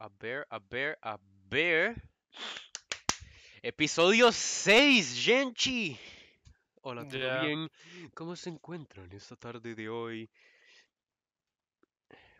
A 0.00 0.08
ver, 0.20 0.46
a 0.50 0.58
ver, 0.60 0.98
a 1.02 1.18
ver. 1.50 2.00
Episodio 3.62 4.30
6, 4.30 5.24
Genchi. 5.24 5.98
Hola, 6.82 7.06
¿todo 7.08 7.40
bien? 7.40 7.68
¿Cómo 8.14 8.36
se 8.36 8.50
encuentran 8.50 9.10
esta 9.12 9.34
tarde 9.34 9.74
de 9.74 9.88
hoy? 9.88 10.30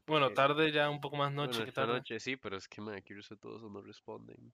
Bueno, 0.06 0.26
Porque- 0.26 0.34
tarde 0.36 0.72
ya, 0.72 0.88
un 0.88 1.00
poco 1.00 1.16
más 1.16 1.32
noche 1.32 1.50
Bueno, 1.50 1.64
que 1.64 1.68
esta 1.70 1.82
tarde. 1.82 1.94
noche 1.94 2.20
sí, 2.20 2.36
pero 2.36 2.56
es 2.56 2.68
que, 2.68 2.80
man, 2.80 2.94
aquí 2.94 3.12
todos 3.40 3.70
no 3.70 3.82
responden. 3.82 4.52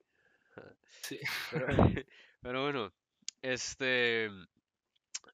Sí. 1.03 1.19
Pero, 1.51 1.67
pero 2.41 2.63
bueno, 2.63 2.93
este, 3.43 4.27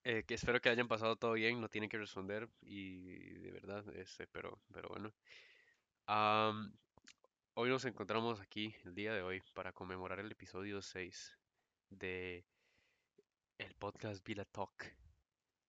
eh, 0.02 0.24
que 0.26 0.34
espero 0.34 0.60
que 0.60 0.70
hayan 0.70 0.88
pasado 0.88 1.14
todo 1.16 1.34
bien, 1.34 1.60
no 1.60 1.68
tienen 1.68 1.88
que 1.88 1.98
responder 1.98 2.48
y 2.62 3.14
de 3.38 3.52
verdad, 3.52 3.84
este, 3.94 4.26
pero, 4.26 4.58
pero 4.72 4.88
bueno. 4.88 5.12
Am, 6.06 6.72
hoy 7.54 7.68
nos 7.68 7.84
encontramos 7.84 8.40
aquí 8.40 8.74
el 8.84 8.94
día 8.94 9.12
de 9.12 9.22
hoy 9.22 9.42
para 9.54 9.72
conmemorar 9.72 10.20
el 10.20 10.30
episodio 10.30 10.80
6 10.82 11.38
de 11.90 12.44
el 13.58 13.74
podcast 13.74 14.24
Villa 14.24 14.44
Talk. 14.44 14.94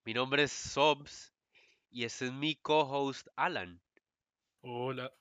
Mi 0.04 0.14
nombre 0.14 0.44
es 0.44 0.52
Sobs 0.52 1.32
y 1.90 2.04
este 2.04 2.26
es 2.26 2.32
mi 2.32 2.54
co-host 2.56 3.28
Alan. 3.36 3.80
Hola. 4.60 5.12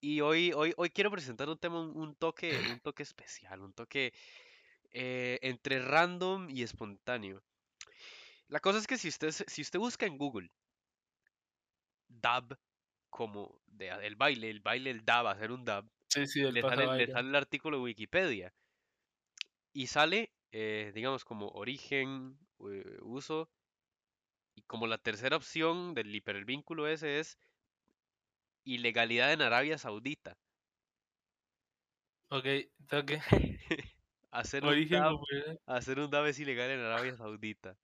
Y 0.00 0.20
hoy, 0.20 0.52
hoy, 0.52 0.74
hoy 0.76 0.90
quiero 0.90 1.10
presentar 1.10 1.48
un 1.48 1.58
tema, 1.58 1.80
un, 1.80 1.96
un 1.96 2.14
toque, 2.14 2.58
un 2.70 2.80
toque 2.82 3.02
especial, 3.02 3.60
un 3.60 3.72
toque 3.72 4.12
eh, 4.90 5.38
entre 5.42 5.80
random 5.80 6.48
y 6.50 6.62
espontáneo. 6.62 7.42
La 8.48 8.60
cosa 8.60 8.78
es 8.78 8.86
que 8.86 8.98
si 8.98 9.08
usted, 9.08 9.30
si 9.30 9.62
usted 9.62 9.78
busca 9.78 10.06
en 10.06 10.18
Google 10.18 10.50
dab 12.08 12.58
como 13.12 13.60
de, 13.66 13.90
el 13.90 14.16
baile, 14.16 14.50
el 14.50 14.60
baile, 14.60 14.90
el 14.90 15.04
dab, 15.04 15.26
hacer 15.28 15.52
un 15.52 15.64
dab, 15.64 15.84
Sí, 16.08 16.26
sí, 16.26 16.40
le 16.50 16.60
sale, 16.60 16.96
le 16.96 17.06
sale 17.12 17.28
el 17.28 17.36
artículo 17.36 17.76
de 17.76 17.82
Wikipedia 17.84 18.52
y 19.72 19.86
sale, 19.86 20.32
eh, 20.50 20.92
digamos, 20.94 21.24
como 21.24 21.48
origen, 21.48 22.38
eh, 22.70 22.98
uso, 23.02 23.48
y 24.54 24.62
como 24.62 24.86
la 24.86 24.98
tercera 24.98 25.36
opción 25.36 25.94
del 25.94 26.14
hipervínculo 26.14 26.88
ese 26.88 27.18
es 27.20 27.38
ilegalidad 28.64 29.32
en 29.32 29.42
Arabia 29.42 29.78
Saudita. 29.78 30.36
Ok, 32.30 32.46
toque. 32.88 33.18
Hacer 34.30 34.64
un 34.64 34.88
dab, 34.88 35.18
hacer 35.66 36.00
un 36.00 36.10
dab 36.10 36.24
es 36.24 36.38
ilegal 36.40 36.70
en 36.70 36.80
Arabia 36.80 37.14
Saudita. 37.16 37.76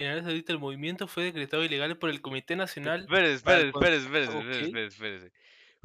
En 0.00 0.06
Arabia 0.06 0.22
Saudita 0.22 0.52
el 0.52 0.60
movimiento 0.60 1.08
fue 1.08 1.24
decretado 1.24 1.64
ilegal 1.64 1.98
por 1.98 2.08
el 2.08 2.22
Comité 2.22 2.54
Nacional. 2.54 3.00
Espérese, 3.00 3.34
espérese, 3.34 3.68
espérese, 3.68 4.04
espérese, 4.04 4.38
Ok. 4.38 4.44
espérese, 4.44 4.86
espérese. 4.94 5.32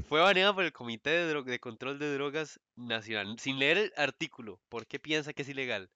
Fue 0.07 0.21
baneada 0.21 0.53
por 0.53 0.63
el 0.63 0.71
Comité 0.71 1.09
de, 1.09 1.59
Control 1.59 1.97
de 1.97 2.13
Drogas 2.13 2.59
Nacional. 2.75 3.39
Sin 3.39 3.57
leer 3.57 3.77
el 3.79 3.93
artículo, 3.97 4.59
¿por 4.69 4.85
qué 4.85 4.99
piensa 4.99 5.33
que 5.33 5.41
es 5.41 5.49
ilegal? 5.49 5.89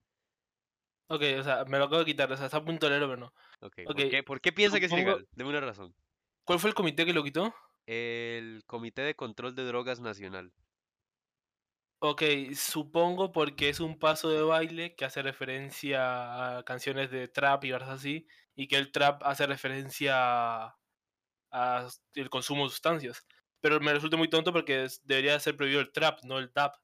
Ok, 1.06 1.22
o 1.38 1.42
sea, 1.44 1.64
me 1.66 1.78
lo 1.78 1.84
acabo 1.84 2.00
de 2.00 2.06
quitar, 2.06 2.30
o 2.32 2.36
sea, 2.36 2.46
está 2.46 2.58
a 2.58 2.64
punto 2.64 2.86
de 2.86 2.90
leerlo, 2.90 3.08
pero 3.08 3.20
no. 3.20 3.26
Ok, 3.60 3.78
Ok, 3.86 3.96
¿por 3.96 4.10
qué, 4.10 4.22
por 4.24 4.40
qué 4.40 4.52
piensa 4.52 4.80
que 4.80 4.86
es 4.86 4.92
ilegal? 4.92 5.26
Deme 5.32 5.50
una 5.50 5.60
razón. 5.60 5.94
¿Cuál 6.44 6.58
fue 6.58 6.70
el 6.70 6.74
comité 6.74 7.06
que 7.06 7.12
lo 7.12 7.22
quitó? 7.22 7.54
El 7.86 8.64
Comité 8.66 9.02
de 9.02 9.14
Control 9.14 9.54
de 9.54 9.64
Drogas 9.64 10.00
Nacional. 10.00 10.52
Ok, 12.00 12.22
supongo 12.54 13.32
porque 13.32 13.68
es 13.68 13.80
un 13.80 13.98
paso 13.98 14.30
de 14.30 14.42
baile 14.42 14.94
que 14.94 15.04
hace 15.04 15.20
referencia 15.22 16.58
a 16.58 16.62
canciones 16.64 17.10
de 17.10 17.26
trap 17.26 17.64
y 17.64 17.72
cosas 17.72 17.88
así, 17.88 18.26
y 18.54 18.68
que 18.68 18.76
el 18.76 18.92
trap 18.92 19.22
hace 19.24 19.46
referencia 19.48 20.14
a, 21.50 21.88
el 22.14 22.30
consumo 22.30 22.64
de 22.64 22.70
sustancias. 22.70 23.26
Pero 23.60 23.80
me 23.80 23.92
resulta 23.92 24.16
muy 24.16 24.28
tonto 24.30 24.52
porque 24.52 24.84
es- 24.84 25.04
debería 25.06 25.38
ser 25.40 25.56
prohibido 25.56 25.80
el 25.80 25.92
trap, 25.92 26.20
no 26.24 26.38
el 26.38 26.52
tap. 26.52 26.76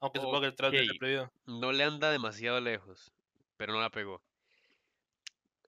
Aunque 0.00 0.20
supongo 0.20 0.42
que 0.42 0.48
el 0.48 0.56
trap 0.56 0.72
debe 0.74 0.86
ser 0.86 0.96
prohibido. 0.98 1.32
No 1.46 1.72
le 1.72 1.84
anda 1.84 2.10
demasiado 2.10 2.60
lejos, 2.60 3.12
pero 3.58 3.72
no 3.74 3.80
la 3.80 3.90
pegó. 3.90 4.22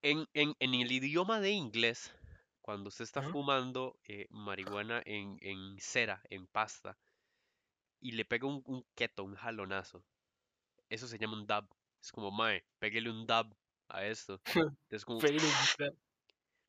En, 0.02 0.26
en, 0.34 0.54
en 0.60 0.74
el 0.74 0.92
idioma 0.92 1.40
de 1.40 1.50
inglés, 1.52 2.14
cuando 2.60 2.88
usted 2.88 3.04
está 3.04 3.22
fumando 3.22 3.98
eh, 4.06 4.26
marihuana 4.30 5.02
en, 5.04 5.38
en 5.40 5.78
cera, 5.80 6.22
en 6.30 6.46
pasta, 6.46 6.98
y 8.02 8.12
le 8.12 8.24
pega 8.24 8.46
un, 8.46 8.62
un 8.66 8.84
keto, 8.94 9.24
un 9.24 9.36
jalonazo, 9.36 10.04
eso 10.90 11.06
se 11.06 11.18
llama 11.18 11.38
un 11.38 11.46
dab. 11.46 11.66
Es 12.02 12.10
como, 12.10 12.30
mae, 12.30 12.64
pégale 12.78 13.08
un 13.08 13.26
dab 13.26 13.54
a 13.88 14.04
esto. 14.04 14.40
Es 14.90 15.04
como. 15.04 15.20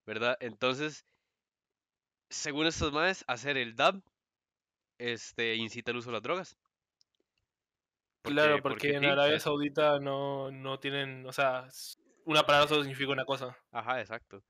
¿verdad? 0.06 0.38
Entonces, 0.40 1.06
según 2.30 2.68
estos 2.68 2.94
maes, 2.94 3.26
hacer 3.28 3.58
el 3.58 3.76
dab 3.76 4.02
este, 4.98 5.56
incita 5.56 5.92
el 5.92 5.98
uso 5.98 6.10
de 6.10 6.14
las 6.14 6.22
drogas. 6.22 6.58
Claro, 8.22 8.62
Porque- 8.62 8.96
en 8.96 9.06
Arabia 9.06 9.40
Saudita 9.40 10.00
no, 10.00 10.52
no 10.52 10.80
tienen, 10.80 11.26
o 11.26 11.34
sea, 11.34 11.68
una 12.26 12.46
palabra 12.46 12.68
solo 12.70 12.84
significa 12.84 13.12
una 13.12 13.26
cosa. 13.26 13.58
Ajá, 13.72 14.00
exacto. 14.00 14.44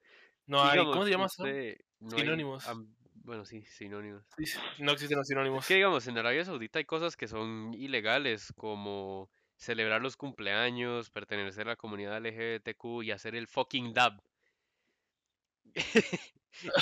No 0.46 0.64
hay, 0.64 0.80
¿cómo 0.80 1.06
se 1.06 1.12
llama 1.12 1.26
eso? 1.26 1.44
no 1.44 1.50
hay 2.16 2.22
Sinónimos. 2.22 2.68
Bueno, 3.24 3.46
sí, 3.46 3.64
sinónimos. 3.64 4.26
Sí, 4.38 4.46
No 4.80 4.92
existen 4.92 5.18
los 5.18 5.28
sinónimos. 5.28 5.64
Es 5.64 5.68
que 5.68 5.76
digamos, 5.76 6.08
en 6.08 6.18
Arabia 6.18 6.46
Saudita 6.46 6.80
hay 6.80 6.86
cosas 6.86 7.16
que 7.16 7.28
son 7.28 7.74
ilegales, 7.74 8.54
como 8.56 9.32
celebrar 9.56 10.02
los 10.02 10.18
cumpleaños, 10.18 11.10
pertenecer 11.10 11.68
a 11.68 11.72
la 11.72 11.76
comunidad 11.76 12.18
LGBTQ 12.18 13.04
y 13.04 13.12
hacer 13.12 13.36
el 13.36 13.48
fucking 13.48 13.94
dab. 13.94 14.22
Y 15.64 15.74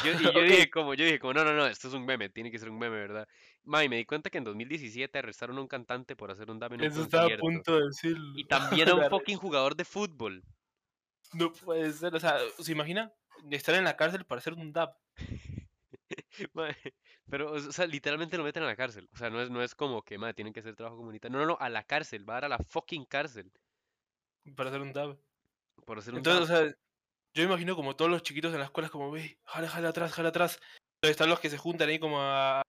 yo, 0.03 0.11
y 0.19 0.33
yo 0.33 0.41
dije 0.41 0.69
como, 0.69 0.93
yo 0.95 1.05
dije 1.05 1.19
como, 1.19 1.33
no, 1.33 1.45
no, 1.45 1.53
no, 1.53 1.67
esto 1.67 1.87
es 1.87 1.93
un 1.93 2.05
meme, 2.05 2.29
tiene 2.29 2.51
que 2.51 2.59
ser 2.59 2.69
un 2.69 2.77
meme, 2.79 2.97
¿verdad? 2.97 3.27
Ma, 3.63 3.83
y 3.83 3.89
me 3.89 3.97
di 3.97 4.05
cuenta 4.05 4.29
que 4.29 4.37
en 4.37 4.43
2017 4.43 5.17
arrestaron 5.17 5.57
a 5.57 5.61
un 5.61 5.67
cantante 5.67 6.15
por 6.15 6.31
hacer 6.31 6.49
un 6.49 6.59
dab 6.59 6.73
en 6.73 6.81
un 6.81 6.87
Eso 6.87 7.03
estaba 7.03 7.23
a 7.23 7.37
concierto. 7.37 7.41
punto 7.41 7.77
de 7.77 7.85
decirlo. 7.85 8.33
Y 8.35 8.45
también 8.47 8.89
a 8.89 8.95
un 8.95 9.09
fucking 9.09 9.37
jugador 9.37 9.75
de 9.75 9.85
fútbol. 9.85 10.43
No 11.33 11.53
puede 11.53 11.91
ser, 11.93 12.13
o 12.15 12.19
sea, 12.19 12.37
¿se 12.59 12.71
imagina? 12.71 13.13
Estar 13.49 13.75
en 13.75 13.85
la 13.85 13.95
cárcel 13.95 14.25
para 14.25 14.39
hacer 14.39 14.53
un 14.53 14.73
dab. 14.73 14.97
Pero, 17.29 17.51
o 17.51 17.59
sea, 17.59 17.87
literalmente 17.87 18.37
lo 18.37 18.43
meten 18.43 18.63
a 18.63 18.67
la 18.67 18.75
cárcel. 18.75 19.09
O 19.13 19.17
sea, 19.17 19.29
no 19.29 19.41
es, 19.41 19.49
no 19.49 19.61
es 19.61 19.75
como 19.75 20.01
que, 20.03 20.17
madre, 20.17 20.33
tienen 20.33 20.53
que 20.53 20.59
hacer 20.59 20.75
trabajo 20.75 20.97
comunitario. 20.97 21.37
No, 21.37 21.45
no, 21.45 21.53
no, 21.53 21.57
a 21.59 21.69
la 21.69 21.83
cárcel, 21.83 22.27
va 22.27 22.33
a 22.33 22.41
dar 22.41 22.45
a 22.45 22.57
la 22.57 22.57
fucking 22.59 23.05
cárcel 23.05 23.51
Para 24.55 24.69
hacer 24.69 24.81
un 24.81 24.93
dab. 24.93 25.17
por 25.85 25.99
hacer 25.99 26.13
un 26.13 26.19
Entonces, 26.19 26.43
o 26.43 26.53
sea, 26.53 26.75
yo 27.33 27.43
imagino 27.43 27.75
como 27.75 27.95
todos 27.95 28.11
los 28.11 28.23
chiquitos 28.23 28.53
en 28.53 28.59
la 28.59 28.65
escuela, 28.65 28.89
como, 28.89 29.11
ve, 29.11 29.39
jala, 29.43 29.69
jala 29.69 29.89
atrás, 29.89 30.13
jala 30.13 30.29
atrás. 30.29 30.59
Entonces 30.95 31.15
están 31.15 31.29
los 31.29 31.39
que 31.39 31.49
se 31.49 31.57
juntan 31.57 31.89
ahí 31.89 31.99
como 31.99 32.21
a, 32.21 32.61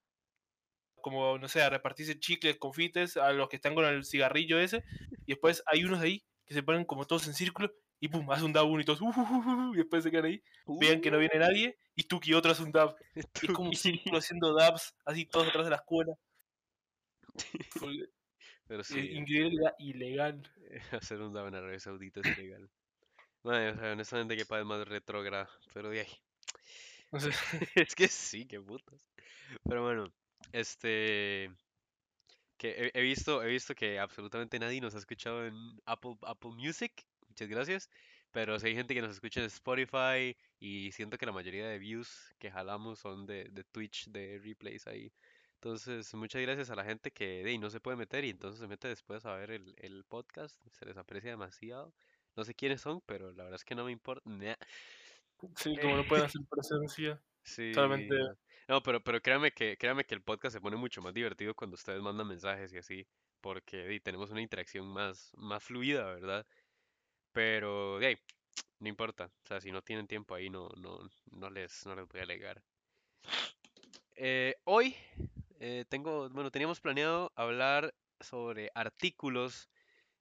como, 1.02 1.38
no 1.38 1.48
sé, 1.48 1.60
a 1.62 1.68
repartirse 1.68 2.18
chicles, 2.18 2.56
confites, 2.58 3.16
a 3.18 3.32
los 3.32 3.48
que 3.48 3.56
están 3.56 3.74
con 3.74 3.84
el 3.84 4.04
cigarrillo 4.04 4.58
ese. 4.58 4.84
Y 5.26 5.32
después 5.32 5.62
hay 5.66 5.84
unos 5.84 6.00
ahí 6.00 6.24
que 6.46 6.54
se 6.54 6.62
ponen 6.62 6.84
como 6.84 7.06
todos 7.06 7.26
en 7.26 7.34
círculo 7.34 7.74
y 8.02 8.08
pum, 8.08 8.30
hace 8.32 8.44
un 8.44 8.52
dab 8.52 8.66
uno 8.68 8.82
y 8.82 8.84
todos, 8.84 9.00
"Uh, 9.02 9.06
uh, 9.06 9.10
uh, 9.10 9.70
uh", 9.70 9.74
y 9.74 9.78
después 9.78 10.04
se 10.04 10.10
quedan 10.10 10.26
ahí, 10.26 10.42
vean 10.76 11.00
que 11.00 11.10
no 11.12 11.18
viene 11.18 11.38
nadie 11.38 11.78
y 11.96 12.04
tú 12.04 12.20
que 12.20 12.34
otro 12.34 12.52
hace 12.52 12.64
un 12.64 12.72
dab. 12.72 12.96
Y 13.42 13.46
es 13.46 13.52
como 13.52 13.70
un 13.70 13.76
Tuki. 13.76 13.76
círculo 13.76 14.18
haciendo 14.18 14.54
dabs, 14.54 14.94
así 15.06 15.26
todos 15.26 15.48
atrás 15.48 15.64
de 15.66 15.70
la 15.70 15.76
escuela. 15.76 16.14
Pero 18.66 18.82
es 18.82 18.88
sí, 18.88 19.00
increíble, 19.12 19.72
ilegal. 19.78 20.42
hacer 20.92 21.20
un 21.20 21.32
dab 21.32 21.46
en 21.48 21.54
Arabia 21.54 21.80
Saudita 21.80 22.20
es 22.20 22.30
ilegal. 22.30 22.70
Madre, 23.44 23.70
o 23.72 23.76
sea, 23.76 23.92
honestamente, 23.92 24.36
que 24.36 24.46
país 24.46 24.66
más 24.66 24.86
retrógrada. 24.88 25.50
Pero 25.74 25.90
de 25.90 26.00
ahí. 26.02 26.08
No 27.12 27.20
sé. 27.20 27.30
Es 27.74 27.94
que 27.94 28.08
sí, 28.08 28.46
qué 28.46 28.60
putas. 28.60 29.08
Pero 29.66 29.82
bueno, 29.82 30.12
este. 30.52 31.50
Que 32.56 32.68
he, 32.86 32.90
he 32.94 33.02
visto, 33.02 33.42
he 33.42 33.48
visto 33.48 33.74
que 33.74 33.98
absolutamente 33.98 34.58
nadie 34.58 34.80
nos 34.80 34.94
ha 34.94 34.98
escuchado 34.98 35.44
en 35.46 35.54
Apple, 35.84 36.16
Apple 36.22 36.52
Music. 36.52 36.92
Muchas 37.32 37.48
gracias. 37.48 37.90
Pero 38.30 38.58
si 38.58 38.66
hay 38.66 38.74
gente 38.74 38.94
que 38.94 39.00
nos 39.00 39.12
escucha 39.12 39.40
en 39.40 39.46
Spotify 39.46 40.36
y 40.60 40.92
siento 40.92 41.16
que 41.16 41.24
la 41.24 41.32
mayoría 41.32 41.66
de 41.66 41.78
views 41.78 42.34
que 42.38 42.50
jalamos 42.50 42.98
son 42.98 43.24
de, 43.24 43.44
de 43.44 43.64
Twitch, 43.64 44.08
de 44.08 44.38
replays 44.38 44.86
ahí. 44.86 45.10
Entonces, 45.54 46.12
muchas 46.12 46.42
gracias 46.42 46.68
a 46.68 46.74
la 46.74 46.84
gente 46.84 47.10
que 47.10 47.42
de, 47.42 47.56
no 47.56 47.70
se 47.70 47.80
puede 47.80 47.96
meter 47.96 48.24
y 48.26 48.30
entonces 48.30 48.60
se 48.60 48.66
mete 48.66 48.88
después 48.88 49.24
a 49.24 49.34
ver 49.34 49.50
el, 49.50 49.74
el 49.78 50.04
podcast. 50.04 50.60
Se 50.72 50.84
les 50.84 50.98
aprecia 50.98 51.30
demasiado. 51.30 51.94
No 52.36 52.44
sé 52.44 52.54
quiénes 52.54 52.82
son, 52.82 53.00
pero 53.06 53.32
la 53.32 53.44
verdad 53.44 53.56
es 53.56 53.64
que 53.64 53.74
no 53.74 53.86
me 53.86 53.92
importa. 53.92 54.28
Nah. 54.28 54.56
Sí, 55.56 55.74
como 55.80 55.96
no 55.96 56.06
pueden 56.06 56.26
hacer 56.26 56.42
presencia. 56.50 57.22
Sí, 57.42 57.72
Solamente- 57.72 58.14
no. 58.68 58.82
Pero, 58.82 59.02
pero 59.02 59.22
créame 59.22 59.52
que, 59.52 59.78
créame 59.78 60.04
que 60.04 60.14
el 60.14 60.22
podcast 60.22 60.54
se 60.54 60.60
pone 60.60 60.76
mucho 60.76 61.00
más 61.00 61.14
divertido 61.14 61.54
cuando 61.54 61.74
ustedes 61.76 62.02
mandan 62.02 62.28
mensajes 62.28 62.72
y 62.72 62.78
así, 62.78 63.06
porque 63.40 63.86
di, 63.86 64.00
tenemos 64.00 64.30
una 64.30 64.40
interacción 64.40 64.86
más, 64.86 65.32
más 65.36 65.62
fluida, 65.62 66.04
¿verdad? 66.06 66.46
Pero 67.32 67.98
de 67.98 68.18
no 68.82 68.88
importa. 68.88 69.30
O 69.44 69.46
sea, 69.46 69.60
si 69.60 69.70
no 69.70 69.80
tienen 69.82 70.06
tiempo 70.06 70.34
ahí, 70.34 70.50
no, 70.50 70.68
no, 70.76 70.98
no 71.30 71.50
les, 71.50 71.86
no 71.86 71.94
les 71.94 72.06
voy 72.08 72.20
a 72.20 72.24
alegar. 72.24 72.62
Eh, 74.16 74.56
hoy 74.64 74.96
eh, 75.60 75.84
tengo, 75.88 76.28
bueno, 76.30 76.50
teníamos 76.50 76.80
planeado 76.80 77.32
hablar 77.36 77.94
sobre 78.20 78.70
artículos 78.74 79.70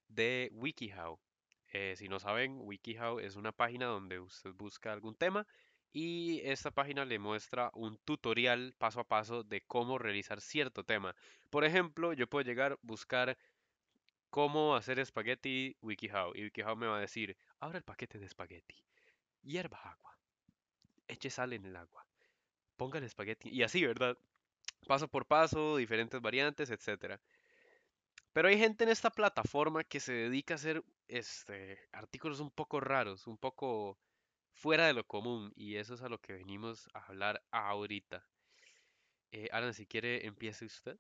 de 0.08 0.50
WikiHow. 0.54 1.20
Eh, 1.74 1.96
si 1.98 2.08
no 2.08 2.20
saben, 2.20 2.60
WikiHow 2.62 3.20
es 3.20 3.36
una 3.36 3.52
página 3.52 3.88
donde 3.88 4.20
usted 4.20 4.52
busca 4.52 4.94
algún 4.94 5.16
tema 5.16 5.48
y 5.94 6.42
esta 6.44 6.72
página 6.72 7.04
le 7.06 7.20
muestra 7.20 7.72
un 7.74 7.98
tutorial 8.06 8.74
paso 8.78 9.00
a 9.02 9.08
paso 9.08 9.44
de 9.44 9.62
cómo 9.62 9.98
realizar 9.98 10.40
cierto 10.40 10.84
tema. 10.84 11.16
Por 11.50 11.66
ejemplo, 11.66 12.14
yo 12.14 12.28
puedo 12.28 12.46
llegar, 12.46 12.78
buscar 12.82 13.38
cómo 14.32 14.76
hacer 14.76 14.98
espagueti 14.98 15.78
WikiHow 15.82 16.34
y 16.36 16.44
WikiHow 16.46 16.76
me 16.76 16.88
va 16.88 16.98
a 16.98 17.02
decir, 17.02 17.38
abra 17.60 17.78
el 17.78 17.84
paquete 17.84 18.18
de 18.18 18.26
espagueti, 18.26 18.84
hierva 19.44 19.78
agua, 19.84 20.18
eche 21.08 21.30
sal 21.30 21.54
en 21.54 21.66
el 21.66 21.76
agua, 21.76 22.08
ponga 22.78 22.98
el 22.98 23.04
espagueti 23.04 23.50
y 23.50 23.62
así, 23.62 23.86
¿verdad? 23.86 24.18
Paso 24.88 25.08
por 25.08 25.28
paso, 25.28 25.78
diferentes 25.78 26.20
variantes, 26.22 26.72
etcétera. 26.72 27.22
Pero 28.34 28.48
hay 28.48 28.58
gente 28.58 28.86
en 28.86 28.90
esta 28.90 29.10
plataforma 29.10 29.84
que 29.84 30.00
se 30.00 30.14
dedica 30.14 30.54
a 30.54 30.56
hacer 30.56 30.84
este, 31.10 31.78
artículos 31.92 32.40
un 32.40 32.50
poco 32.50 32.80
raros, 32.80 33.28
un 33.28 33.38
poco 33.38 34.00
fuera 34.54 34.88
de 34.88 34.94
lo 34.94 35.06
común, 35.06 35.52
y 35.56 35.76
eso 35.76 35.96
es 35.96 36.02
a 36.02 36.10
lo 36.10 36.20
que 36.20 36.34
venimos 36.34 36.90
a 36.94 37.06
hablar 37.08 37.44
ahorita. 37.52 38.26
Eh, 39.32 39.50
Alan, 39.52 39.74
si 39.74 39.86
quiere, 39.86 40.26
empiece 40.26 40.66
usted. 40.66 40.98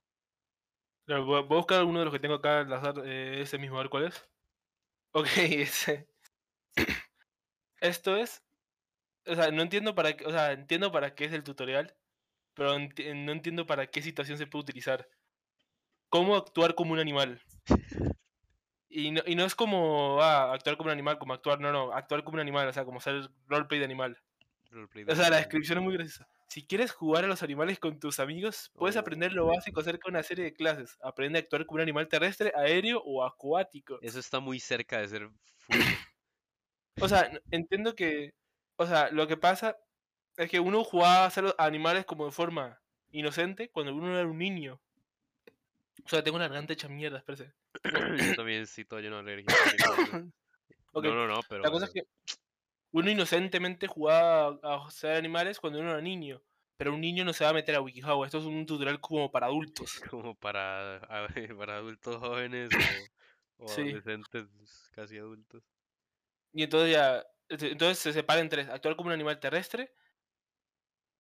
Voy 1.08 1.38
a 1.39 1.41
buscar 1.41 1.84
uno 1.84 2.00
de 2.00 2.05
los 2.05 2.13
que 2.13 2.20
tengo 2.20 2.36
acá 2.36 2.60
al 2.62 2.72
azar, 2.74 2.96
eh, 3.05 3.41
ese 3.41 3.58
mismo, 3.58 3.77
a 3.77 3.81
ver 3.81 3.89
cuál 3.89 4.05
es. 4.05 4.27
Ok, 5.13 5.27
ese. 5.38 6.08
Esto 7.81 8.15
es. 8.17 8.43
O 9.27 9.36
sea, 9.36 9.51
no 9.51 9.62
entiendo 9.63 9.96
para 9.96 10.17
qué. 10.17 10.25
O 10.25 10.31
sea, 10.31 10.53
entiendo 10.53 10.91
para 10.91 11.15
qué 11.15 11.25
es 11.25 11.34
el 11.34 11.43
tutorial, 11.43 11.96
pero 12.55 12.75
enti- 12.77 13.13
no 13.25 13.31
entiendo 13.34 13.65
para 13.67 13.88
qué 13.88 14.01
situación 14.03 14.38
se 14.39 14.48
puede 14.48 14.63
utilizar. 14.63 15.10
¿Cómo 16.10 16.36
actuar 16.36 16.75
como 16.75 16.93
un 16.93 17.00
animal? 17.00 17.41
Y 18.89 19.12
no, 19.12 19.22
y 19.25 19.36
no 19.36 19.46
es 19.46 19.55
como 19.55 20.22
ah, 20.22 20.53
actuar 20.53 20.77
como 20.77 20.88
un 20.89 20.93
animal, 20.93 21.17
como 21.17 21.34
actuar, 21.34 21.60
no, 21.62 21.72
no, 21.72 21.93
actuar 21.93 22.24
como 22.24 22.36
un 22.36 22.41
animal, 22.41 22.67
o 22.67 22.74
sea, 22.74 22.86
como 22.86 22.98
hacer 23.00 23.29
roleplay 23.48 23.79
de 23.79 23.86
animal. 23.86 24.17
O 25.07 25.15
sea, 25.15 25.29
la 25.29 25.37
descripción 25.37 25.79
es 25.79 25.83
muy 25.83 25.93
graciosa. 25.93 26.27
Si 26.47 26.65
quieres 26.65 26.91
jugar 26.91 27.23
a 27.23 27.27
los 27.27 27.43
animales 27.43 27.79
con 27.79 27.99
tus 27.99 28.19
amigos, 28.19 28.71
puedes 28.75 28.97
aprender 28.97 29.33
lo 29.33 29.45
Oh. 29.45 29.49
básico 29.55 29.79
acerca 29.81 30.07
de 30.07 30.11
una 30.11 30.23
serie 30.23 30.45
de 30.45 30.53
clases. 30.53 30.97
Aprende 31.01 31.39
a 31.39 31.41
actuar 31.41 31.65
como 31.65 31.75
un 31.77 31.81
animal 31.81 32.07
terrestre, 32.07 32.51
aéreo 32.55 33.01
o 33.05 33.23
acuático. 33.23 33.99
Eso 34.01 34.19
está 34.19 34.39
muy 34.39 34.59
cerca 34.59 34.99
de 34.99 35.07
ser. 35.07 35.29
O 36.99 37.07
sea, 37.07 37.31
entiendo 37.51 37.95
que. 37.95 38.33
O 38.75 38.85
sea, 38.85 39.09
lo 39.11 39.25
que 39.27 39.37
pasa 39.37 39.77
es 40.37 40.49
que 40.49 40.59
uno 40.59 40.83
jugaba 40.83 41.23
a 41.23 41.25
hacer 41.27 41.43
los 41.45 41.55
animales 41.57 42.05
como 42.05 42.25
de 42.25 42.31
forma 42.31 42.79
inocente 43.11 43.69
cuando 43.69 43.95
uno 43.95 44.17
era 44.17 44.27
un 44.27 44.37
niño. 44.37 44.79
O 46.03 46.09
sea, 46.09 46.23
tengo 46.23 46.35
una 46.35 46.47
garganta 46.47 46.73
hecha 46.73 46.89
mierda, 46.89 47.19
espérate. 47.19 47.53
Yo 48.31 48.35
también 48.35 48.67
sí, 48.67 48.83
todo 48.85 48.99
lleno 48.99 49.15
de 49.15 49.21
alergia. 49.33 49.55
tengo- 49.77 50.31
Ok, 50.93 51.05
No, 51.05 51.13
no, 51.15 51.27
no, 51.27 51.39
pero 51.47 51.63
La 51.63 51.71
cosa 51.71 51.85
es 51.85 51.91
que 51.91 52.03
uno 52.91 53.10
inocentemente 53.10 53.88
jugaba 53.88 54.60
a 54.63 54.88
hacer 54.88 55.15
animales 55.15 55.60
cuando 55.60 55.79
uno 55.79 55.91
era 55.91 56.01
niño. 56.01 56.41
Pero 56.77 56.93
un 56.93 57.01
niño 57.01 57.24
no 57.24 57.31
se 57.33 57.43
va 57.43 57.51
a 57.51 57.53
meter 57.53 57.75
a 57.75 57.81
WikiHow. 57.81 58.25
Esto 58.25 58.39
es 58.39 58.45
un 58.45 58.65
tutorial 58.65 59.00
como 59.00 59.31
para 59.31 59.45
adultos. 59.48 60.00
como 60.10 60.36
para, 60.36 60.98
a 60.98 61.27
ver, 61.27 61.55
para 61.55 61.77
adultos 61.77 62.17
jóvenes 62.17 62.71
o, 63.57 63.65
o 63.65 63.67
Sí. 63.67 63.81
adolescentes 63.81 64.89
casi 64.95 65.17
adultos. 65.17 65.63
Y 66.53 66.63
entonces 66.63 66.91
ya. 66.93 67.24
ent- 67.50 67.71
Entonces 67.71 68.00
se 68.00 68.13
separa 68.13 68.41
en 68.41 68.50
tres. 68.50 68.67
Actuar 68.67 68.95
como 68.95 69.07
un 69.07 69.13
animal 69.13 69.39
terrestre. 69.39 69.93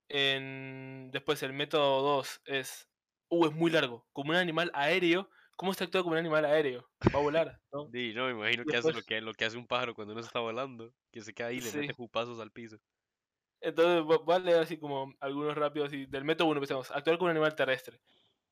En... 0.09 1.09
Después 1.11 1.41
el 1.43 1.53
método 1.53 2.01
2 2.01 2.41
es. 2.45 2.89
Uh, 3.29 3.45
es 3.47 3.53
muy 3.53 3.71
largo. 3.71 4.05
Como 4.13 4.31
un 4.31 4.37
animal 4.37 4.71
aéreo. 4.73 5.29
¿Cómo 5.61 5.75
se 5.75 5.83
actúa 5.83 6.01
como 6.01 6.13
un 6.13 6.17
animal 6.17 6.43
aéreo? 6.43 6.89
Va 7.13 7.19
a 7.19 7.21
volar, 7.21 7.61
¿no? 7.71 7.87
Sí, 7.93 8.13
no, 8.15 8.25
me 8.25 8.31
imagino 8.31 8.65
que 8.65 8.77
hace 8.77 8.91
lo 8.91 9.03
que, 9.03 9.21
lo 9.21 9.31
que 9.31 9.45
hace 9.45 9.57
un 9.57 9.67
pájaro 9.67 9.93
cuando 9.93 10.13
uno 10.13 10.21
está 10.21 10.39
volando, 10.39 10.91
que 11.11 11.21
se 11.21 11.35
queda 11.35 11.49
ahí 11.49 11.57
y 11.57 11.61
le 11.61 11.71
mete 11.71 11.87
Sí. 11.89 11.93
jupazos 11.93 12.39
al 12.39 12.49
piso. 12.51 12.77
Entonces 13.59 14.01
vo- 14.01 14.23
voy 14.25 14.35
a 14.37 14.39
leer 14.39 14.59
así 14.61 14.79
como 14.79 15.13
algunos 15.19 15.53
rápidos. 15.53 15.89
Así. 15.89 16.07
Del 16.07 16.23
método 16.23 16.47
1 16.47 16.57
empezamos. 16.57 16.89
Actuar 16.89 17.19
como 17.19 17.25
un 17.27 17.37
animal 17.37 17.53
terrestre. 17.53 18.01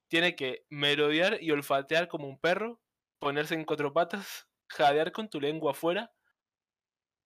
Tiene 0.07 0.35
que 0.35 0.67
merodear 0.69 1.41
y 1.41 1.49
olfatear 1.49 2.07
como 2.09 2.27
un 2.27 2.39
perro. 2.39 2.79
Ponerse 3.17 3.55
en 3.55 3.65
cuatro 3.65 3.91
patas. 3.91 4.47
Jadear 4.67 5.11
con 5.11 5.31
tu 5.31 5.41
lengua 5.41 5.71
afuera. 5.71 6.13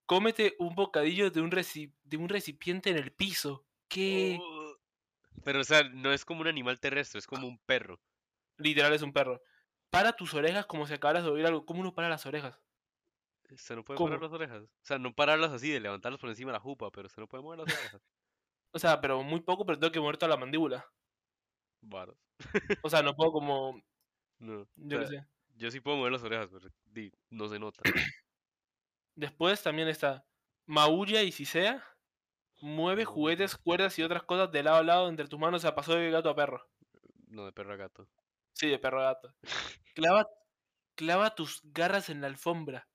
Cómete 0.06 0.56
un 0.60 0.76
bocadillo 0.76 1.30
de 1.30 1.42
un, 1.42 1.52
reci- 1.52 1.94
de 2.04 2.16
un 2.16 2.30
recipiente 2.30 2.90
en 2.90 2.96
el 2.98 3.12
piso. 3.12 3.66
¿Qué? 3.90 4.38
Oh. 4.42 4.78
Pero, 5.44 5.60
o 5.60 5.64
sea, 5.66 5.84
no 5.84 6.14
es 6.14 6.24
como 6.24 6.40
un 6.40 6.48
animal 6.48 6.80
terrestre, 6.80 7.20
es 7.20 7.28
como 7.28 7.48
un 7.48 7.60
perro. 7.66 8.02
Literal 8.58 8.94
es 8.94 9.02
un 9.02 9.12
perro. 9.12 9.42
Para 9.94 10.12
tus 10.12 10.34
orejas 10.34 10.66
como 10.66 10.86
si 10.88 10.94
acabaras 10.94 11.24
de 11.24 11.30
oír 11.30 11.46
algo. 11.46 11.66
¿Cómo 11.66 11.80
uno 11.80 11.94
para 11.94 12.10
las 12.10 12.26
orejas? 12.26 12.60
Se 13.56 13.76
no 13.76 13.84
puede 13.86 14.00
parar 14.02 14.20
¿Cómo? 14.20 14.20
las 14.20 14.32
orejas. 14.34 14.64
O 14.64 14.70
sea, 14.82 15.00
no 15.00 15.14
pararlas 15.16 15.52
así 15.54 15.70
de 15.72 15.80
levantarlas 15.80 16.20
por 16.20 16.30
encima 16.30 16.52
de 16.52 16.58
la 16.58 16.60
jupa, 16.60 16.92
pero 16.92 17.08
se 17.10 17.22
no 17.22 17.28
puede 17.28 17.44
mover 17.44 17.60
las 17.60 17.70
orejas. 17.70 18.02
O 18.72 18.78
sea, 18.80 19.02
pero 19.02 19.24
muy 19.24 19.42
poco, 19.42 19.66
pero 19.66 19.80
tengo 19.80 19.92
que 19.92 20.00
mover 20.00 20.18
toda 20.18 20.30
la 20.30 20.38
mandíbula. 20.38 20.86
Varas. 21.82 22.18
O 22.82 22.90
sea, 22.90 23.02
no 23.02 23.16
puedo 23.16 23.32
como. 23.32 23.82
No. 24.40 24.62
o 24.62 24.68
Yo 24.76 25.00
qué 25.00 25.06
sea, 25.06 25.08
sé. 25.08 25.28
yo 25.56 25.72
sí 25.72 25.80
puedo 25.80 25.98
mover 25.98 26.12
las 26.12 26.24
orejas, 26.24 26.50
pero 26.52 26.70
no 27.30 27.48
se 27.50 27.60
nota. 27.60 27.82
Después 29.16 29.62
también 29.64 29.88
está 29.88 30.28
Maulla 30.68 31.24
y 31.24 31.32
Cisea. 31.32 31.84
Mueve 32.62 33.06
juguetes, 33.06 33.58
cuerdas 33.58 34.00
y 34.00 34.04
otras 34.04 34.24
cosas 34.24 34.52
de 34.52 34.64
lado 34.64 34.78
a 34.78 34.84
lado 34.84 35.10
entre 35.10 35.28
tus 35.28 35.40
manos. 35.40 35.60
O 35.60 35.64
sea, 35.64 35.76
pasó 35.76 35.96
de 35.96 36.12
gato 36.12 36.30
a 36.30 36.36
perro. 36.36 36.70
No, 37.28 37.46
de 37.46 37.52
perro 37.54 37.74
a 37.74 37.78
gato. 37.78 38.10
Sí, 38.54 38.68
de 38.70 38.80
perro 38.80 39.02
a 39.02 39.06
gato. 39.14 39.36
Clava, 39.94 40.28
clava 40.96 41.36
tus 41.36 41.62
garras 41.64 42.10
en 42.10 42.22
la 42.22 42.28
alfombra. 42.28 42.90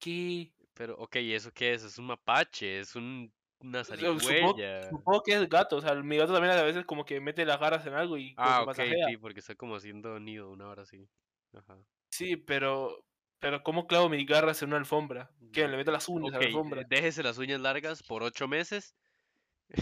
¿Qué? 0.00 0.54
Pero, 0.74 0.96
ok, 0.98 1.16
¿y 1.16 1.34
eso 1.34 1.52
qué 1.52 1.72
es? 1.74 1.82
Es 1.82 1.98
un 1.98 2.06
mapache, 2.06 2.78
es 2.80 2.94
un, 2.96 3.32
una 3.60 3.84
Supongo, 3.88 4.64
zarigüeya. 4.64 4.90
supongo 4.90 5.22
que 5.22 5.32
es 5.34 5.48
gato. 5.48 5.76
O 5.76 5.80
sea, 5.80 5.94
mi 5.94 6.16
gato 6.16 6.32
también 6.32 6.52
a 6.54 6.62
veces 6.62 6.84
como 6.84 7.04
que 7.04 7.20
mete 7.20 7.44
las 7.46 7.60
garras 7.60 7.86
en 7.86 7.94
algo 7.94 8.18
y 8.18 8.38
Ah, 8.38 8.62
ok, 8.62 8.78
masajea. 8.78 8.96
sí, 8.98 9.16
porque 9.16 9.40
está 9.40 9.54
como 9.54 9.76
haciendo 9.76 10.18
nido, 10.20 10.50
una 10.50 10.68
hora 10.68 10.82
así. 10.82 11.08
Ajá. 11.52 11.84
Sí, 12.10 12.36
pero. 12.36 13.04
Pero 13.38 13.62
¿cómo 13.62 13.86
clavo 13.86 14.08
mis 14.08 14.26
garras 14.26 14.62
en 14.62 14.68
una 14.70 14.78
alfombra? 14.78 15.30
¿Qué? 15.52 15.68
¿Le 15.68 15.76
meto 15.76 15.92
las 15.92 16.08
uñas 16.08 16.32
a 16.34 16.38
la 16.38 16.44
alfombra? 16.44 16.88
déjese 16.88 17.22
las 17.22 17.38
uñas 17.38 17.60
largas 17.60 18.02
por 18.02 18.22
ocho 18.22 18.48
meses, 18.48 18.94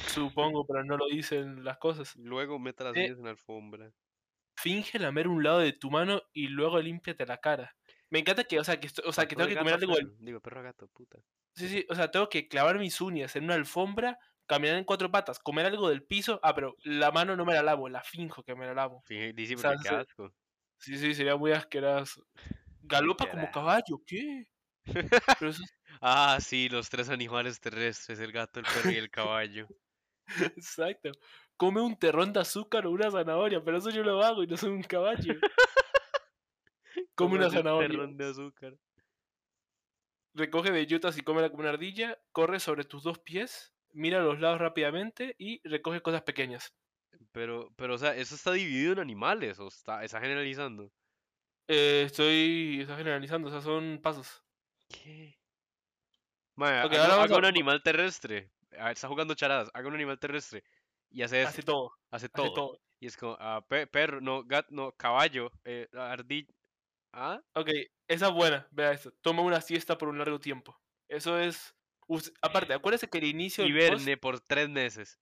Supongo, 0.06 0.66
pero 0.66 0.84
no 0.84 0.96
lo 0.96 1.06
dicen 1.08 1.64
las 1.64 1.78
cosas. 1.78 2.16
luego 2.16 2.58
meta 2.58 2.82
las 2.84 2.96
Eh, 2.96 2.98
uñas 2.98 3.18
en 3.18 3.24
la 3.24 3.30
alfombra. 3.30 3.92
Finge 4.56 4.98
lamer 4.98 5.28
un 5.28 5.42
lado 5.42 5.58
de 5.58 5.72
tu 5.72 5.90
mano 5.90 6.22
y 6.32 6.48
luego 6.48 6.80
límpiate 6.80 7.26
la 7.26 7.38
cara. 7.38 7.76
Me 8.10 8.20
encanta 8.20 8.44
que, 8.44 8.60
o 8.60 8.64
sea, 8.64 8.78
que, 8.78 8.88
o 9.04 9.12
sea, 9.12 9.26
que 9.26 9.34
Pasó 9.36 9.48
tengo 9.48 9.64
que 9.64 9.78
del... 9.78 9.88
perro. 10.06 10.16
Digo, 10.20 10.40
perro 10.40 10.62
gato, 10.62 10.88
puta. 10.88 11.18
Sí, 11.54 11.68
sí, 11.68 11.86
o 11.88 11.94
sea, 11.94 12.10
tengo 12.10 12.28
que 12.28 12.48
clavar 12.48 12.78
mis 12.78 13.00
uñas 13.00 13.34
en 13.36 13.44
una 13.44 13.54
alfombra, 13.54 14.18
caminar 14.46 14.76
en 14.76 14.84
cuatro 14.84 15.10
patas, 15.10 15.38
comer 15.38 15.66
algo 15.66 15.88
del 15.88 16.04
piso. 16.04 16.38
Ah, 16.42 16.54
pero 16.54 16.76
la 16.84 17.10
mano 17.10 17.36
no 17.36 17.44
me 17.44 17.54
la 17.54 17.62
lavo, 17.62 17.88
la 17.88 18.02
finjo 18.02 18.42
que 18.44 18.54
me 18.54 18.66
la 18.66 18.74
lavo. 18.74 19.02
Finge- 19.08 19.34
Dice 19.34 19.54
O 19.54 19.58
sea, 19.58 19.76
se- 19.78 19.88
asco. 19.88 20.32
Sí, 20.78 20.98
sí, 20.98 21.14
sería 21.14 21.36
muy 21.36 21.52
asqueroso. 21.52 22.26
Galopa 22.82 23.28
como 23.30 23.50
caballo, 23.50 24.02
¿qué? 24.06 24.46
Pero 25.40 25.50
eso 25.50 25.62
es 25.62 25.74
Ah, 26.00 26.38
sí, 26.40 26.68
los 26.68 26.90
tres 26.90 27.08
animales 27.08 27.60
terrestres, 27.60 28.18
el 28.20 28.32
gato, 28.32 28.60
el 28.60 28.66
perro 28.66 28.90
y 28.90 28.96
el 28.96 29.10
caballo. 29.10 29.66
exacto. 30.56 31.10
Come 31.56 31.80
un 31.80 31.96
terrón 31.96 32.32
de 32.32 32.40
azúcar 32.40 32.86
o 32.86 32.90
una 32.90 33.10
zanahoria, 33.10 33.62
pero 33.64 33.78
eso 33.78 33.90
yo 33.90 34.02
lo 34.02 34.22
hago 34.22 34.42
y 34.42 34.46
no 34.46 34.56
soy 34.56 34.70
un 34.70 34.82
caballo. 34.82 35.34
Come 37.14 37.36
una 37.36 37.46
un 37.46 37.52
zanahoria. 37.52 37.88
terrón 37.88 38.16
de 38.16 38.24
azúcar. 38.28 38.76
Recoge 40.34 40.70
bellotas 40.72 41.16
y 41.16 41.22
cómela 41.22 41.48
como 41.50 41.60
una 41.60 41.70
ardilla. 41.70 42.18
Corre 42.32 42.58
sobre 42.58 42.84
tus 42.84 43.02
dos 43.04 43.18
pies. 43.20 43.72
Mira 43.92 44.18
a 44.18 44.22
los 44.24 44.40
lados 44.40 44.58
rápidamente 44.58 45.36
y 45.38 45.60
recoge 45.68 46.00
cosas 46.02 46.22
pequeñas. 46.22 46.74
Pero, 47.30 47.72
pero, 47.76 47.94
o 47.94 47.98
sea, 47.98 48.16
¿eso 48.16 48.34
está 48.34 48.50
dividido 48.52 48.92
en 48.94 48.98
animales 48.98 49.60
o 49.60 49.68
está, 49.68 50.02
está 50.02 50.20
generalizando? 50.20 50.90
Eh, 51.68 52.02
estoy. 52.06 52.78
Está 52.80 52.96
generalizando, 52.96 53.48
o 53.48 53.50
sea, 53.52 53.60
son 53.60 54.00
pasos. 54.02 54.42
¿Qué? 54.88 55.38
Haga, 56.56 57.24
a- 57.24 57.38
un 57.38 57.44
animal 57.44 57.82
terrestre. 57.82 58.50
Ah, 58.78 58.90
Está 58.90 59.06
jugando 59.08 59.34
charadas, 59.34 59.70
haga 59.72 59.86
un 59.88 59.94
animal 59.94 60.18
terrestre. 60.18 60.64
Y 61.14 61.22
hace 61.22 61.40
eso, 61.42 61.48
Hace 61.48 61.62
todo, 61.62 61.92
hace 62.10 62.26
hace 62.26 62.28
todo. 62.28 62.52
todo. 62.52 62.80
Y 63.00 63.06
es 63.06 63.16
como, 63.16 63.36
ah, 63.38 63.64
pe- 63.68 63.86
perro, 63.86 64.20
no, 64.20 64.42
gato, 64.44 64.68
no, 64.72 64.92
caballo, 64.92 65.50
eh, 65.64 65.88
ardilla. 65.92 66.52
¿Ah? 67.12 67.40
Ok, 67.54 67.70
esa 68.08 68.26
es 68.28 68.32
buena. 68.32 68.66
Vea 68.72 68.92
esto. 68.92 69.12
Toma 69.20 69.42
una 69.42 69.60
siesta 69.60 69.96
por 69.96 70.08
un 70.08 70.18
largo 70.18 70.40
tiempo. 70.40 70.76
Eso 71.08 71.38
es. 71.38 71.74
Aparte, 72.42 72.74
acuérdese 72.74 73.08
que 73.08 73.18
el 73.18 73.24
inicio 73.24 73.62
del 73.62 73.72
post. 73.72 73.84
Hiberne 74.02 74.16
por 74.16 74.40
tres 74.40 74.68
meses. 74.68 75.20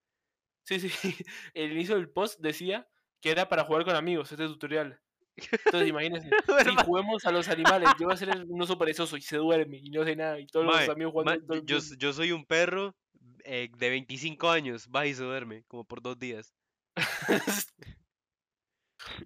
Sí, 0.65 0.81
sí. 0.81 0.89
El 1.55 1.73
inicio 1.73 1.97
del 1.97 2.09
post 2.09 2.41
decía 2.41 2.89
que 3.21 3.31
era 3.31 3.49
para 3.49 3.65
jugar 3.65 3.85
con 3.85 3.95
amigos, 3.95 4.33
este 4.33 4.47
tutorial. 4.47 5.01
Entonces, 5.37 5.89
imagínense. 5.89 6.31
¿Verdad? 6.47 6.87
juguemos 6.87 7.25
a 7.27 7.33
los 7.33 7.49
animales. 7.49 7.91
Yo 7.99 8.07
voy 8.07 8.15
a 8.15 8.17
ser 8.17 8.31
un 8.47 8.63
oso 8.63 8.79
perezoso 8.79 9.17
y 9.17 9.23
se 9.23 9.37
duerme 9.37 9.79
y 9.79 9.91
no 9.91 10.03
hace 10.03 10.17
nada. 10.17 10.39
Y 10.41 10.47
todos 10.47 10.67
Mae, 10.67 10.87
los 10.87 10.95
amigos 10.95 11.13
jugando 11.13 11.31
mae, 11.33 11.41
todo 11.41 11.67
yo, 11.67 11.79
yo 11.99 12.13
soy 12.13 12.33
un 12.33 12.45
perro 12.45 12.95
eh, 13.45 13.71
de 13.77 13.91
25 13.91 14.51
años, 14.51 14.89
va 14.95 15.07
y 15.07 15.15
se 15.15 15.23
duerme, 15.23 15.65
como 15.69 15.85
por 15.85 16.03
dos 16.03 16.19
días. 16.19 16.55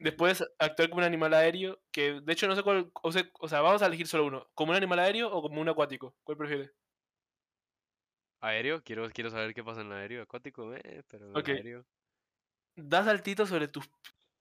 Después, 0.01 0.43
actuar 0.59 0.89
como 0.89 1.01
un 1.01 1.05
animal 1.05 1.35
aéreo, 1.35 1.79
que 1.93 2.21
de 2.21 2.33
hecho 2.33 2.49
no 2.49 2.57
sé 2.57 2.63
cuál, 2.63 2.91
o 3.03 3.13
sea, 3.13 3.29
o 3.41 3.49
sea, 3.49 3.61
vamos 3.61 3.83
a 3.83 3.87
elegir 3.87 4.07
solo 4.07 4.27
uno. 4.27 4.49
¿Como 4.55 4.71
un 4.71 4.77
animal 4.77 4.99
aéreo 4.99 5.31
o 5.31 5.43
como 5.43 5.61
un 5.61 5.69
acuático? 5.69 6.17
¿Cuál 6.25 6.39
prefieres? 6.39 6.73
Aéreo, 8.41 8.83
quiero, 8.83 9.09
quiero 9.11 9.31
saber 9.31 9.55
qué 9.55 9.65
pasa 9.65 9.81
en 9.81 9.89
el 9.89 9.93
aéreo. 9.95 10.23
Acuático, 10.23 10.75
eh, 10.75 11.03
pero 11.09 11.33
aéreo. 11.37 11.85
Da 12.77 13.05
saltitos 13.05 13.49
sobre 13.49 13.69
tus 13.69 13.89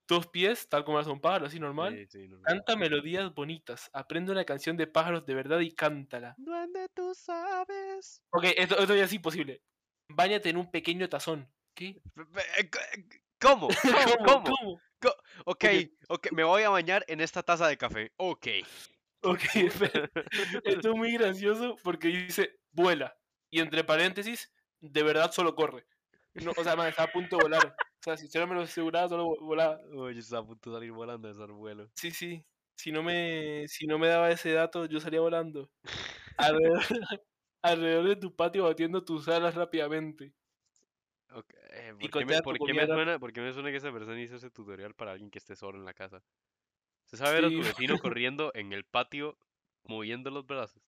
dos 0.07 0.27
pies, 0.27 0.67
tal 0.69 0.83
como 0.85 0.99
hace 0.99 1.09
un 1.09 1.19
pájaro, 1.21 1.45
así 1.47 1.59
normal. 1.59 1.93
Sí, 1.95 2.05
sí, 2.07 2.27
normal. 2.27 2.43
Canta 2.45 2.75
melodías 2.75 3.33
bonitas. 3.33 3.89
Aprende 3.93 4.31
una 4.31 4.45
canción 4.45 4.77
de 4.77 4.87
pájaros 4.87 5.25
de 5.25 5.33
verdad 5.33 5.59
y 5.59 5.71
cántala. 5.73 6.35
Duende, 6.37 6.87
tú 6.93 7.13
sabes. 7.15 8.21
Ok, 8.31 8.45
esto, 8.57 8.77
esto 8.77 8.95
ya 8.95 9.05
es 9.05 9.13
imposible. 9.13 9.61
Báñate 10.09 10.49
en 10.49 10.57
un 10.57 10.69
pequeño 10.69 11.09
tazón. 11.09 11.51
¿Qué? 11.73 12.01
Pe- 12.13 12.25
pe- 12.25 12.41
eh, 12.61 12.69
c- 12.71 13.19
¿Cómo? 13.41 13.67
¿Cómo? 14.25 14.43
¿Cómo? 14.43 14.81
Ok, 15.45 15.65
ok, 16.09 16.31
me 16.31 16.43
voy 16.43 16.63
a 16.63 16.69
bañar 16.69 17.03
en 17.07 17.19
esta 17.21 17.43
taza 17.43 17.67
de 17.67 17.77
café. 17.77 18.11
Ok. 18.17 18.47
Ok, 19.21 19.41
espera. 19.55 20.09
Esto 20.63 20.89
es 20.91 20.95
muy 20.95 21.11
gracioso 21.13 21.75
porque 21.83 22.07
dice 22.07 22.59
vuela. 22.71 23.17
Y 23.51 23.59
entre 23.59 23.83
paréntesis, 23.83 24.51
de 24.79 25.03
verdad 25.03 25.31
solo 25.31 25.55
corre. 25.55 25.85
No, 26.35 26.51
o 26.57 26.63
sea, 26.63 26.75
man, 26.75 26.87
está 26.89 27.03
a 27.03 27.11
punto 27.11 27.37
de 27.37 27.43
volar. 27.43 27.75
O 28.05 28.07
sea, 28.07 28.17
si 28.17 28.27
yo 28.27 28.39
no 28.39 28.45
me 28.45 28.53
lo 28.53 28.61
aseguraba, 28.61 29.09
solo 29.09 29.25
vo- 29.25 29.39
volaba. 29.39 29.79
Oye, 29.97 30.19
está 30.19 30.37
a 30.37 30.45
punto 30.45 30.69
de 30.69 30.75
salir 30.75 30.91
volando 30.91 31.27
de 31.27 31.33
ese 31.33 31.51
vuelo. 31.51 31.89
Sí, 31.95 32.11
sí. 32.11 32.45
Si 32.77 32.91
no 32.91 33.01
me, 33.01 33.67
si 33.67 33.87
no 33.87 33.97
me 33.97 34.07
daba 34.07 34.29
ese 34.29 34.51
dato, 34.51 34.85
yo 34.85 34.99
salía 34.99 35.21
volando. 35.21 35.71
Alrededor, 36.37 36.79
alrededor 37.63 38.07
de 38.09 38.15
tu 38.17 38.35
patio 38.35 38.65
batiendo 38.65 39.03
tus 39.03 39.27
alas 39.27 39.55
rápidamente. 39.55 40.33
Eh, 41.71 41.93
¿por, 41.99 42.11
qué 42.11 42.25
me, 42.25 42.41
por 42.43 42.59
qué 42.59 42.85
suena, 42.85 43.19
por 43.19 43.33
qué 43.33 43.41
me 43.41 43.53
suena 43.53 43.71
que 43.71 43.77
esa 43.77 43.91
persona 43.91 44.21
hizo 44.21 44.35
ese 44.35 44.51
tutorial 44.51 44.93
para 44.93 45.11
alguien 45.13 45.31
que 45.31 45.39
esté 45.39 45.55
solo 45.55 45.79
en 45.79 45.85
la 45.85 45.93
casa? 45.95 46.23
¿Se 47.05 47.17
sabe 47.17 47.35
ver 47.35 47.45
a 47.45 47.51
tu 47.51 47.57
Sí. 47.57 47.63
vecino 47.63 47.97
corriendo 48.15 48.51
en 48.53 48.73
el 48.73 48.85
patio, 48.85 49.37
moviendo 49.83 50.29
los 50.31 50.45
brazos 50.45 50.83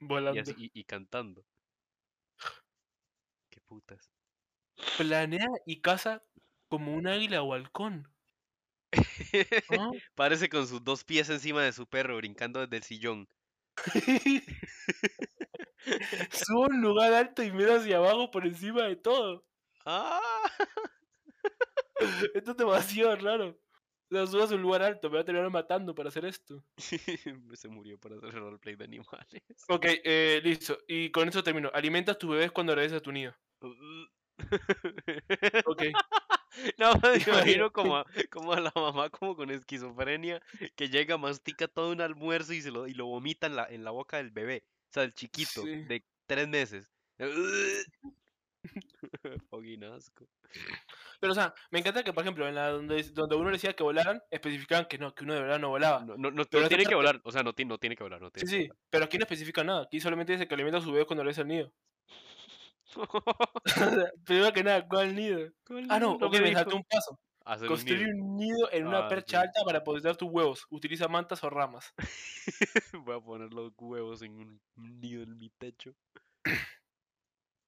y, 0.00 0.06
Volando. 0.08 0.40
así- 0.40 0.54
y- 0.56 0.70
y 0.80 0.84
cantando? 0.84 1.44
¿Qué 3.50 3.60
putas? 3.60 4.15
Planea 4.98 5.48
y 5.64 5.80
caza 5.80 6.22
como 6.68 6.94
un 6.94 7.06
águila 7.06 7.42
o 7.42 7.52
halcón. 7.54 8.08
¿Ah? 8.92 8.96
Parece 10.14 10.48
con 10.48 10.66
sus 10.66 10.82
dos 10.84 11.04
pies 11.04 11.28
encima 11.30 11.62
de 11.62 11.72
su 11.72 11.86
perro, 11.86 12.16
brincando 12.16 12.60
desde 12.60 12.76
el 12.76 12.82
sillón. 12.82 13.28
Sube 16.30 16.64
a 16.64 16.68
un 16.68 16.80
lugar 16.80 17.12
alto 17.12 17.42
y 17.42 17.52
mira 17.52 17.76
hacia 17.76 17.98
abajo 17.98 18.30
por 18.30 18.46
encima 18.46 18.84
de 18.84 18.96
todo. 18.96 19.44
¡Ah! 19.84 20.20
Esto 22.34 22.50
es 22.50 22.56
demasiado 22.56 23.16
raro. 23.16 23.58
O 24.10 24.14
sea, 24.14 24.26
subas 24.26 24.52
a 24.52 24.54
un 24.54 24.62
lugar 24.62 24.82
alto, 24.82 25.10
me 25.10 25.16
va 25.16 25.22
a 25.22 25.24
terminar 25.24 25.50
matando 25.50 25.94
para 25.94 26.10
hacer 26.10 26.24
esto. 26.24 26.64
Se 26.76 27.68
murió 27.68 27.98
para 27.98 28.16
hacer 28.16 28.34
roleplay 28.34 28.76
de 28.76 28.84
animales. 28.84 29.42
Ok, 29.68 29.84
eh, 30.04 30.40
listo. 30.44 30.78
Y 30.86 31.10
con 31.10 31.28
eso 31.28 31.42
termino. 31.42 31.70
Alimentas 31.74 32.16
tus 32.16 32.30
bebés 32.30 32.52
cuando 32.52 32.74
regresas 32.74 32.98
a 32.98 33.02
tu 33.02 33.10
nido. 33.10 33.34
Ok. 35.66 35.82
No, 36.78 36.94
me 37.02 37.18
imagino 37.26 37.70
como 37.70 37.98
a, 37.98 38.06
como 38.30 38.54
a 38.54 38.60
la 38.60 38.72
mamá 38.74 39.10
como 39.10 39.36
con 39.36 39.50
esquizofrenia 39.50 40.40
que 40.74 40.88
llega, 40.88 41.18
mastica 41.18 41.68
todo 41.68 41.92
un 41.92 42.00
almuerzo 42.00 42.54
y 42.54 42.62
se 42.62 42.70
lo, 42.70 42.86
y 42.86 42.94
lo 42.94 43.04
vomita 43.06 43.46
en 43.46 43.56
la, 43.56 43.66
en 43.66 43.84
la 43.84 43.90
boca 43.90 44.16
del 44.16 44.30
bebé. 44.30 44.64
O 44.90 44.92
sea, 44.92 45.02
el 45.02 45.12
chiquito, 45.12 45.62
Sí. 45.62 45.84
de 45.84 46.06
tres 46.26 46.48
meses. 46.48 46.90
Pero, 51.20 51.32
o 51.32 51.34
sea, 51.34 51.54
me 51.70 51.78
encanta 51.78 52.02
que, 52.04 52.12
por 52.12 52.22
ejemplo, 52.22 52.46
en 52.48 52.54
la 52.54 52.70
donde, 52.70 53.02
donde 53.12 53.36
uno 53.36 53.50
decía 53.50 53.74
que 53.74 53.82
volaran, 53.82 54.22
especificaban 54.30 54.86
que 54.86 54.98
no, 54.98 55.14
que 55.14 55.24
uno 55.24 55.34
de 55.34 55.40
verdad 55.42 55.58
no 55.58 55.68
volaba. 55.68 56.04
No, 56.04 56.16
no, 56.16 56.30
no, 56.30 56.44
Pero 56.44 56.62
no 56.62 56.66
esta 56.66 56.68
tiene 56.68 56.86
que 56.86 56.94
volar, 56.94 57.20
o 57.24 57.32
sea, 57.32 57.42
no, 57.42 57.54
tiene 57.54 57.68
no 57.70 57.78
tiene 57.78 57.96
que 57.96 58.02
volar, 58.02 58.20
no 58.20 58.30
Sí, 58.34 58.44
tiene 58.44 58.50
sí. 58.64 58.68
Pero 58.90 59.04
aquí 59.04 59.18
no 59.18 59.24
especifica 59.24 59.64
nada. 59.64 59.82
Aquí 59.82 60.00
solamente 60.00 60.32
dice 60.32 60.46
que 60.48 60.54
alimenta 60.54 60.78
a 60.78 60.80
sus 60.82 60.92
bebés 60.92 61.06
cuando 61.06 61.22
regresa 61.22 61.42
al 61.42 61.48
nido. 61.48 61.72
Primero 64.24 64.52
que 64.52 64.62
nada, 64.64 64.86
¿cuál 64.88 65.14
nido? 65.14 65.50
Ah, 65.88 65.98
no, 66.00 66.12
ok, 66.14 66.32
me 66.40 66.52
salté 66.52 66.74
un 66.74 66.84
paso. 66.84 67.18
Hacer 67.44 67.70
un 67.70 67.74
Construir 67.74 67.84
nido. 67.84 68.08
un 68.08 68.36
nido 68.36 68.70
en 68.72 68.86
una 68.86 69.06
Ah, 69.06 69.08
percha 69.08 69.40
sí. 69.40 69.42
alta 69.42 69.62
para 69.64 69.80
depositar 69.80 70.16
tus 70.16 70.28
huevos. 70.30 70.66
Utiliza 70.70 71.08
mantas 71.08 71.42
o 71.44 71.50
ramas. 71.50 71.94
Voy 73.04 73.16
a 73.16 73.20
poner 73.20 73.52
los 73.52 73.72
huevos 73.78 74.22
en 74.22 74.38
un 74.38 74.60
nido 74.76 75.22
en 75.22 75.36
mi 75.38 75.50
techo. 75.50 75.94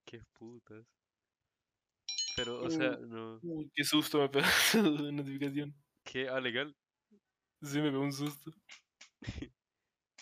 Qué 0.04 0.24
putas. 0.32 0.86
Pero, 2.36 2.62
o 2.62 2.70
sea, 2.70 2.96
no. 2.96 3.42
Uy, 3.42 3.70
qué 3.74 3.84
susto 3.84 4.18
me 4.18 4.28
pegó 4.28 4.46
esa 4.74 4.82
notificación. 5.12 5.74
Qué 6.04 6.28
alegal. 6.28 6.76
Sí, 7.62 7.80
me 7.80 7.90
pegó 7.90 8.02
un 8.02 8.12
susto. 8.12 8.50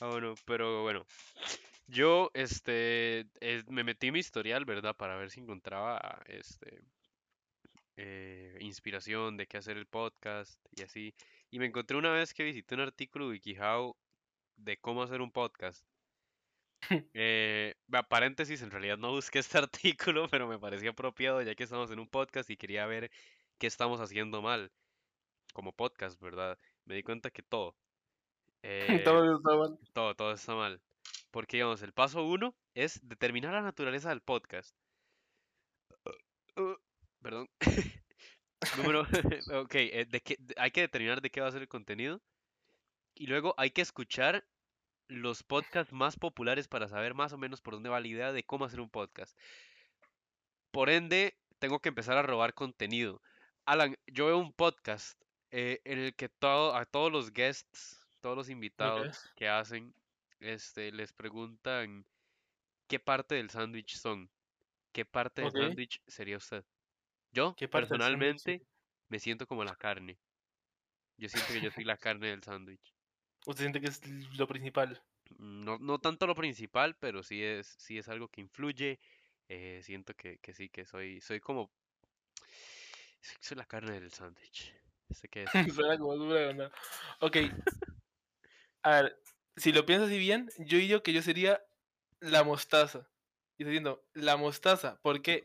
Ah, 0.01 0.09
bueno, 0.11 0.35
pero 0.47 0.83
bueno. 0.83 1.07
Yo, 1.89 2.31
este, 2.35 3.27
me 3.69 3.85
metí 3.85 4.09
en 4.09 4.15
mi 4.15 4.21
historial, 4.21 4.65
¿verdad? 4.65 4.97
Para 4.97 5.17
ver 5.17 5.31
si 5.31 5.41
encontraba, 5.41 6.23
este, 6.27 6.83
eh, 7.97 8.57
inspiración 8.61 9.37
de 9.37 9.47
qué 9.47 9.57
hacer 9.59 9.77
el 9.77 9.87
podcast 9.87 10.61
y 10.71 10.83
así. 10.83 11.15
Y 11.51 11.59
me 11.59 11.67
encontré 11.67 11.97
una 11.97 12.11
vez 12.11 12.35
que 12.35 12.45
visité 12.45 12.75
un 12.75 12.83
artículo 12.83 13.27
de 13.27 13.33
WikiHow 13.33 13.97
de 14.57 14.77
cómo 14.79 15.03
hacer 15.03 15.21
un 15.21 15.33
podcast. 15.33 15.87
Eh, 17.15 17.75
paréntesis, 18.09 18.63
en 18.63 18.71
realidad 18.71 18.99
no 18.99 19.11
busqué 19.11 19.39
este 19.41 19.59
artículo, 19.59 20.29
pero 20.29 20.47
me 20.47 20.59
parecía 20.59 20.91
apropiado 20.91 21.43
ya 21.43 21.55
que 21.55 21.65
estamos 21.65 21.91
en 21.91 21.99
un 21.99 22.09
podcast 22.09 22.51
y 22.51 22.57
quería 22.57 22.87
ver 22.87 23.11
qué 23.59 23.67
estamos 23.67 24.01
haciendo 24.01 24.43
mal 24.43 24.71
como 25.53 25.73
podcast, 25.73 26.21
¿verdad? 26.21 26.59
Me 26.85 26.95
di 26.95 27.03
cuenta 27.03 27.31
que 27.31 27.43
todo. 27.43 27.77
eh, 28.63 29.03
Todo 29.05 29.37
está 29.37 29.57
mal. 29.57 29.79
todo, 29.93 30.15
todo 30.15 30.33
está 30.33 30.55
mal. 30.55 30.81
Porque, 31.37 31.59
digamos, 31.59 31.83
el 31.83 31.93
paso 31.93 32.25
uno 32.25 32.57
es 32.75 32.99
determinar 33.07 33.53
la 33.53 33.61
naturaleza 33.61 34.09
del 34.09 34.23
podcast. 34.23 34.75
Uh, 36.57 36.77
perdón. 37.21 37.47
Número, 38.79 39.03
ok, 39.53 39.75
eh, 39.75 40.07
de 40.09 40.23
de- 40.39 40.55
hay 40.57 40.71
que 40.71 40.81
determinar 40.81 41.21
de 41.21 41.29
qué 41.29 41.43
va 41.43 41.49
a 41.49 41.53
ser 41.53 41.61
el 41.61 41.69
contenido. 41.69 42.23
Y 43.15 43.27
luego 43.27 43.53
hay 43.59 43.71
que 43.71 43.83
escuchar 43.83 44.47
los 45.09 45.43
podcasts 45.43 45.93
más 45.93 46.17
populares 46.17 46.69
para 46.69 46.89
saber 46.89 47.13
más 47.13 47.35
o 47.35 47.37
menos 47.37 47.61
por 47.61 47.75
dónde 47.75 47.91
va 47.91 48.01
la 48.01 48.09
idea 48.09 48.33
de 48.33 48.43
cómo 48.43 48.65
hacer 48.65 48.81
un 48.81 48.89
podcast. 48.89 49.39
Por 50.71 50.89
ende, 50.89 51.37
tengo 51.59 51.81
que 51.81 51.91
empezar 51.91 52.17
a 52.17 52.23
robar 52.23 52.55
contenido. 52.55 53.21
Alan, 53.67 53.95
yo 54.07 54.25
veo 54.25 54.39
un 54.39 54.55
podcast 54.55 55.21
eh, 55.51 55.83
en 55.85 55.99
el 55.99 56.15
que 56.15 56.31
todo, 56.31 56.75
a 56.75 56.87
todos 56.87 57.13
los 57.13 57.31
guests, 57.35 58.09
todos 58.23 58.39
los 58.39 58.49
invitados 58.49 59.31
que 59.37 59.51
hacen, 59.51 59.95
este, 60.41 60.93
les 60.93 61.13
preguntan 61.13 62.07
qué 62.87 62.99
parte 62.99 63.35
del 63.37 63.51
sándwich 63.51 63.97
son, 63.97 64.31
qué 64.93 65.05
parte 65.05 65.43
del 65.43 65.53
sándwich 65.53 66.01
sería 66.07 66.37
usted. 66.37 66.65
Yo, 67.33 67.55
¿Qué 67.57 67.69
parte 67.69 67.89
del 67.91 68.01
sándwich 68.01 68.19
personalmente, 68.19 68.67
me 69.09 69.19
siento 69.19 69.47
como 69.47 69.65
la 69.65 69.77
carne. 69.77 70.19
Yo 71.17 71.29
siento 71.29 71.53
que 71.53 71.61
yo 71.61 71.71
soy 71.71 71.85
la 71.85 71.97
carne 71.99 72.29
del 72.29 72.43
sándwich. 72.43 72.95
Usted 73.47 73.65
siente 73.65 73.81
que 73.81 73.89
es 73.89 74.01
lo 74.37 74.47
principal. 74.47 75.03
No, 75.39 75.79
no 75.79 75.99
tanto 75.99 76.27
lo 76.27 76.35
principal, 76.35 76.97
pero 76.97 77.23
sí 77.23 77.43
es, 77.43 77.75
sí 77.79 77.99
es 77.99 78.09
algo 78.09 78.29
que 78.29 78.41
influye. 78.41 79.01
eh, 79.49 79.81
siento 79.83 80.15
que, 80.15 80.39
que 80.39 80.53
sí, 80.53 80.69
que 80.69 80.85
soy, 80.85 81.21
soy 81.21 81.41
como... 81.41 81.71
Soy, 83.41 83.57
la 83.57 83.65
carne 83.65 84.01
del 84.01 84.13
sándwich. 84.13 84.73
Sé 85.11 85.29
que 85.29 85.45
es. 85.45 85.51
Suena 85.75 85.99
como. 85.99 86.15
Ok. 87.21 87.37
A 88.83 89.03
ver, 89.03 89.21
si 89.57 89.73
lo 89.73 89.87
piensas 89.87 90.09
así 90.09 90.19
bien, 90.19 90.51
yo 90.59 90.79
digo 90.79 91.03
que 91.03 91.13
yo 91.13 91.23
sería 91.23 91.63
la 92.21 92.45
mostaza. 92.45 93.11
Y 93.59 93.63
estoy 93.65 93.73
diciendo, 93.73 94.07
la 94.15 94.37
mostaza. 94.37 95.01
¿Por 95.03 95.23
qué? 95.23 95.45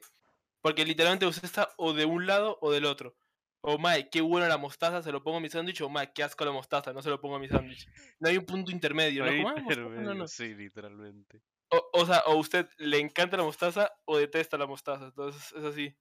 Porque 0.61 0.85
literalmente 0.85 1.25
usted 1.27 1.45
está 1.45 1.73
o 1.77 1.93
de 1.93 2.05
un 2.05 2.27
lado 2.27 2.57
o 2.61 2.71
del 2.71 2.85
otro. 2.85 3.15
O, 3.61 3.77
mae, 3.77 4.09
qué 4.09 4.21
buena 4.21 4.47
la 4.47 4.57
mostaza, 4.57 5.03
se 5.03 5.11
lo 5.11 5.23
pongo 5.23 5.37
a 5.37 5.41
mi 5.41 5.49
sándwich. 5.49 5.81
O, 5.81 5.89
mae, 5.89 6.11
qué 6.13 6.23
asco 6.23 6.45
la 6.45 6.51
mostaza, 6.51 6.93
no 6.93 7.01
se 7.01 7.09
lo 7.09 7.21
pongo 7.21 7.35
a 7.35 7.39
mi 7.39 7.49
sándwich. 7.49 7.87
No 8.19 8.29
hay 8.29 8.37
un 8.37 8.45
punto 8.45 8.71
intermedio, 8.71 9.25
¿no? 9.25 9.31
"Ah, 9.31 9.35
no, 9.55 9.57
intermedio, 9.57 10.13
no". 10.15 10.27
Sí, 10.27 10.53
literalmente. 10.55 11.43
O, 11.69 11.89
o 12.01 12.05
sea, 12.05 12.19
o 12.27 12.35
usted 12.37 12.67
le 12.77 12.99
encanta 12.99 13.37
la 13.37 13.43
mostaza 13.43 13.91
o 14.05 14.17
detesta 14.17 14.57
la 14.57 14.67
mostaza. 14.67 15.05
Entonces 15.05 15.51
es 15.53 15.63
así. 15.63 15.95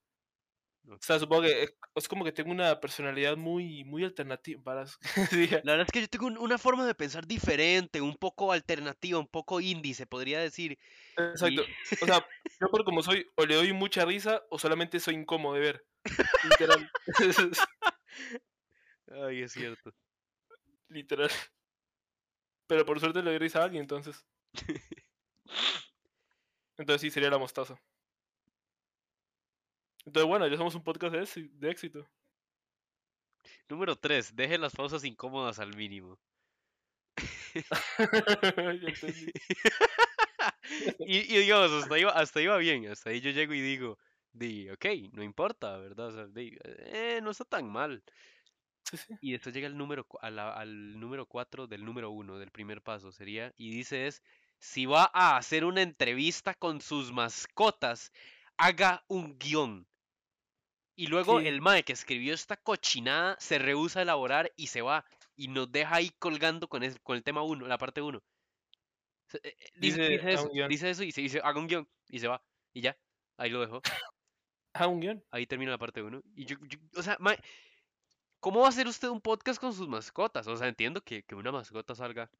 O 0.89 0.97
sea, 1.01 1.19
supongo 1.19 1.43
que 1.43 1.63
es, 1.95 2.09
como 2.09 2.25
que 2.25 2.33
tengo 2.33 2.51
una 2.51 2.81
personalidad 2.81 3.37
muy, 3.37 3.85
muy 3.85 4.03
alternativa. 4.05 4.63
Para... 4.63 4.85
La 5.65 5.73
verdad 5.73 5.87
es 5.87 5.93
que 5.93 6.01
yo 6.01 6.09
tengo 6.09 6.27
un- 6.27 6.39
una 6.39 6.59
forma 6.59 6.87
de 6.87 6.95
pensar 6.95 7.27
diferente, 7.27 8.01
un 8.01 8.17
poco 8.17 8.53
alternativa, 8.53 9.19
un 9.19 9.29
poco 9.29 9.61
indie, 9.61 9.95
se 9.95 10.07
podría 10.07 10.41
decir. 10.41 10.79
Exacto. 11.17 11.63
O 12.03 12.07
sea, 12.07 12.27
yo 12.61 12.69
por 12.71 12.85
como 12.85 13.03
soy, 13.03 13.27
o 13.37 13.45
le 13.47 13.55
doy 13.55 13.73
mucha 13.73 14.05
risa 14.05 14.43
o 14.51 14.59
solamente 14.59 14.99
soy 15.01 15.15
incómodo 15.15 15.55
de 15.55 15.61
ver. 15.61 15.87
Literal. 16.45 16.91
Ay, 19.27 19.43
es 19.43 19.53
cierto. 19.53 19.93
Literal. 20.89 21.31
Pero 22.67 22.87
por 22.87 23.01
suerte 23.01 23.23
le 23.23 23.31
doy 23.31 23.39
risa 23.39 23.61
a 23.61 23.65
alguien, 23.65 23.83
entonces. 23.83 24.25
Entonces 26.79 27.01
sí, 27.03 27.11
sería 27.11 27.31
la 27.31 27.39
mostaza. 27.39 27.79
Entonces, 30.05 30.29
bueno, 30.29 30.47
ya 30.49 30.57
somos 30.57 30.75
un 30.75 30.83
podcast 30.85 31.15
de, 31.15 31.23
éxi- 31.23 31.51
de 31.53 31.71
éxito. 31.71 32.07
Número 33.71 33.97
3. 33.97 34.37
Deje 34.37 34.59
las 34.59 34.75
pausas 34.75 35.03
incómodas 35.03 35.59
al 35.61 35.75
mínimo. 35.75 36.21
Y, 41.01 41.19
y 41.35 41.39
digamos, 41.41 41.71
hasta 41.73 41.99
iba, 41.99 42.11
hasta 42.13 42.41
iba 42.41 42.57
bien. 42.59 42.87
Hasta 42.89 43.11
ahí 43.11 43.21
yo 43.21 43.31
llego 43.31 43.55
y 43.55 43.61
digo, 43.61 43.99
di, 44.33 44.69
ok, 44.71 44.87
no 45.13 45.23
importa, 45.23 45.77
¿verdad? 45.79 46.09
O 46.09 46.13
sea, 46.13 46.27
di, 46.27 46.57
eh, 46.65 47.21
no 47.23 47.31
está 47.31 47.45
tan 47.45 47.69
mal. 47.71 48.03
Sí, 48.85 48.99
sí. 48.99 49.15
Y 49.23 49.33
después 49.33 49.55
llega 49.55 49.69
el 49.69 49.79
número, 49.79 50.07
cu- 50.07 50.19
a 50.23 50.31
la- 50.31 50.55
al 50.55 51.01
número 51.01 51.27
4 51.27 51.69
del 51.69 51.85
número 51.85 52.11
uno 52.11 52.39
del 52.39 52.53
primer 52.53 52.83
paso, 52.83 53.13
sería, 53.13 53.55
y 53.57 53.73
dice 53.73 54.09
es, 54.09 54.23
si 54.61 54.87
va 54.87 55.11
a 55.15 55.39
hacer 55.39 55.67
una 55.67 55.83
entrevista 55.83 56.55
con 56.55 56.83
sus 56.83 57.13
mascotas, 57.13 58.13
haga 58.59 59.05
un 59.09 59.39
guion. 59.39 59.89
Y 60.97 61.07
luego 61.07 61.41
Sí. 61.41 61.47
el 61.47 61.61
mae 61.61 61.83
que 61.85 61.93
escribió 61.93 62.35
esta 62.35 62.57
cochinada 62.57 63.37
se 63.41 63.59
rehúsa 63.59 64.01
a 64.01 64.03
elaborar 64.03 64.53
y 64.57 64.67
se 64.69 64.83
va. 64.83 65.05
Y 65.37 65.49
nos 65.49 65.71
deja 65.73 65.95
ahí 65.97 66.11
colgando 66.19 66.69
con, 66.69 66.83
el- 66.83 67.01
con 67.03 67.17
el 67.17 67.23
tema 67.23 67.43
1, 67.43 67.67
la 67.67 67.79
parte 67.79 68.03
1. 68.03 68.23
Dice, 69.33 69.41
Dice, 69.77 70.03
dice 70.09 70.21
"Haga 70.23 70.31
eso, 70.33 70.43
un 70.45 70.53
guion". 70.53 70.69
dice 70.69 70.91
eso 70.91 71.03
y 71.05 71.13
se 71.13 71.21
dice, 71.21 71.41
haga 71.43 71.59
un 71.61 71.67
guion. 71.69 71.89
Y 72.09 72.19
se 72.19 72.29
va. 72.29 72.43
Y 72.73 72.81
ya. 72.81 72.97
Ahí 73.37 73.51
lo 73.51 73.61
dejó. 73.61 73.81
Ah, 74.75 74.87
un 74.87 75.01
guion. 75.01 75.25
Ahí 75.31 75.47
termina 75.47 75.71
la 75.71 75.79
parte 75.79 76.03
1. 76.03 76.21
Y 76.35 76.45
yo, 76.47 76.57
yo- 76.67 76.79
o 76.97 77.03
sea, 77.03 77.17
mae, 77.21 77.39
¿cómo 78.41 78.61
va 78.61 78.67
a 78.67 78.71
hacer 78.71 78.87
usted 78.87 79.09
un 79.09 79.21
podcast 79.21 79.61
con 79.61 79.73
sus 79.73 79.89
mascotas? 79.89 80.47
O 80.49 80.57
sea, 80.57 80.69
entiendo 80.69 81.01
que, 81.03 81.23
que 81.23 81.35
una 81.35 81.53
mascota 81.53 81.95
salga. 81.95 82.31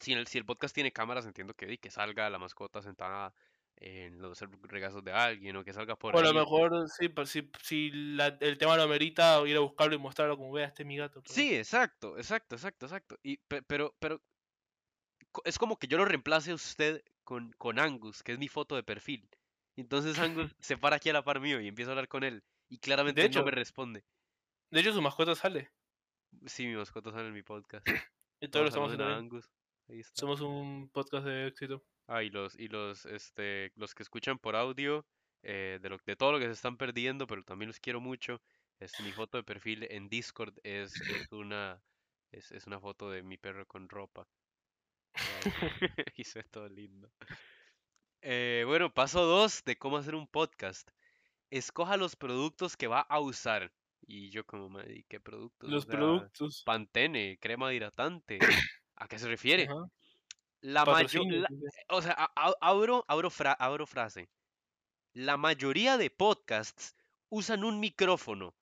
Si 0.00 0.12
el, 0.12 0.26
si 0.26 0.38
el 0.38 0.44
podcast 0.44 0.74
tiene 0.74 0.92
cámaras, 0.92 1.24
entiendo 1.24 1.54
que, 1.54 1.78
que 1.78 1.90
salga 1.90 2.28
la 2.30 2.38
mascota 2.38 2.82
sentada 2.82 3.32
en 3.76 4.20
los 4.22 4.40
regazos 4.62 5.02
de 5.04 5.12
alguien 5.12 5.56
o 5.56 5.64
que 5.64 5.72
salga 5.72 5.96
por 5.96 6.14
O 6.14 6.18
a 6.18 6.22
lo 6.22 6.28
ahí. 6.28 6.34
mejor, 6.34 6.88
sí, 6.88 7.08
pues, 7.08 7.28
si, 7.30 7.50
si 7.62 7.90
la- 7.90 8.36
el 8.40 8.56
tema 8.58 8.76
lo 8.76 8.82
amerita, 8.84 9.42
ir 9.46 9.56
a 9.56 9.60
buscarlo 9.60 9.94
y 9.94 9.98
mostrarlo 9.98 10.36
como 10.36 10.52
vea, 10.52 10.66
este 10.68 10.82
es 10.82 10.86
mi 10.86 10.96
gato. 10.96 11.20
pero- 11.22 11.34
Sí, 11.34 11.54
exacto, 11.54 12.16
exacto, 12.16 12.54
exacto, 12.54 12.86
exacto. 12.86 13.18
Y, 13.22 13.36
pe- 13.38 13.62
pero, 13.62 13.94
pero 13.98 14.22
es 15.44 15.58
como 15.58 15.78
que 15.78 15.86
yo 15.88 15.98
lo 15.98 16.04
reemplace 16.04 16.52
a 16.52 16.54
usted 16.54 17.02
con, 17.24 17.52
con 17.58 17.78
Angus, 17.78 18.22
que 18.22 18.32
es 18.32 18.38
mi 18.38 18.48
foto 18.48 18.76
de 18.76 18.82
perfil. 18.82 19.28
Entonces 19.76 20.18
Angus 20.18 20.54
se 20.60 20.78
para 20.78 20.96
aquí 20.96 21.10
a 21.10 21.12
la 21.12 21.24
par 21.24 21.40
mío 21.40 21.60
y 21.60 21.66
empiezo 21.68 21.90
a 21.90 21.92
hablar 21.92 22.08
con 22.08 22.22
él. 22.22 22.42
Y 22.68 22.78
claramente 22.78 23.20
De 23.20 23.26
él 23.26 23.32
no 23.32 23.40
hecho- 23.40 23.44
me 23.46 23.50
responde. 23.50 24.04
De 24.70 24.80
hecho, 24.80 24.92
su 24.92 25.02
mascota 25.02 25.34
sale. 25.34 25.70
Sí, 26.46 26.66
mi 26.66 26.74
mascota 26.76 27.10
sale 27.12 27.28
en 27.28 27.34
mi 27.34 27.42
podcast. 27.42 27.86
Y 28.40 28.48
todos 28.48 28.64
lo 28.64 28.68
estamos 28.68 28.92
haciendo. 28.92 29.14
Angus. 29.14 29.50
Ahí 29.88 30.00
está. 30.00 30.20
Somos 30.20 30.40
un 30.40 30.88
podcast 30.90 31.26
de 31.26 31.46
éxito. 31.48 31.84
Ah, 32.06 32.22
y 32.22 32.30
los, 32.30 32.58
y 32.58 32.68
los, 32.68 33.06
este, 33.06 33.72
los 33.76 33.94
que 33.94 34.02
escuchan 34.02 34.38
por 34.38 34.56
audio, 34.56 35.06
eh, 35.42 35.78
de, 35.82 35.88
lo, 35.88 35.98
de 36.04 36.16
todo 36.16 36.32
lo 36.32 36.38
que 36.38 36.46
se 36.46 36.52
están 36.52 36.76
perdiendo, 36.76 37.26
pero 37.26 37.42
también 37.44 37.68
los 37.68 37.80
quiero 37.80 38.00
mucho. 38.00 38.42
Este, 38.78 39.02
mi 39.02 39.12
foto 39.12 39.38
de 39.38 39.44
perfil 39.44 39.86
en 39.90 40.08
Discord 40.08 40.54
es, 40.64 41.00
es 41.08 41.32
una, 41.32 41.82
es, 42.30 42.52
es 42.52 42.66
una 42.66 42.80
foto 42.80 43.10
de 43.10 43.22
mi 43.22 43.38
perro 43.38 43.66
con 43.66 43.88
ropa. 43.88 44.28
Ay, 45.14 45.56
y 46.16 46.24
se 46.24 46.40
ve 46.40 46.44
todo 46.50 46.68
lindo. 46.68 47.12
Eh, 48.22 48.64
bueno, 48.66 48.92
paso 48.92 49.24
dos 49.24 49.62
de 49.64 49.76
cómo 49.76 49.96
hacer 49.98 50.14
un 50.14 50.26
podcast. 50.26 50.90
Escoja 51.50 51.96
los 51.96 52.16
productos 52.16 52.76
que 52.76 52.88
va 52.88 53.00
a 53.02 53.20
usar. 53.20 53.74
Y 54.02 54.30
yo 54.30 54.46
como, 54.46 54.68
"Mae, 54.70 54.98
¿y 55.00 55.04
qué 55.04 55.20
productos? 55.20 55.74
O 55.74 55.74
Los 55.74 55.84
sea, 55.84 56.30
productos. 56.30 56.64
Pantene, 56.64 57.38
crema 57.40 57.72
hidratante. 57.74 58.48
¿A 58.96 59.08
qué 59.08 59.18
se 59.18 59.28
refiere? 59.28 59.74
Ajá. 59.74 59.88
La 60.64 60.84
mayor, 60.84 61.24
o 61.88 62.00
sea, 62.02 62.12
a- 62.18 62.32
a- 62.36 62.56
abro, 62.60 63.04
abro, 63.08 63.30
fra- 63.30 63.52
abro 63.52 63.86
frase. 63.86 64.28
La 65.14 65.36
mayoría 65.36 65.98
de 65.98 66.10
podcasts 66.10 66.94
usan 67.30 67.64
un 67.64 67.80
micrófono. 67.80 68.54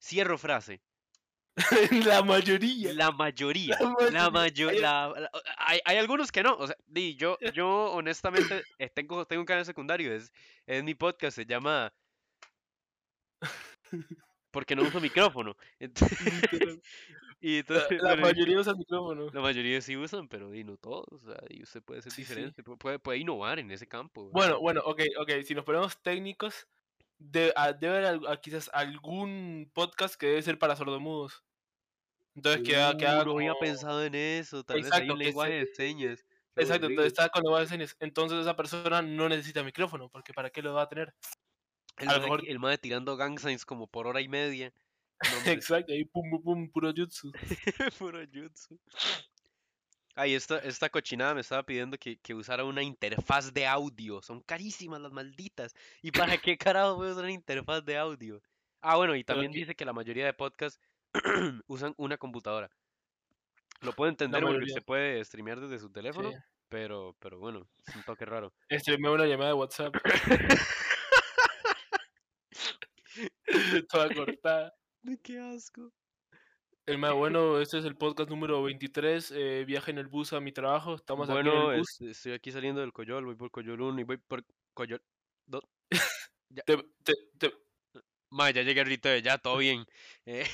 Cierro 0.00 0.38
frase. 0.38 0.82
la 2.08 2.22
mayoría. 2.22 2.92
La 2.94 3.10
mayoría. 3.12 3.76
La 4.10 4.10
La 4.10 4.30
mayoría. 4.30 5.08
mayoría. 5.10 5.30
hay, 5.58 5.80
hay 5.84 5.96
algunos 5.98 6.32
que 6.32 6.42
no. 6.42 6.56
O 6.56 6.66
sea, 6.66 6.76
yo, 7.16 7.38
yo 7.54 7.92
honestamente 7.92 8.62
eh, 8.78 8.88
tengo, 8.90 9.26
tengo 9.26 9.42
un 9.42 9.46
canal 9.46 9.64
secundario. 9.66 10.14
Es, 10.14 10.32
es 10.66 10.82
mi 10.84 10.94
podcast. 10.94 11.36
Se 11.36 11.46
llama. 11.46 11.92
Porque 14.50 14.76
no 14.76 14.82
uso 14.82 15.00
micrófono. 15.00 15.56
Entonces-. 15.78 16.80
Y 17.42 17.62
La, 17.68 17.88
entonces, 17.88 18.00
la 18.00 18.16
mayoría 18.16 18.60
usa 18.60 18.72
el 18.72 18.78
micrófono. 18.78 19.30
la 19.32 19.40
mayoría 19.40 19.80
sí 19.80 19.96
usan, 19.96 20.28
pero 20.28 20.50
di, 20.50 20.64
no 20.64 20.76
todos. 20.76 21.06
O 21.12 21.18
sea, 21.26 21.36
y 21.50 21.62
usted 21.62 21.82
puede 21.82 22.02
ser 22.02 22.12
Sí, 22.12 22.22
diferente. 22.22 22.62
pu- 22.62 22.78
Puede, 22.78 22.98
puede 23.00 23.18
innovar 23.18 23.58
en 23.58 23.70
ese 23.70 23.88
campo. 23.88 24.30
¿verdad? 24.30 24.32
Bueno, 24.32 24.60
bueno, 24.60 24.80
ok, 24.84 25.00
ok. 25.20 25.30
Si 25.44 25.54
nos 25.54 25.64
ponemos 25.64 26.00
técnicos, 26.02 26.66
de- 27.18 27.52
ah, 27.56 27.72
debe 27.72 27.98
haber 28.06 28.20
ah, 28.28 28.36
quizás 28.40 28.70
algún 28.72 29.70
podcast 29.74 30.14
que 30.16 30.26
debe 30.26 30.42
ser 30.42 30.58
para 30.58 30.76
sordomudos. 30.76 31.44
Entonces 32.34 32.62
que, 32.64 32.76
haga- 32.76 32.96
que 32.96 33.06
Uh, 33.06 33.24
no 33.24 33.32
había 33.34 33.54
pensado 33.56 34.04
en 34.04 34.14
eso. 34.14 34.64
Tal 34.64 34.82
vez 34.82 34.92
hay 34.96 35.08
Exacto, 35.08 35.14
un 35.14 35.18
que 35.20 35.24
lenguaje 35.26 35.52
de 35.54 35.66
señas. 35.66 36.24
Exacto, 36.56 36.86
entonces 36.86 37.12
está 37.12 37.28
con 37.30 37.42
lenguaje 37.42 37.64
de 37.64 37.68
señas. 37.70 37.96
Entonces 38.00 38.40
esa 38.40 38.56
persona 38.56 39.02
no 39.02 39.28
necesita 39.28 39.62
micrófono, 39.64 40.10
porque 40.10 40.34
¿para 40.34 40.50
qué 40.50 40.62
lo 40.62 40.74
va 40.74 40.82
a 40.82 40.88
tener? 40.88 41.14
El 41.98 42.08
a 42.08 42.14
lo 42.14 42.20
mejor- 42.22 42.42
el 42.46 42.58
mae 42.58 42.78
tirando 42.78 43.16
gang 43.16 43.38
signs 43.38 43.64
como 43.66 43.86
por 43.86 44.06
hora 44.06 44.20
y 44.20 44.28
media. 44.28 44.72
Exacto, 45.46 45.92
ahí 45.92 46.04
pum, 46.04 46.28
pum, 46.30 46.42
pum, 46.42 46.70
puro 46.70 46.92
jutsu. 46.92 47.32
puro 47.98 48.20
jutsu. 48.26 48.78
Ay, 50.14 50.34
esta, 50.34 50.58
esta 50.58 50.90
cochinada 50.90 51.34
me 51.34 51.40
estaba 51.40 51.62
pidiendo 51.62 51.96
que, 51.96 52.18
que 52.18 52.34
usara 52.34 52.64
una 52.64 52.82
interfaz 52.82 53.52
de 53.52 53.66
audio. 53.66 54.20
Son 54.20 54.42
carísimas 54.42 55.00
las 55.00 55.12
malditas. 55.12 55.74
¿Y 56.02 56.10
para 56.10 56.36
qué 56.36 56.58
carajo 56.58 56.96
voy 56.96 57.08
a 57.08 57.12
usar 57.12 57.24
una 57.24 57.32
interfaz 57.32 57.84
de 57.84 57.96
audio? 57.96 58.42
Ah, 58.82 58.96
bueno, 58.96 59.16
y 59.16 59.24
también 59.24 59.52
dice 59.52 59.74
que 59.74 59.84
la 59.84 59.92
mayoría 59.94 60.26
de 60.26 60.34
podcasts 60.34 60.80
usan 61.66 61.94
una 61.96 62.18
computadora. 62.18 62.70
Lo 63.80 63.92
puedo 63.94 64.10
entender 64.10 64.42
porque 64.42 64.68
se 64.68 64.82
puede 64.82 65.24
streamear 65.24 65.60
desde 65.60 65.78
su 65.78 65.90
teléfono, 65.90 66.30
Sí. 66.30 66.36
pero, 66.68 67.16
pero 67.18 67.38
bueno, 67.38 67.68
es 67.86 67.96
un 67.96 68.02
toque 68.02 68.26
raro. 68.26 68.52
Streamé 68.70 69.08
una 69.08 69.24
llamada 69.26 69.50
de 69.50 69.54
WhatsApp. 69.54 69.94
Toda 73.88 74.14
cortada. 74.14 74.74
¡Qué 75.22 75.38
asco! 75.38 75.92
El 76.86 76.98
más 76.98 77.12
bueno, 77.14 77.60
este 77.60 77.78
es 77.78 77.84
el 77.84 77.96
podcast 77.96 78.28
número 78.28 78.62
23, 78.62 79.30
eh, 79.32 79.64
viaje 79.64 79.92
en 79.92 79.98
el 79.98 80.08
bus 80.08 80.32
a 80.32 80.40
mi 80.40 80.52
trabajo, 80.52 80.94
estamos 80.96 81.30
aquí 81.30 81.38
en 81.40 81.46
el 81.46 81.78
bus. 81.78 81.90
este, 81.92 82.10
estoy 82.10 82.32
aquí 82.32 82.50
saliendo 82.50 82.80
del 82.80 82.92
Coyol, 82.92 83.24
voy 83.24 83.36
por 83.36 83.50
Coyol 83.50 83.80
1 83.80 84.00
y 84.00 84.04
voy 84.04 84.16
por 84.16 84.44
Coyol 84.74 85.00
2. 85.46 85.62
Te, 86.66 86.76
te, 87.02 87.12
te- 87.38 87.52
Ma, 88.30 88.50
ya 88.50 88.62
llegué 88.62 88.80
ahorita, 88.80 89.16
ya 89.18 89.38
todo 89.38 89.58
bien. 89.58 89.84
Eh, 90.26 90.44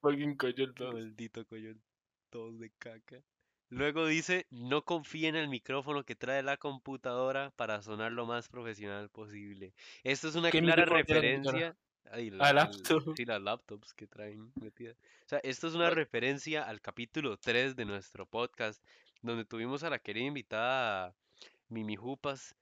Fucking 0.00 0.36
coño, 0.36 0.72
todo. 0.74 0.92
maldito 0.92 1.44
Coyol, 1.46 1.78
todos 2.30 2.58
de 2.58 2.70
caca. 2.78 3.22
Luego 3.68 4.06
dice, 4.06 4.46
no 4.50 4.82
confíe 4.84 5.28
en 5.28 5.36
el 5.36 5.48
micrófono 5.48 6.04
que 6.04 6.14
trae 6.14 6.42
la 6.42 6.56
computadora 6.56 7.50
para 7.56 7.82
sonar 7.82 8.12
lo 8.12 8.24
más 8.26 8.48
profesional 8.48 9.08
posible. 9.10 9.74
Esto 10.04 10.28
es 10.28 10.36
una 10.36 10.50
¿Qué 10.50 10.60
clara 10.60 10.86
la 10.86 10.96
referencia... 10.96 11.76
Ay, 12.12 12.28
el- 12.28 12.38
laptop. 12.38 13.16
sí, 13.16 13.24
las 13.24 13.42
laptops 13.42 13.92
que 13.92 14.06
traen 14.06 14.52
metidas. 14.60 14.96
O 15.24 15.28
sea, 15.28 15.40
esto 15.42 15.66
es 15.66 15.74
una 15.74 15.90
referencia 15.90 16.62
al 16.62 16.80
capítulo 16.80 17.36
3 17.36 17.74
de 17.74 17.84
nuestro 17.84 18.26
podcast, 18.26 18.80
donde 19.22 19.44
tuvimos 19.44 19.82
a 19.82 19.90
la 19.90 19.98
querida 19.98 20.26
invitada 20.26 21.16
Mimi 21.68 21.96
Jupas, 21.96 22.54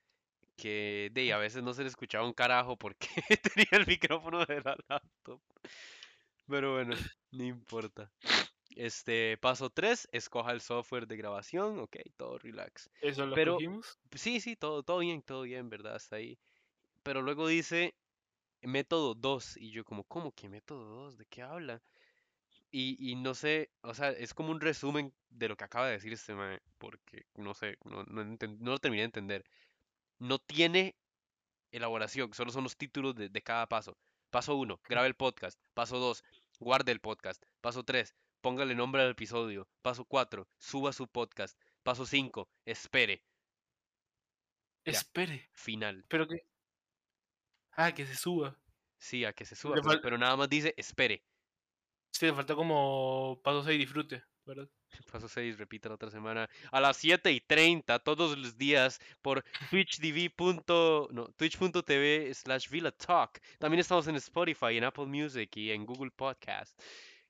que 0.57 1.11
de 1.12 1.31
a 1.35 1.37
veces 1.37 1.62
no 1.62 1.75
se 1.75 1.83
le 1.83 1.88
escuchaba 1.88 2.27
un 2.27 2.33
carajo 2.33 2.79
porque 2.79 3.07
tenía 3.55 3.69
el 3.73 3.87
micrófono 3.87 4.47
de 4.47 4.62
la 4.62 4.77
laptop. 4.88 5.43
Pero 6.49 6.73
bueno, 6.75 6.97
no 7.33 7.45
importa. 7.45 8.11
Este, 8.77 9.37
paso 9.39 9.71
3, 9.71 10.09
escoja 10.13 10.51
el 10.53 10.61
software 10.61 11.07
de 11.07 11.17
grabación, 11.17 11.79
ok, 11.79 11.97
todo 12.17 12.39
relax. 12.39 12.91
Eso 13.01 13.27
lo 13.27 13.35
Pero- 13.35 13.55
cogimos. 13.55 13.99
Sí, 14.15 14.41
sí, 14.41 14.57
todo, 14.57 14.83
todo 14.83 14.99
bien, 14.99 15.23
todo 15.23 15.43
bien, 15.43 15.71
¿verdad? 15.71 15.95
Hasta 15.95 16.17
ahí. 16.17 16.39
Pero 17.03 17.23
luego 17.23 17.47
dice 17.47 17.95
método 18.63 19.15
2 19.15 19.59
y 19.59 19.71
yo 19.71 19.85
como, 19.85 20.05
¿cómo 20.05 20.33
que 20.33 20.49
método 20.49 20.85
2? 21.05 21.19
¿De 21.19 21.27
qué 21.27 21.43
habla? 21.43 21.83
Y, 22.71 22.97
y 22.99 23.15
no 23.15 23.35
sé, 23.35 23.71
o 23.83 23.95
sea, 23.95 24.11
es 24.11 24.35
como 24.35 24.51
un 24.51 24.61
resumen 24.61 25.13
de 25.31 25.49
lo 25.49 25.57
que 25.57 25.65
acaba 25.65 25.87
de 25.87 25.93
decir 25.93 26.13
este 26.13 26.35
mae, 26.35 26.61
porque 26.79 27.27
no 27.37 27.55
sé, 27.55 27.79
no, 27.85 28.03
no, 28.05 28.25
no 28.25 28.71
lo 28.73 28.79
terminé 28.79 29.03
de 29.03 29.07
entender. 29.07 29.45
No 30.19 30.39
tiene 30.41 30.97
elaboración, 31.71 32.33
solo 32.35 32.51
son 32.51 32.65
los 32.65 32.77
títulos 32.77 33.15
de, 33.15 33.29
de 33.29 33.43
cada 33.43 33.69
paso. 33.69 33.97
Paso 34.31 34.57
1, 34.57 34.81
grabe 34.89 35.07
el 35.07 35.15
podcast. 35.15 35.61
Paso 35.75 35.99
2, 36.01 36.25
guarde 36.59 36.91
el 36.91 37.01
podcast. 37.01 37.45
Paso 37.61 37.85
3, 37.85 38.13
póngale 38.44 38.74
nombre 38.74 39.00
al 39.02 39.11
episodio. 39.12 39.66
Paso 39.80 40.04
4, 40.04 40.46
suba 40.59 40.92
su 40.92 41.09
podcast. 41.09 41.59
Paso 41.83 42.04
5, 42.04 42.46
espere. 42.66 43.24
ya. 44.85 44.92
Espere, 44.92 45.48
Final. 45.54 46.04
pero 46.09 46.28
que. 46.28 46.46
Ah, 47.72 47.92
que 47.94 48.04
se 48.07 48.14
suba. 48.14 48.54
Sí, 48.98 49.24
a 49.24 49.33
que 49.33 49.46
se 49.46 49.57
suba, 49.57 49.76
pero, 49.76 49.88
fal- 49.88 50.00
pero 50.02 50.18
nada 50.18 50.37
más 50.37 50.50
dice 50.50 50.74
espere. 50.76 51.24
Sí, 52.12 52.26
le 52.26 52.35
falta 52.35 52.54
como 52.54 53.40
paso 53.42 53.64
6 53.64 53.78
disfrute, 53.78 54.22
¿verdad? 54.44 54.68
Paso 55.11 55.26
6, 55.26 55.59
repita 55.59 55.88
la 55.88 55.94
otra 55.96 56.11
semana. 56.11 56.48
A 56.70 56.80
las 56.80 56.98
7 56.98 57.33
y 57.33 57.40
30, 57.40 57.98
todos 58.00 58.37
los 58.38 58.57
días, 58.59 59.00
por 59.22 59.42
twitch.tv. 59.70 60.33
No, 61.11 61.28
twitch.tv 61.37 62.33
slash 62.35 62.68
Villa 62.68 62.92
Talk. 62.92 63.40
También 63.59 63.80
estamos 63.80 64.07
en 64.07 64.16
Spotify, 64.16 64.76
en 64.76 64.85
Apple 64.85 65.07
Music 65.07 65.50
y 65.57 65.70
en 65.72 65.85
Google 65.87 66.11
Podcast. 66.12 66.78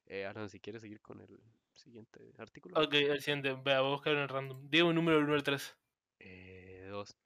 Eh, 0.06 0.26
Alan, 0.26 0.48
si 0.48 0.60
quieres 0.60 0.82
seguir 0.82 1.00
con 1.00 1.20
el. 1.20 1.40
Siguiente 1.74 2.32
artículo. 2.38 2.80
Ok, 2.80 2.94
el 2.94 3.20
siguiente. 3.20 3.52
Vea, 3.52 3.80
voy 3.80 3.90
a 3.90 3.94
buscar 3.94 4.14
en 4.14 4.28
random. 4.28 4.70
Digo 4.70 4.88
un 4.88 4.94
número 4.94 5.16
del 5.16 5.26
1 5.26 5.34
al 5.34 5.42
3. 5.42 5.76
Eh, 6.20 6.86
dos. 6.88 7.16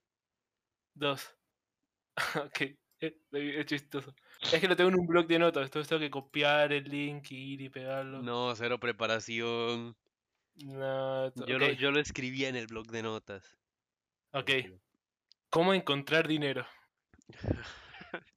2. 0.94 1.36
ok, 2.46 2.60
eh, 2.62 2.76
es 3.32 3.66
chistoso. 3.66 4.14
Es 4.40 4.58
que 4.60 4.66
lo 4.68 4.74
tengo 4.74 4.90
en 4.90 4.98
un 4.98 5.06
blog 5.06 5.26
de 5.26 5.38
notas, 5.38 5.64
entonces 5.64 5.88
tengo 5.88 6.00
que 6.00 6.10
copiar 6.10 6.72
el 6.72 6.84
link 6.84 7.30
y 7.30 7.52
ir 7.54 7.60
y 7.60 7.68
pegarlo. 7.68 8.22
No, 8.22 8.54
cero 8.56 8.80
preparación. 8.80 9.96
No, 10.64 11.32
Yo, 11.46 11.58
lo, 11.58 11.70
yo 11.72 11.90
lo 11.92 12.00
escribía 12.00 12.48
en 12.48 12.56
el 12.56 12.66
blog 12.66 12.86
de 12.88 13.02
notas. 13.02 13.56
ok. 14.32 14.50
¿Cómo 15.50 15.74
encontrar 15.74 16.26
dinero? 16.26 16.66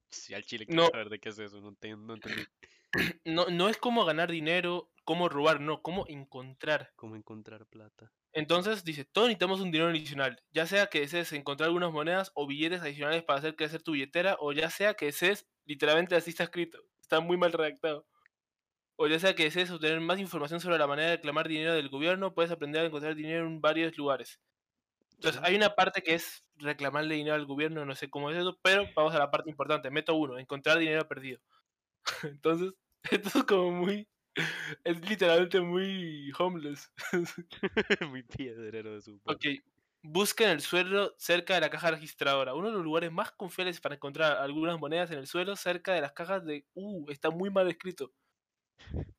Si 0.09 0.33
al 0.33 0.43
chile 0.43 0.65
No. 0.67 0.83
quiero 0.83 0.91
saber 0.91 1.09
de 1.09 1.19
qué 1.19 1.29
es 1.29 1.39
eso, 1.39 1.61
no, 1.61 1.69
entiendo, 1.69 2.05
no 2.05 2.13
entendí. 2.15 2.43
No, 3.25 3.47
no 3.47 3.69
es 3.69 3.77
cómo 3.77 4.05
ganar 4.05 4.31
dinero, 4.31 4.91
cómo 5.03 5.29
robar, 5.29 5.61
no, 5.61 5.81
cómo 5.81 6.05
encontrar. 6.07 6.91
¿Cómo 6.95 7.15
encontrar 7.15 7.65
plata? 7.67 8.11
Entonces 8.33 8.83
dice, 8.85 9.03
todos 9.05 9.27
necesitamos 9.27 9.59
un 9.59 9.71
dinero 9.71 9.89
adicional, 9.89 10.41
ya 10.51 10.65
sea 10.65 10.87
que 10.87 11.01
desees 11.01 11.33
encontrar 11.33 11.67
algunas 11.67 11.91
monedas 11.91 12.31
o 12.33 12.47
billetes 12.47 12.81
adicionales 12.81 13.23
para 13.23 13.39
hacer 13.39 13.57
crecer 13.57 13.81
tu 13.81 13.91
billetera, 13.91 14.37
o 14.39 14.53
ya 14.53 14.69
sea 14.69 14.93
que 14.93 15.07
desees, 15.07 15.47
literalmente 15.65 16.15
así 16.15 16.29
está 16.29 16.43
escrito, 16.45 16.79
está 17.01 17.19
muy 17.19 17.35
mal 17.35 17.51
redactado. 17.51 18.07
O 18.95 19.07
ya 19.07 19.19
sea 19.19 19.35
que 19.35 19.43
desees 19.45 19.71
obtener 19.71 19.99
más 19.99 20.19
información 20.19 20.61
sobre 20.61 20.77
la 20.77 20.87
manera 20.87 21.09
de 21.09 21.15
reclamar 21.17 21.47
dinero 21.47 21.73
del 21.73 21.89
gobierno, 21.89 22.33
puedes 22.33 22.51
aprender 22.51 22.83
a 22.83 22.85
encontrar 22.87 23.15
dinero 23.15 23.45
en 23.47 23.59
varios 23.59 23.97
lugares. 23.97 24.39
Entonces, 25.15 25.41
hay 25.43 25.55
una 25.55 25.75
parte 25.75 26.01
que 26.03 26.15
es 26.15 26.45
reclamarle 26.55 27.15
dinero 27.15 27.35
al 27.35 27.45
gobierno, 27.45 27.85
no 27.85 27.95
sé 27.95 28.09
cómo 28.09 28.31
es 28.31 28.37
eso, 28.37 28.57
pero 28.63 28.85
vamos 28.95 29.13
a 29.15 29.19
la 29.19 29.31
parte 29.31 29.49
importante. 29.49 29.91
Método 29.91 30.17
1, 30.17 30.39
encontrar 30.39 30.79
dinero 30.79 31.07
perdido. 31.07 31.39
Entonces, 32.23 32.73
esto 33.11 33.39
es 33.39 33.43
como 33.45 33.71
muy... 33.71 34.07
Es 34.85 35.09
literalmente 35.09 35.59
muy 35.59 36.31
homeless. 36.39 36.89
Muy 38.09 38.23
piedrero 38.23 38.93
de 38.93 39.01
su. 39.01 39.19
Ok, 39.25 39.45
busca 40.01 40.45
en 40.45 40.51
el 40.51 40.61
suelo 40.61 41.13
cerca 41.17 41.55
de 41.55 41.59
la 41.59 41.69
caja 41.69 41.91
registradora. 41.91 42.53
Uno 42.53 42.69
de 42.69 42.75
los 42.75 42.83
lugares 42.83 43.11
más 43.11 43.33
confiables 43.33 43.81
para 43.81 43.95
encontrar 43.95 44.37
algunas 44.37 44.79
monedas 44.79 45.11
en 45.11 45.17
el 45.17 45.27
suelo 45.27 45.57
cerca 45.57 45.93
de 45.93 45.99
las 45.99 46.13
cajas 46.13 46.45
de... 46.45 46.65
Uh, 46.75 47.09
está 47.11 47.29
muy 47.29 47.49
mal 47.49 47.67
escrito. 47.67 48.13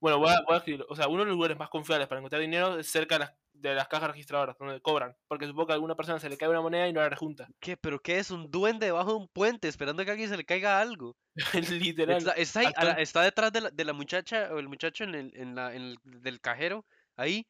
Bueno, 0.01 0.19
voy 0.19 0.31
a, 0.31 0.41
voy 0.47 0.55
a 0.55 0.59
escribirlo. 0.59 0.87
O 0.89 0.97
sea, 0.97 1.09
uno 1.09 1.21
de 1.21 1.27
los 1.27 1.37
lugares 1.37 1.59
más 1.59 1.69
confiables 1.69 2.09
para 2.09 2.21
encontrar 2.21 2.41
dinero 2.41 2.79
es 2.79 2.91
cerca 2.91 3.17
de 3.17 3.19
las, 3.21 3.33
de 3.63 3.75
las 3.75 3.89
cajas 3.89 4.11
registradoras, 4.11 4.57
donde 4.59 4.81
cobran. 4.81 5.17
Porque 5.29 5.47
supongo 5.47 5.67
que 5.69 5.73
a 5.73 5.75
alguna 5.77 5.95
persona 5.95 6.19
se 6.19 6.29
le 6.29 6.37
cae 6.37 6.49
una 6.49 6.61
moneda 6.61 6.89
y 6.89 6.93
no 6.93 7.01
la 7.01 7.09
rejunta. 7.09 7.49
¿Qué? 7.61 7.77
¿Pero 7.77 8.01
qué 8.01 8.19
es? 8.19 8.31
¿Un 8.31 8.51
duende 8.51 8.87
debajo 8.87 9.11
de 9.13 9.17
un 9.19 9.29
puente 9.29 9.69
esperando 9.69 10.05
que 10.05 10.11
a 10.11 10.13
alguien 10.13 10.29
se 10.29 10.37
le 10.37 10.45
caiga 10.45 10.81
algo? 10.81 11.17
Literal. 11.71 12.19
Está, 12.19 12.33
está 12.33 12.61
ahí, 12.61 12.73
la- 12.77 12.93
está 13.01 13.23
detrás 13.23 13.53
de 13.53 13.61
la, 13.63 13.71
de 13.71 13.85
la 13.85 13.93
muchacha 13.93 14.49
o 14.53 14.59
el 14.59 14.69
muchacho 14.69 15.05
en 15.05 15.15
el, 15.15 15.33
en 15.37 15.55
la, 15.55 15.75
en 15.75 15.83
el 15.83 15.99
del 16.05 16.41
cajero. 16.41 16.85
Ahí 17.17 17.47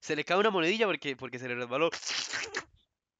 se 0.00 0.14
le 0.14 0.24
cae 0.24 0.36
una 0.38 0.50
monedilla 0.50 0.86
porque, 0.86 1.16
porque 1.16 1.38
se 1.38 1.48
le 1.48 1.54
resbaló. 1.54 1.90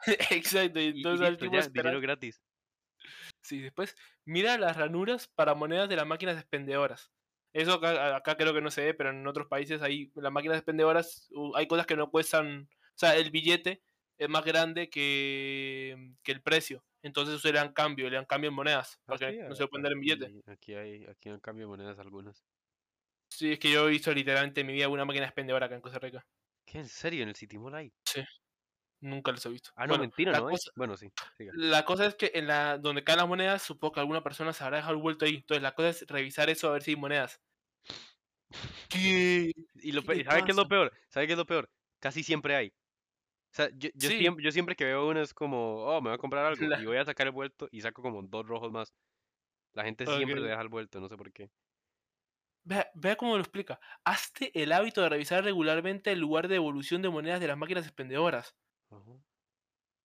Exacto, 0.31 0.79
y 0.81 0.83
Y, 0.83 0.87
y 0.87 0.97
entonces 0.99 1.31
listo, 1.31 1.47
ya, 1.47 1.59
espera- 1.61 1.91
dinero 1.91 2.01
gratis. 2.01 2.43
Sí, 3.43 3.61
después 3.61 3.97
mira 4.25 4.57
las 4.59 4.77
ranuras 4.77 5.29
para 5.29 5.55
monedas 5.55 5.89
de 5.89 5.97
las 5.97 6.07
máquinas 6.07 6.37
expendedoras. 6.39 7.11
Eso 7.55 7.75
acá, 7.75 8.17
acá 8.17 8.37
creo 8.37 8.53
que 8.55 8.61
no 8.61 8.71
se 8.71 8.85
ve, 8.85 8.95
pero 8.95 9.11
en 9.11 9.27
otros 9.27 9.49
países 9.49 9.81
hay 9.83 10.12
las 10.17 10.33
máquinas 10.33 10.59
expendedoras, 10.59 11.31
hay 11.57 11.69
cosas 11.69 11.87
que 11.87 11.97
no 11.97 12.11
cuestan, 12.11 12.69
o 12.73 12.99
sea, 12.99 13.17
el 13.17 13.31
billete 13.31 13.83
es 14.19 14.29
más 14.29 14.45
grande 14.45 14.90
que, 14.90 16.14
que 16.25 16.33
el 16.33 16.43
precio. 16.43 16.85
Entonces 17.03 17.37
eso 17.37 17.49
le 17.53 17.59
dan 17.59 17.73
cambio, 17.73 18.11
le 18.11 18.17
dan 18.17 18.27
cambio 18.27 18.51
en 18.51 18.57
monedas, 18.57 19.01
Ah, 19.07 19.17
porque 19.17 19.33
sí, 19.33 19.38
no 19.49 19.55
se 19.55 19.67
pueden 19.69 19.85
dar 19.85 19.93
en 19.93 20.01
billete. 20.01 20.35
aquí, 20.35 20.43
aquí 20.47 20.75
hay, 20.75 21.05
aquí 21.07 21.29
han 21.31 21.40
cambio 21.40 21.67
de 21.67 21.69
monedas 21.71 21.99
algunas. 21.99 22.45
Sí, 23.29 23.53
es 23.53 23.59
que 23.59 23.71
yo 23.71 23.87
he 23.87 23.90
visto 23.90 24.12
literalmente 24.14 24.62
en 24.62 24.67
mi 24.67 24.73
vida 24.73 24.88
una 24.88 25.05
máquina 25.05 25.27
expendedora 25.27 25.67
acá 25.67 25.75
en 25.75 25.83
Costa 25.83 25.99
Rica. 25.99 26.27
¿Qué? 26.67 26.79
¿En 26.79 26.88
serio? 26.88 27.23
¿En 27.23 27.31
el 27.31 27.37
City 27.37 27.59
Mall 27.59 27.75
hay? 27.75 27.93
Nunca 29.05 29.33
los 29.33 29.45
he 29.45 29.51
visto. 29.51 29.71
Ah, 29.77 29.83
no, 29.87 29.88
Bueno, 29.90 30.03
mentira, 30.05 30.33
¿no? 30.33 30.49
cosa- 30.49 30.71
Bueno, 30.77 30.97
sí, 30.97 31.11
siga. 31.37 31.53
La 31.57 31.85
cosa 31.85 32.07
es 32.07 32.14
que 32.14 32.31
en 32.35 32.47
la 32.47 32.79
donde 32.79 33.05
caen 33.05 33.19
las 33.19 33.29
monedas, 33.29 33.61
supongo 33.62 33.93
que 33.93 34.01
alguna 34.01 34.23
persona 34.23 34.55
se 34.55 34.64
habrá 34.64 34.79
dejado 34.79 34.95
el 34.97 35.03
vuelto 35.03 35.27
ahí. 35.27 35.37
Entonces 35.37 35.62
la 35.62 35.75
cosa 35.75 35.90
es 35.90 36.07
revisar 36.09 36.49
eso 36.49 36.69
a 36.69 36.73
ver 36.73 36.83
si 36.83 36.93
hay 36.93 36.97
monedas. 36.97 37.38
¿Qué? 38.88 39.53
Y 39.75 39.93
lo 39.93 40.03
¿Qué 40.03 40.14
le 40.17 40.25
¿sabe 40.25 40.45
qué 40.45 40.51
es 40.53 40.57
lo 40.57 40.69
peor? 40.69 40.93
¿Sabe 41.11 41.27
qué 41.27 41.33
es 41.33 41.38
lo 41.38 41.45
peor? 41.47 41.71
Casi 42.01 42.23
siempre 42.23 42.57
hay. 42.57 42.69
O 42.69 43.57
sea, 43.57 43.69
yo, 43.75 43.90
yo, 43.95 44.09
Sí. 44.09 44.19
siempre, 44.19 44.43
yo 44.45 44.51
siempre 44.53 44.75
que 44.75 44.85
veo 44.85 45.07
uno 45.09 45.21
es 45.21 45.35
como, 45.35 45.85
oh, 45.85 46.01
me 46.01 46.09
voy 46.11 46.14
a 46.14 46.19
comprar 46.19 46.45
algo. 46.67 46.67
La- 46.67 46.81
Y 46.81 46.87
voy 46.87 46.97
a 46.97 47.05
sacar 47.05 47.27
el 47.27 47.33
vuelto 47.33 47.69
y 47.71 47.81
saco 47.83 48.03
como 48.03 48.23
dos 48.23 48.47
rojos 48.47 48.73
más. 48.73 48.95
La 49.75 49.85
gente 49.85 50.07
siempre 50.07 50.40
se 50.40 50.47
deja 50.47 50.61
el 50.62 50.69
vuelto, 50.69 50.99
no 51.01 51.09
sé 51.09 51.17
por 51.17 51.33
qué. 51.33 51.51
Vea, 52.67 52.90
vea 52.95 53.17
cómo 53.17 53.35
lo 53.37 53.43
explica. 53.43 53.79
Hazte 54.05 54.51
el 54.62 54.73
hábito 54.73 55.03
de 55.03 55.11
revisar 55.11 55.45
regularmente 55.45 56.12
el 56.12 56.21
lugar 56.21 56.49
de 56.49 56.57
evolución 56.57 57.03
de 57.03 57.11
monedas 57.11 57.40
de 57.40 57.49
las 57.49 57.59
máquinas 57.59 57.85
expendedoras. 57.85 58.57
O 58.90 59.20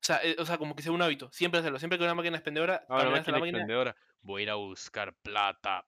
sea, 0.02 0.20
eh, 0.24 0.36
o 0.40 0.46
sea, 0.46 0.58
como 0.58 0.76
que 0.76 0.82
sea 0.84 0.92
un 0.92 1.02
hábito. 1.02 1.30
Siempre 1.32 1.60
hacerlo. 1.60 1.78
Siempre 1.80 1.98
que 2.00 2.04
una 2.06 2.16
máquina 2.16 2.38
expendedora, 2.38 2.86
Ah, 2.90 2.96
una 2.96 3.04
caminas 3.04 3.06
a 3.06 3.20
máquina 3.20 3.32
la 3.34 3.40
máquina. 3.40 3.58
expendedora. 3.60 3.96
Voy 4.22 4.42
a 4.42 4.44
ir 4.44 4.50
a 4.50 4.56
buscar 4.56 5.14
plata. 5.22 5.86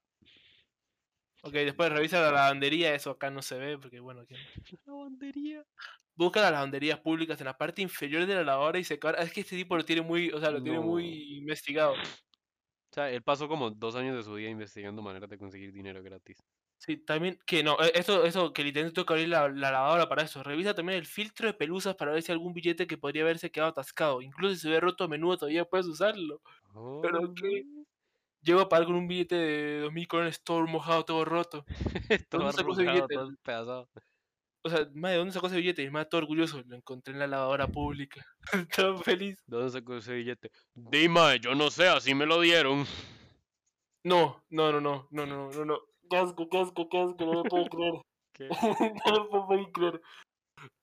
Ok, 1.44 1.54
después 1.54 1.92
revisa 1.92 2.22
la 2.22 2.32
lavandería. 2.32 2.94
Eso 2.94 3.12
acá 3.12 3.30
no 3.32 3.42
se 3.42 3.58
ve 3.58 3.78
porque, 3.80 4.00
bueno, 4.00 4.22
aquí- 4.22 4.36
Lavandería. 4.86 5.66
busca 6.14 6.42
las 6.42 6.52
lavanderías 6.52 7.00
públicas 7.00 7.40
en 7.42 7.46
la 7.46 7.58
parte 7.58 7.82
inferior 7.82 8.26
de 8.28 8.36
la 8.36 8.44
lavadora 8.44 8.78
y 8.78 8.84
secadora. 8.84 9.24
Es 9.24 9.32
que 9.34 9.42
este 9.42 9.56
tipo 9.56 9.76
lo 9.76 9.84
tiene 9.84 10.02
muy, 10.04 10.30
o 10.32 10.40
sea, 10.40 10.52
lo 10.52 10.62
tiene 10.62 10.80
muy 10.80 11.38
investigado. 11.38 11.94
O 11.94 12.94
sea, 12.94 13.10
él 13.10 13.24
pasó 13.24 13.48
como 13.48 13.72
dos 13.72 13.96
años 13.96 14.16
de 14.18 14.22
su 14.24 14.34
vida 14.34 14.50
investigando 14.50 15.02
maneras 15.02 15.30
de 15.30 15.38
conseguir 15.38 15.72
dinero 15.72 16.04
gratis. 16.04 16.38
Sí, 16.84 16.98
también, 16.98 17.38
que 17.46 17.62
no, 17.62 17.74
eh, 17.80 17.92
eso, 17.94 18.26
eso, 18.26 18.54
que 18.54 18.64
literalmente 18.64 18.96
tengo 18.96 19.06
que 19.06 19.14
abrir 19.14 19.30
la, 19.30 19.48
la 19.50 19.70
lavadora 19.72 20.10
para 20.10 20.24
eso. 20.24 20.42
Revisa 20.42 20.74
también 20.74 20.98
el 20.98 21.06
filtro 21.06 21.46
de 21.46 21.54
pelusas 21.54 21.96
para 21.96 22.12
ver 22.12 22.24
si 22.24 22.32
algún 22.32 22.54
billete 22.54 22.88
que 22.88 22.98
podría 22.98 23.22
haberse 23.22 23.52
quedado 23.52 23.70
atascado. 23.70 24.20
Incluso 24.24 24.56
si 24.56 24.62
se 24.62 24.70
ve 24.70 24.80
roto 24.80 25.04
a 25.04 25.08
menudo 25.08 25.38
todavía 25.38 25.64
puedes 25.66 25.86
usarlo. 25.86 26.42
Pero 27.04 27.20
Oh, 27.20 27.34
qué- 27.36 27.66
Llego 28.42 28.62
a 28.62 28.70
pagar 28.70 28.88
con 28.88 28.96
un 28.96 29.08
billete 29.08 29.36
de 29.36 29.80
2000 29.82 30.08
colones 30.08 30.44
todo 30.44 30.66
mojado, 30.66 31.06
todo 31.06 31.24
roto. 31.24 31.64
todo 32.30 32.42
¿Dónde 32.42 32.54
sacó 32.54 32.72
ese 32.74 32.82
arrugado, 32.82 32.96
billete? 33.08 33.14
todo 33.14 33.30
despedazado. 33.30 33.90
O 34.64 34.70
sea, 34.72 34.88
madre, 34.96 35.18
¿dónde 35.18 35.34
sacó 35.34 35.46
ese 35.48 35.58
billete? 35.58 35.84
Y 35.84 35.92
más 35.92 36.10
todo 36.10 36.22
orgulloso. 36.22 36.64
Lo 36.66 36.76
encontré 36.76 37.14
en 37.14 37.20
la 37.20 37.28
lavadora 37.28 37.68
pública. 37.68 38.26
todo 38.76 38.98
feliz. 39.04 39.44
¿De 39.46 39.58
dónde 39.58 39.72
sacó 39.72 39.98
ese 39.98 40.16
billete? 40.16 40.50
Dime, 40.74 41.40
yo 41.40 41.54
no 41.54 41.70
sé, 41.70 41.88
así 41.88 42.16
me 42.16 42.26
lo 42.26 42.42
dieron. 42.42 42.86
No, 44.04 44.44
no, 44.50 44.72
no, 44.72 44.82
no, 44.82 45.08
no, 45.12 45.26
no, 45.28 45.52
no, 45.52 45.66
no. 45.66 45.80
Casco, 46.12 46.50
casco, 46.50 46.90
casco, 46.90 47.26
no 47.26 47.34
lo 47.34 47.44
puedo 47.44 47.66
creer. 47.70 47.94
¿Qué? 48.34 48.50
no 49.06 49.12
lo 49.16 49.30
puedo 49.48 49.72
creer. 49.72 50.02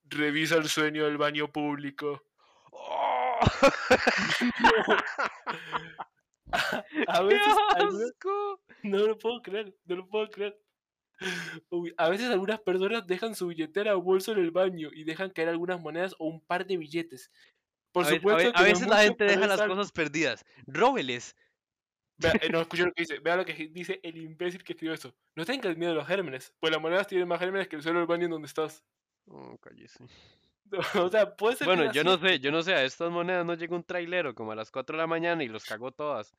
Revisa 0.05 0.55
el 0.57 0.67
sueño 0.67 1.05
del 1.05 1.17
baño 1.17 1.51
público. 1.51 2.21
¡Oh! 2.71 3.39
A 6.51 6.83
¡Qué 7.19 7.23
veces, 7.25 7.53
algunas- 7.75 8.03
asco! 8.09 8.61
no 8.83 8.97
lo 9.07 9.17
puedo 9.17 9.41
creer, 9.41 9.75
no 9.85 9.95
lo 9.97 10.07
puedo 10.07 10.27
creer. 10.29 10.57
Uy, 11.69 11.93
a 11.97 12.09
veces 12.09 12.29
algunas 12.29 12.59
personas 12.61 13.05
dejan 13.05 13.35
su 13.35 13.47
billetera 13.47 13.95
o 13.95 14.01
bolso 14.01 14.31
en 14.31 14.39
el 14.39 14.51
baño 14.51 14.89
y 14.93 15.03
dejan 15.03 15.29
caer 15.31 15.49
algunas 15.49 15.79
monedas 15.79 16.15
o 16.17 16.25
un 16.25 16.41
par 16.41 16.65
de 16.65 16.77
billetes. 16.77 17.29
Por 17.91 18.05
a, 18.05 18.07
a 18.07 18.11
supuesto 18.11 18.37
ve- 18.47 18.51
que 18.53 18.57
a 18.57 18.61
no 18.61 18.67
es 18.67 18.73
veces 18.73 18.87
la 18.87 19.03
gente 19.03 19.23
deja 19.25 19.47
las 19.47 19.61
cosas 19.61 19.91
perdidas. 19.91 20.45
Róbeles. 20.65 21.35
Vea, 22.19 22.33
eh, 22.41 22.49
no, 22.51 22.61
escucha 22.61 22.85
lo 22.85 22.91
que 22.91 23.03
dice. 23.03 23.19
Vea 23.19 23.37
lo 23.37 23.45
que 23.45 23.53
dice 23.53 23.99
el 24.03 24.17
imbécil 24.17 24.63
que 24.63 24.73
escribió 24.73 24.93
eso. 24.93 25.15
No 25.35 25.45
tengas 25.45 25.77
miedo 25.77 25.93
de 25.93 25.97
los 25.97 26.07
gérmenes, 26.07 26.53
pues 26.59 26.71
las 26.71 26.81
monedas 26.81 27.07
tienen 27.07 27.27
más 27.27 27.39
gérmenes 27.39 27.67
que 27.67 27.77
el 27.77 27.81
suelo 27.81 27.99
del 27.99 28.07
baño 28.07 28.25
en 28.25 28.31
donde 28.31 28.47
estás. 28.47 28.83
Oh, 29.27 29.57
cállese. 29.59 30.03
o 31.05 31.09
sea, 31.09 31.35
puede 31.35 31.55
ser 31.55 31.67
Bueno, 31.67 31.91
yo 31.91 32.03
no 32.03 32.17
sé, 32.17 32.39
yo 32.39 32.51
no 32.51 32.61
sé, 32.61 32.73
a 32.73 32.83
estas 32.83 33.11
monedas 33.11 33.45
no 33.45 33.55
llega 33.55 33.75
un 33.75 33.83
trailero 33.83 34.35
como 34.35 34.51
a 34.51 34.55
las 34.55 34.71
4 34.71 34.95
de 34.95 35.01
la 35.01 35.07
mañana 35.07 35.43
y 35.43 35.47
los 35.47 35.65
cagó 35.65 35.91
todas. 35.91 36.35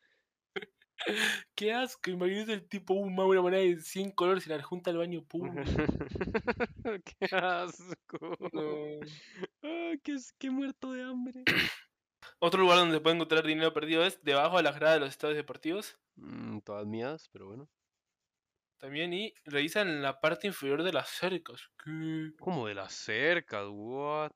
Qué 1.55 1.73
asco, 1.73 2.11
imagínate 2.11 2.53
el 2.53 2.69
tipo 2.69 2.95
un 2.95 3.19
una 3.19 3.40
moneda 3.40 3.62
de 3.62 3.81
100 3.81 4.11
colores 4.12 4.47
y 4.47 4.51
la 4.51 4.62
junta 4.62 4.90
al 4.90 4.99
baño 4.99 5.23
público. 5.25 5.57
¡Qué 7.19 7.35
asco! 7.35 8.37
No. 8.53 9.01
Ah, 9.62 9.93
qué, 10.03 10.12
es- 10.12 10.33
qué 10.38 10.51
muerto 10.51 10.93
de 10.93 11.03
hambre. 11.05 11.43
Otro 12.38 12.61
lugar 12.61 12.78
donde 12.78 12.96
se 12.96 13.00
puede 13.00 13.16
encontrar 13.16 13.46
dinero 13.46 13.72
perdido 13.72 14.04
es 14.04 14.22
debajo 14.22 14.56
de 14.59 14.62
las 14.64 14.76
gradas 14.76 14.96
de 14.96 15.00
los 15.00 15.09
estadios 15.11 15.37
deportivos. 15.37 15.98
Mm, 16.16 16.61
todas 16.61 16.87
mías, 16.87 17.28
pero 17.33 17.46
bueno. 17.46 17.68
También 18.78 19.12
y 19.12 19.33
revisan 19.44 20.02
la 20.02 20.20
parte 20.20 20.48
inferior 20.48 20.83
de 20.83 20.92
las 20.92 21.09
cercas. 21.11 21.70
¿Qué? 21.78 22.33
Como 22.40 22.66
de 22.66 22.74
las 22.74 22.92
cercas, 22.92 23.66
what? 23.70 24.33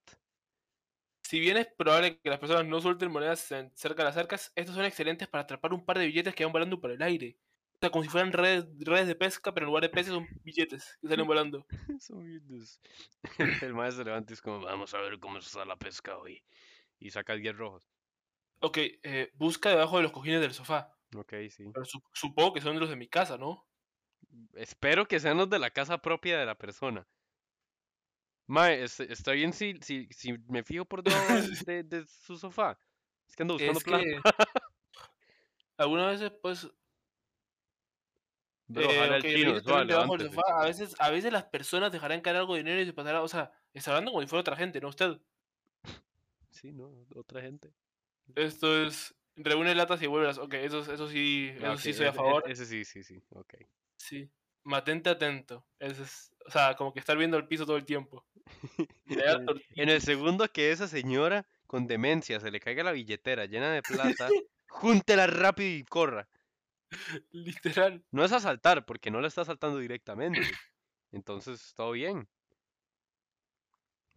Si 1.22 1.40
bien 1.40 1.56
es 1.56 1.66
probable 1.76 2.20
que 2.20 2.30
las 2.30 2.38
personas 2.38 2.66
no 2.66 2.80
suelten 2.80 3.10
monedas 3.10 3.40
cerca 3.40 4.02
de 4.02 4.04
las 4.04 4.14
cercas, 4.14 4.52
estos 4.54 4.74
son 4.74 4.84
excelentes 4.84 5.28
para 5.28 5.42
atrapar 5.42 5.72
un 5.72 5.84
par 5.84 5.98
de 5.98 6.06
billetes 6.06 6.34
que 6.34 6.44
van 6.44 6.52
volando 6.52 6.80
por 6.80 6.90
el 6.90 7.02
aire. 7.02 7.38
O 7.74 7.78
sea, 7.80 7.90
como 7.90 8.04
si 8.04 8.10
fueran 8.10 8.32
redes, 8.32 8.66
redes 8.80 9.06
de 9.08 9.14
pesca, 9.16 9.52
pero 9.54 9.64
en 9.64 9.68
lugar 9.68 9.82
de 9.82 9.88
peces 9.90 10.12
son 10.12 10.28
billetes 10.42 10.98
que 11.00 11.08
salen 11.08 11.26
volando. 11.26 11.66
Son 12.00 12.24
bien 12.24 12.46
des- 12.46 12.80
El 13.62 13.74
maestro 13.74 14.04
levanta 14.04 14.32
y 14.32 14.34
es 14.34 14.42
como, 14.42 14.60
vamos 14.60 14.94
a 14.94 14.98
ver 15.00 15.18
cómo 15.18 15.38
está 15.38 15.64
la 15.64 15.76
pesca 15.76 16.16
hoy. 16.18 16.44
Y 17.04 17.10
saca 17.10 17.34
10 17.34 17.54
rojos. 17.54 17.86
Ok, 18.60 18.78
eh, 18.78 19.30
busca 19.34 19.68
debajo 19.68 19.98
de 19.98 20.04
los 20.04 20.12
cojines 20.12 20.40
del 20.40 20.54
sofá. 20.54 20.96
Ok, 21.14 21.34
sí. 21.50 21.64
Pero 21.72 21.84
su- 21.84 22.02
supongo 22.14 22.54
que 22.54 22.62
son 22.62 22.80
los 22.80 22.88
de 22.88 22.96
mi 22.96 23.08
casa, 23.08 23.36
¿no? 23.36 23.68
Espero 24.54 25.06
que 25.06 25.20
sean 25.20 25.36
los 25.36 25.50
de 25.50 25.58
la 25.58 25.70
casa 25.70 25.98
propia 25.98 26.38
de 26.38 26.46
la 26.46 26.54
persona. 26.56 27.06
Mae, 28.46 28.82
es- 28.84 29.00
está 29.00 29.32
bien 29.32 29.52
si, 29.52 29.74
si, 29.82 30.06
si 30.12 30.32
me 30.48 30.64
fijo 30.64 30.86
por 30.86 31.02
debajo 31.02 31.26
de, 31.68 31.82
de 31.82 32.06
su 32.06 32.38
sofá. 32.38 32.78
Es 33.28 33.36
que 33.36 33.42
ando 33.42 33.54
buscando 33.54 33.78
Es 33.78 33.84
plata. 33.84 34.02
que 34.02 34.20
algunas 35.76 36.18
veces, 36.18 36.32
pues, 36.40 36.70
Bro, 38.66 38.90
eh, 38.90 39.16
el 39.16 39.22
chino, 39.22 39.60
suave, 39.60 39.84
debajo 39.84 40.16
del 40.16 40.28
sofá. 40.30 40.42
A 40.62 40.64
veces, 40.64 40.94
a 40.98 41.10
veces 41.10 41.30
las 41.30 41.44
personas 41.44 41.92
dejarán 41.92 42.22
caer 42.22 42.36
algo 42.36 42.54
de 42.54 42.60
dinero 42.60 42.80
y 42.80 42.86
se 42.86 42.94
pasará, 42.94 43.20
o 43.22 43.28
sea, 43.28 43.52
está 43.74 43.90
hablando 43.90 44.10
como 44.12 44.22
si 44.22 44.26
fuera 44.28 44.40
otra 44.40 44.56
gente, 44.56 44.80
no 44.80 44.88
usted. 44.88 45.20
Sí, 46.54 46.72
no, 46.72 47.04
otra 47.14 47.42
gente. 47.42 47.72
Esto 48.34 48.82
es, 48.84 49.14
reúne 49.36 49.74
latas 49.74 50.00
y 50.02 50.06
vuelve 50.06 50.28
las, 50.28 50.38
ok, 50.38 50.54
eso, 50.54 50.80
eso 50.80 51.08
sí, 51.08 51.50
Ah, 51.60 51.72
eso 51.74 51.78
sí 51.78 51.92
soy 51.92 52.06
a 52.06 52.10
ese- 52.10 52.16
favor. 52.16 52.50
Ese, 52.50 52.64
sí, 52.64 52.84
sí, 52.84 53.02
sí, 53.02 53.22
ok. 53.30 53.54
Sí. 53.96 54.30
Mantente 54.62 55.10
atento. 55.10 55.66
Eso 55.78 56.02
es, 56.04 56.30
o 56.46 56.50
sea, 56.50 56.74
como 56.74 56.92
que 56.94 57.00
estar 57.00 57.18
viendo 57.18 57.36
el 57.36 57.46
piso 57.46 57.66
todo 57.66 57.76
el 57.76 57.84
tiempo. 57.84 58.24
En 59.76 59.88
el 59.90 60.00
segundo 60.00 60.48
que 60.50 60.70
esa 60.72 60.88
señora 60.88 61.46
con 61.66 61.86
demencia 61.86 62.40
se 62.40 62.50
le 62.50 62.60
caiga 62.60 62.82
la 62.84 62.92
billetera 62.92 63.44
llena 63.46 63.72
de 63.72 63.82
plata, 63.82 64.28
júntela 64.68 65.26
rápido 65.26 65.68
y 65.76 65.84
corra. 65.84 66.28
Literal. 67.32 68.04
No 68.10 68.24
es 68.24 68.32
asaltar, 68.32 68.86
porque 68.86 69.10
no 69.10 69.20
la 69.20 69.28
está 69.28 69.42
asaltando 69.42 69.78
directamente. 69.78 70.40
Entonces, 71.12 71.74
todo 71.74 71.92
bien. 71.92 72.28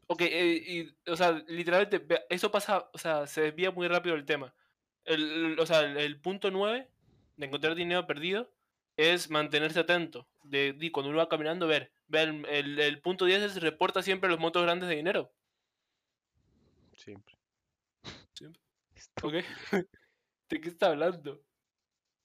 Ok, 0.07 0.21
eh, 0.21 0.63
y, 0.65 1.09
o 1.11 1.15
sea, 1.17 1.31
literalmente, 1.47 2.05
eso 2.29 2.49
pasa, 2.51 2.89
o 2.93 2.97
sea, 2.97 3.27
se 3.27 3.41
desvía 3.41 3.71
muy 3.71 3.87
rápido 3.87 4.15
el 4.15 4.25
tema. 4.25 4.53
El, 5.05 5.21
el- 5.53 5.59
o 5.59 5.65
sea, 5.65 5.81
el, 5.81 5.97
el 5.97 6.19
punto 6.21 6.49
9 6.51 6.89
de 7.35 7.45
encontrar 7.45 7.75
dinero 7.75 8.07
perdido 8.07 8.53
es 8.97 9.29
mantenerse 9.29 9.79
atento. 9.81 10.27
De, 10.43 10.73
de 10.73 10.91
cuando 10.91 11.09
uno 11.09 11.19
va 11.19 11.29
caminando, 11.29 11.67
ver. 11.67 11.91
ver 12.07 12.29
el, 12.49 12.79
el- 12.79 13.01
punto 13.01 13.25
10 13.25 13.41
es 13.41 13.61
reporta 13.61 14.01
siempre 14.01 14.29
los 14.29 14.39
montos 14.39 14.63
grandes 14.63 14.87
de 14.89 14.95
dinero. 14.95 15.33
Siempre. 16.95 17.35
Siempre. 18.33 18.61
Esto- 18.95 19.27
¿Ok? 19.27 19.33
¿De 20.49 20.61
qué 20.61 20.69
está 20.69 20.87
hablando? 20.87 21.41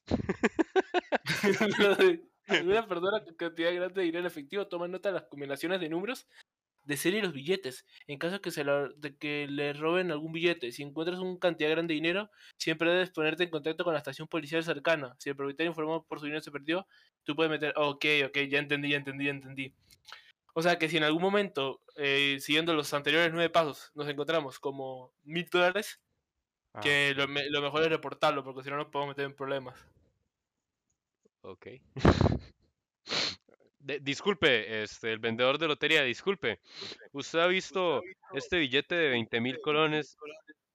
Alguna 2.48 2.86
persona 2.86 3.24
con 3.24 3.34
cantidad 3.34 3.74
grande 3.74 4.00
de 4.00 4.04
dinero 4.06 4.20
en 4.20 4.26
efectivo 4.26 4.66
toma 4.66 4.88
nota 4.88 5.08
de 5.08 5.14
las 5.14 5.24
combinaciones 5.24 5.80
de 5.80 5.88
números 5.88 6.26
de 6.84 6.96
serie 6.96 7.22
los 7.22 7.32
billetes. 7.32 7.86
En 8.06 8.18
caso 8.18 8.40
que 8.40 8.50
se 8.50 8.64
lo- 8.64 8.92
de 8.94 9.16
que 9.16 9.46
le 9.48 9.72
roben 9.72 10.10
algún 10.10 10.32
billete, 10.32 10.72
si 10.72 10.82
encuentras 10.82 11.18
una 11.20 11.38
cantidad 11.38 11.70
grande 11.70 11.92
de 11.94 11.96
dinero, 11.96 12.30
siempre 12.58 12.90
debes 12.90 13.10
ponerte 13.10 13.44
en 13.44 13.50
contacto 13.50 13.84
con 13.84 13.92
la 13.94 13.98
estación 13.98 14.28
policial 14.28 14.62
cercana. 14.64 15.14
Si 15.18 15.30
el 15.30 15.36
propietario 15.36 15.70
informó 15.70 16.04
por 16.06 16.18
su 16.18 16.26
dinero 16.26 16.42
se 16.42 16.50
perdió, 16.50 16.86
tú 17.24 17.36
puedes 17.36 17.50
meter, 17.50 17.72
ok, 17.76 18.04
ok, 18.26 18.38
ya 18.48 18.58
entendí, 18.58 18.90
ya 18.90 18.96
entendí, 18.98 19.24
ya 19.26 19.30
entendí. 19.30 19.74
O 20.54 20.62
sea 20.62 20.78
que 20.78 20.88
si 20.88 20.96
en 20.98 21.04
algún 21.04 21.22
momento, 21.22 21.80
eh, 21.96 22.38
siguiendo 22.40 22.74
los 22.74 22.92
anteriores 22.94 23.32
nueve 23.32 23.50
pasos, 23.50 23.90
nos 23.94 24.08
encontramos 24.08 24.58
como 24.60 25.12
mil 25.24 25.46
dólares, 25.50 26.00
Ah, 26.74 26.80
que 26.82 27.14
lo, 27.16 27.28
me- 27.28 27.48
lo 27.50 27.62
mejor 27.62 27.82
es 27.82 27.88
reportarlo, 27.90 28.44
porque 28.44 28.62
si 28.64 28.70
no 28.70 28.76
nos 28.76 28.88
podemos 28.88 29.12
meter 29.14 29.26
en 29.26 29.34
problemas. 29.36 29.76
ok. 31.42 31.66
De- 33.82 34.00
disculpe, 34.00 34.82
este, 34.82 35.12
el 35.12 35.18
vendedor 35.18 35.58
de 35.58 35.66
lotería, 35.68 36.02
disculpe. 36.04 36.60
¿Usted 37.12 37.40
ha 37.40 37.46
visto 37.48 38.02
este 38.32 38.58
billete 38.58 38.94
de 38.94 39.08
20 39.10 39.40
mil 39.40 39.60
colones? 39.60 40.16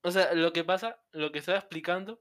O 0.05 0.11
sea, 0.11 0.35
lo 0.35 0.53
que 0.53 0.65
pasa, 0.65 1.01
lo 1.13 1.31
que 1.33 1.39
estaba 1.39 1.59
explicando 1.59 2.21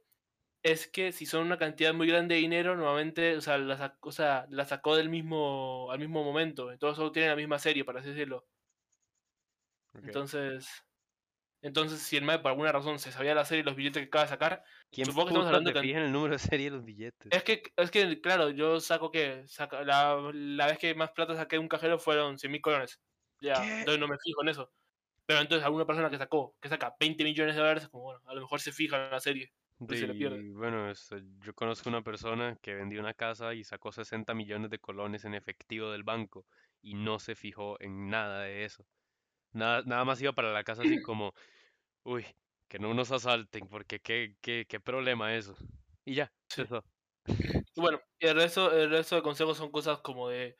es 0.63 0.87
que 0.87 1.11
si 1.11 1.25
son 1.25 1.45
una 1.47 1.57
cantidad 1.57 1.93
muy 1.93 2.07
grande 2.07 2.35
de 2.35 2.41
dinero, 2.41 2.75
normalmente, 2.75 3.35
o 3.37 3.41
sea, 3.41 3.57
la, 3.57 3.77
sac- 3.77 3.97
o 4.01 4.11
sea, 4.11 4.45
la 4.49 4.65
sacó 4.65 4.95
del 4.95 5.09
mismo, 5.09 5.91
al 5.91 5.99
mismo 5.99 6.23
momento. 6.23 6.71
Entonces 6.71 6.97
solo 6.97 7.11
tienen 7.11 7.31
la 7.31 7.35
misma 7.37 7.59
serie, 7.59 7.85
para 7.85 7.99
así 7.99 8.09
decirlo. 8.09 8.47
Entonces, 9.93 10.67
entonces 11.61 12.01
si 12.01 12.17
el 12.17 12.23
MAE 12.23 12.39
por 12.39 12.51
alguna 12.51 12.71
razón 12.73 12.99
se 12.99 13.11
sabía 13.13 13.35
la 13.35 13.45
serie 13.45 13.61
y 13.63 13.65
los 13.65 13.75
billetes 13.75 14.03
que 14.03 14.07
acaba 14.07 14.25
de 14.25 14.29
sacar, 14.31 14.63
¿Quién 14.89 15.09
supongo 15.09 15.27
que 15.27 15.31
estamos 15.31 15.47
hablando 15.47 15.73
que- 15.73 15.89
el 16.05 16.11
número 16.13 16.33
de 16.35 16.39
serie 16.39 16.69
de 16.69 16.77
los 16.77 16.85
billetes? 16.85 17.33
es 17.33 17.43
que, 17.43 17.63
es 17.77 17.91
que, 17.91 18.19
claro, 18.21 18.49
yo 18.49 18.79
saco 18.79 19.11
que 19.11 19.47
saca, 19.47 19.83
la, 19.83 20.31
la 20.33 20.67
vez 20.67 20.77
que 20.79 20.93
más 20.95 21.11
plata 21.11 21.35
saqué 21.35 21.55
de 21.55 21.59
un 21.61 21.67
cajero 21.69 21.97
fueron 21.99 22.37
100 22.37 22.51
mil 22.51 22.61
colones. 22.61 23.01
Ya, 23.39 23.73
¿Qué? 23.75 23.79
entonces 23.79 23.99
no 23.99 24.07
me 24.07 24.17
fijo 24.23 24.41
en 24.43 24.49
eso. 24.49 24.71
Pero 25.25 25.41
entonces 25.41 25.65
alguna 25.65 25.85
persona 25.87 26.09
que 26.11 26.17
sacó, 26.19 26.57
que 26.61 26.69
saca 26.69 26.95
20 26.99 27.23
millones 27.25 27.55
de 27.55 27.61
dólares, 27.61 27.89
como 27.89 28.05
bueno, 28.05 28.21
a 28.27 28.35
lo 28.35 28.41
mejor 28.41 28.61
se 28.61 28.71
fija 28.73 29.05
en 29.05 29.11
la 29.11 29.19
serie. 29.21 29.53
Pues 29.87 29.99
se 29.99 30.07
le 30.07 30.15
pierde. 30.15 30.43
Y 30.43 30.53
bueno, 30.53 30.89
este, 30.89 31.23
yo 31.39 31.53
conozco 31.53 31.89
una 31.89 32.03
persona 32.03 32.55
que 32.61 32.73
vendió 32.75 32.99
una 33.01 33.13
casa 33.13 33.53
y 33.53 33.63
sacó 33.63 33.91
60 33.91 34.33
millones 34.33 34.69
de 34.71 34.79
colones 34.79 35.25
en 35.25 35.33
efectivo 35.33 35.91
del 35.91 36.03
banco 36.03 36.45
y 36.81 36.95
no 36.95 37.19
se 37.19 37.35
fijó 37.35 37.79
en 37.81 38.09
nada 38.09 38.43
de 38.43 38.65
eso. 38.65 38.87
Nada, 39.53 39.83
nada 39.85 40.05
más 40.05 40.21
iba 40.21 40.33
para 40.33 40.53
la 40.53 40.63
casa 40.63 40.83
así 40.83 40.99
como, 41.01 41.33
uy, 42.03 42.25
que 42.69 42.79
no 42.79 42.93
nos 42.95 43.11
asalten, 43.11 43.67
porque 43.69 44.01
qué, 44.01 44.37
qué, 44.41 44.65
qué 44.69 44.79
problema 44.81 45.35
eso. 45.35 45.55
Y 46.05 46.15
ya, 46.15 46.33
Sí. 46.49 46.63
eso. 46.63 46.83
Y 47.75 47.81
bueno, 47.81 48.01
y 48.19 48.27
el 48.27 48.35
resto, 48.35 48.71
el 48.71 48.89
resto 48.89 49.15
de 49.15 49.21
consejos 49.23 49.57
son 49.57 49.71
cosas 49.71 49.99
como 50.01 50.29
de, 50.29 50.57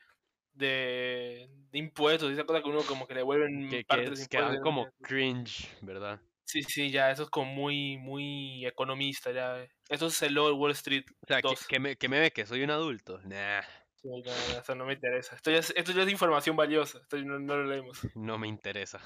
de, 0.52 1.48
de 1.70 1.78
impuestos 1.78 2.30
y 2.30 2.34
esas 2.34 2.44
cosas 2.46 2.62
que 2.62 2.70
uno 2.70 2.86
como 2.86 3.06
que 3.06 3.14
le 3.14 3.22
vuelven 3.22 3.68
Que, 3.68 3.84
que, 3.84 4.04
es- 4.04 4.28
que 4.28 4.38
dan 4.38 4.58
como 4.58 4.92
cringe, 5.02 5.68
¿verdad? 5.82 6.20
Sí, 6.52 6.62
sí, 6.64 6.90
ya, 6.90 7.10
eso 7.10 7.22
es 7.22 7.30
como 7.30 7.50
muy, 7.50 7.96
muy 7.96 8.66
economista, 8.66 9.32
ya. 9.32 9.66
Eso 9.88 10.08
es 10.08 10.20
el 10.20 10.34
de 10.34 10.40
Wall 10.52 10.72
Street 10.72 11.04
O 11.22 11.26
sea, 11.26 11.40
que, 11.40 11.48
2. 11.48 11.66
que 11.66 11.80
me, 11.80 11.96
que 11.96 12.10
me 12.10 12.20
ve 12.20 12.30
que 12.30 12.44
soy 12.44 12.62
un 12.62 12.70
adulto. 12.70 13.22
Nah, 13.22 13.62
Sí, 13.94 14.08
no, 14.08 14.18
no, 14.18 14.58
eso 14.60 14.74
no 14.74 14.84
me 14.84 14.94
interesa. 14.94 15.34
Esto 15.36 15.50
ya 15.50 15.58
es, 15.58 15.72
esto 15.76 15.92
ya 15.92 16.02
es 16.02 16.10
información 16.10 16.56
valiosa, 16.56 16.98
esto 16.98 17.16
no, 17.18 17.38
no 17.38 17.56
lo 17.56 17.64
leemos. 17.64 17.98
no 18.14 18.36
me 18.36 18.48
interesa. 18.48 19.00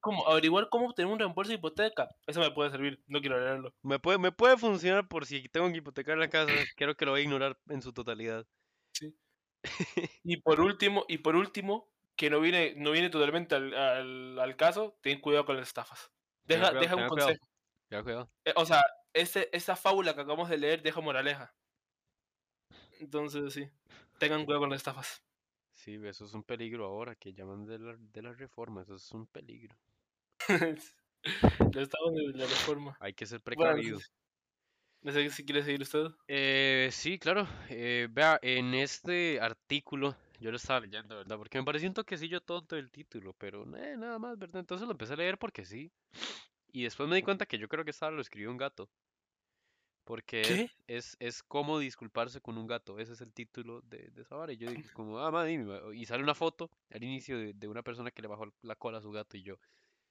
¿Cómo? 0.00 0.26
Averiguar 0.28 0.68
cómo 0.70 0.88
obtener 0.88 1.10
un 1.12 1.18
reembolso 1.18 1.50
de 1.50 1.56
hipoteca. 1.58 2.08
Eso 2.26 2.40
me 2.40 2.50
puede 2.50 2.70
servir, 2.70 3.02
no 3.06 3.20
quiero 3.20 3.38
leerlo. 3.40 3.74
Me 3.82 3.98
puede, 4.00 4.18
me 4.18 4.32
puede 4.32 4.58
funcionar 4.58 5.06
por 5.08 5.24
si 5.26 5.48
tengo 5.48 5.70
que 5.70 5.78
hipotecar 5.78 6.18
la 6.18 6.28
casa, 6.28 6.52
quiero 6.76 6.96
que 6.96 7.04
lo 7.04 7.12
voy 7.12 7.20
a 7.20 7.24
ignorar 7.24 7.58
en 7.68 7.80
su 7.80 7.92
totalidad. 7.92 8.46
Y 10.24 10.38
por 10.38 10.60
último, 10.60 11.04
y 11.08 11.18
por 11.18 11.36
último, 11.36 11.90
que 12.16 12.30
no 12.30 12.40
viene, 12.40 12.74
no 12.76 12.90
viene 12.92 13.10
totalmente 13.10 13.54
al, 13.54 13.74
al, 13.74 14.38
al 14.38 14.56
caso, 14.56 14.98
ten 15.02 15.20
cuidado 15.20 15.44
con 15.46 15.56
las 15.56 15.68
estafas. 15.68 16.13
Deja, 16.44 16.72
cuidado, 16.72 16.80
deja 16.80 16.96
un 16.96 17.06
cuidado. 17.08 17.08
consejo. 17.08 17.48
Ya, 17.90 18.02
cuidado. 18.02 18.30
Eh, 18.44 18.52
o 18.56 18.64
sea, 18.66 18.82
ese, 19.12 19.48
esa 19.52 19.76
fábula 19.76 20.14
que 20.14 20.20
acabamos 20.22 20.48
de 20.48 20.58
leer 20.58 20.82
deja 20.82 21.00
moraleja. 21.00 21.54
Entonces, 23.00 23.52
sí. 23.52 23.68
Tengan 24.18 24.44
cuidado 24.44 24.60
con 24.62 24.70
las 24.70 24.78
estafas. 24.78 25.22
Sí, 25.74 25.98
eso 26.04 26.24
es 26.24 26.34
un 26.34 26.44
peligro 26.44 26.86
ahora 26.86 27.14
que 27.16 27.32
llaman 27.34 27.66
de 27.66 27.78
la, 27.78 27.96
de 27.98 28.22
la 28.22 28.32
reforma, 28.32 28.82
eso 28.82 28.94
es 28.94 29.10
un 29.12 29.26
peligro. 29.26 29.76
Lo 31.74 31.80
estamos 31.80 32.14
de 32.14 32.32
la 32.38 32.46
reforma. 32.46 32.96
Hay 33.00 33.14
que 33.14 33.26
ser 33.26 33.40
precavido. 33.42 33.98
no 35.02 35.12
sé 35.12 35.28
si 35.30 35.44
quiere 35.44 35.62
seguir 35.62 35.82
usted. 35.82 36.06
Eh, 36.28 36.88
sí, 36.92 37.18
claro. 37.18 37.46
eh, 37.68 38.08
vea, 38.10 38.38
en 38.42 38.74
este 38.74 39.40
artículo, 39.40 40.16
yo 40.44 40.50
lo 40.50 40.58
estaba 40.58 40.80
leyendo, 40.80 41.16
¿verdad? 41.16 41.38
Porque 41.38 41.58
me 41.58 41.64
pareció 41.64 41.88
un 41.88 41.94
toquecillo 41.94 42.42
tonto 42.42 42.76
el 42.76 42.90
título, 42.90 43.32
pero 43.32 43.62
eh, 43.76 43.96
nada 43.96 44.18
más, 44.18 44.38
¿verdad? 44.38 44.60
Entonces 44.60 44.86
lo 44.86 44.92
empecé 44.92 45.14
a 45.14 45.16
leer 45.16 45.38
porque 45.38 45.64
sí. 45.64 45.90
Y 46.72 46.84
después 46.84 47.08
me 47.08 47.16
di 47.16 47.22
cuenta 47.22 47.46
que 47.46 47.58
yo 47.58 47.68
creo 47.68 47.84
que 47.84 47.92
estaba 47.92 48.12
lo 48.12 48.22
escribió 48.22 48.50
un 48.50 48.58
gato. 48.58 48.90
Porque 50.04 50.52
es, 50.52 50.60
¿Qué? 50.60 50.70
es, 50.86 51.16
es 51.18 51.42
cómo 51.42 51.78
disculparse 51.78 52.40
con 52.40 52.58
un 52.58 52.66
gato. 52.66 52.98
Ese 52.98 53.14
es 53.14 53.20
el 53.22 53.32
título 53.32 53.80
de, 53.82 54.10
de 54.10 54.22
esa 54.22 54.36
vara. 54.36 54.52
Y 54.52 54.56
yo 54.58 54.68
dije, 54.68 54.88
como, 54.92 55.18
ah, 55.18 55.30
madre, 55.30 55.56
mía", 55.58 55.80
y 55.94 56.04
sale 56.04 56.22
una 56.22 56.34
foto 56.34 56.70
al 56.90 57.02
inicio 57.02 57.38
de, 57.38 57.54
de 57.54 57.68
una 57.68 57.82
persona 57.82 58.10
que 58.10 58.20
le 58.22 58.28
bajó 58.28 58.46
la 58.62 58.76
cola 58.76 58.98
a 58.98 59.00
su 59.00 59.10
gato. 59.10 59.36
Y 59.36 59.42
yo, 59.42 59.56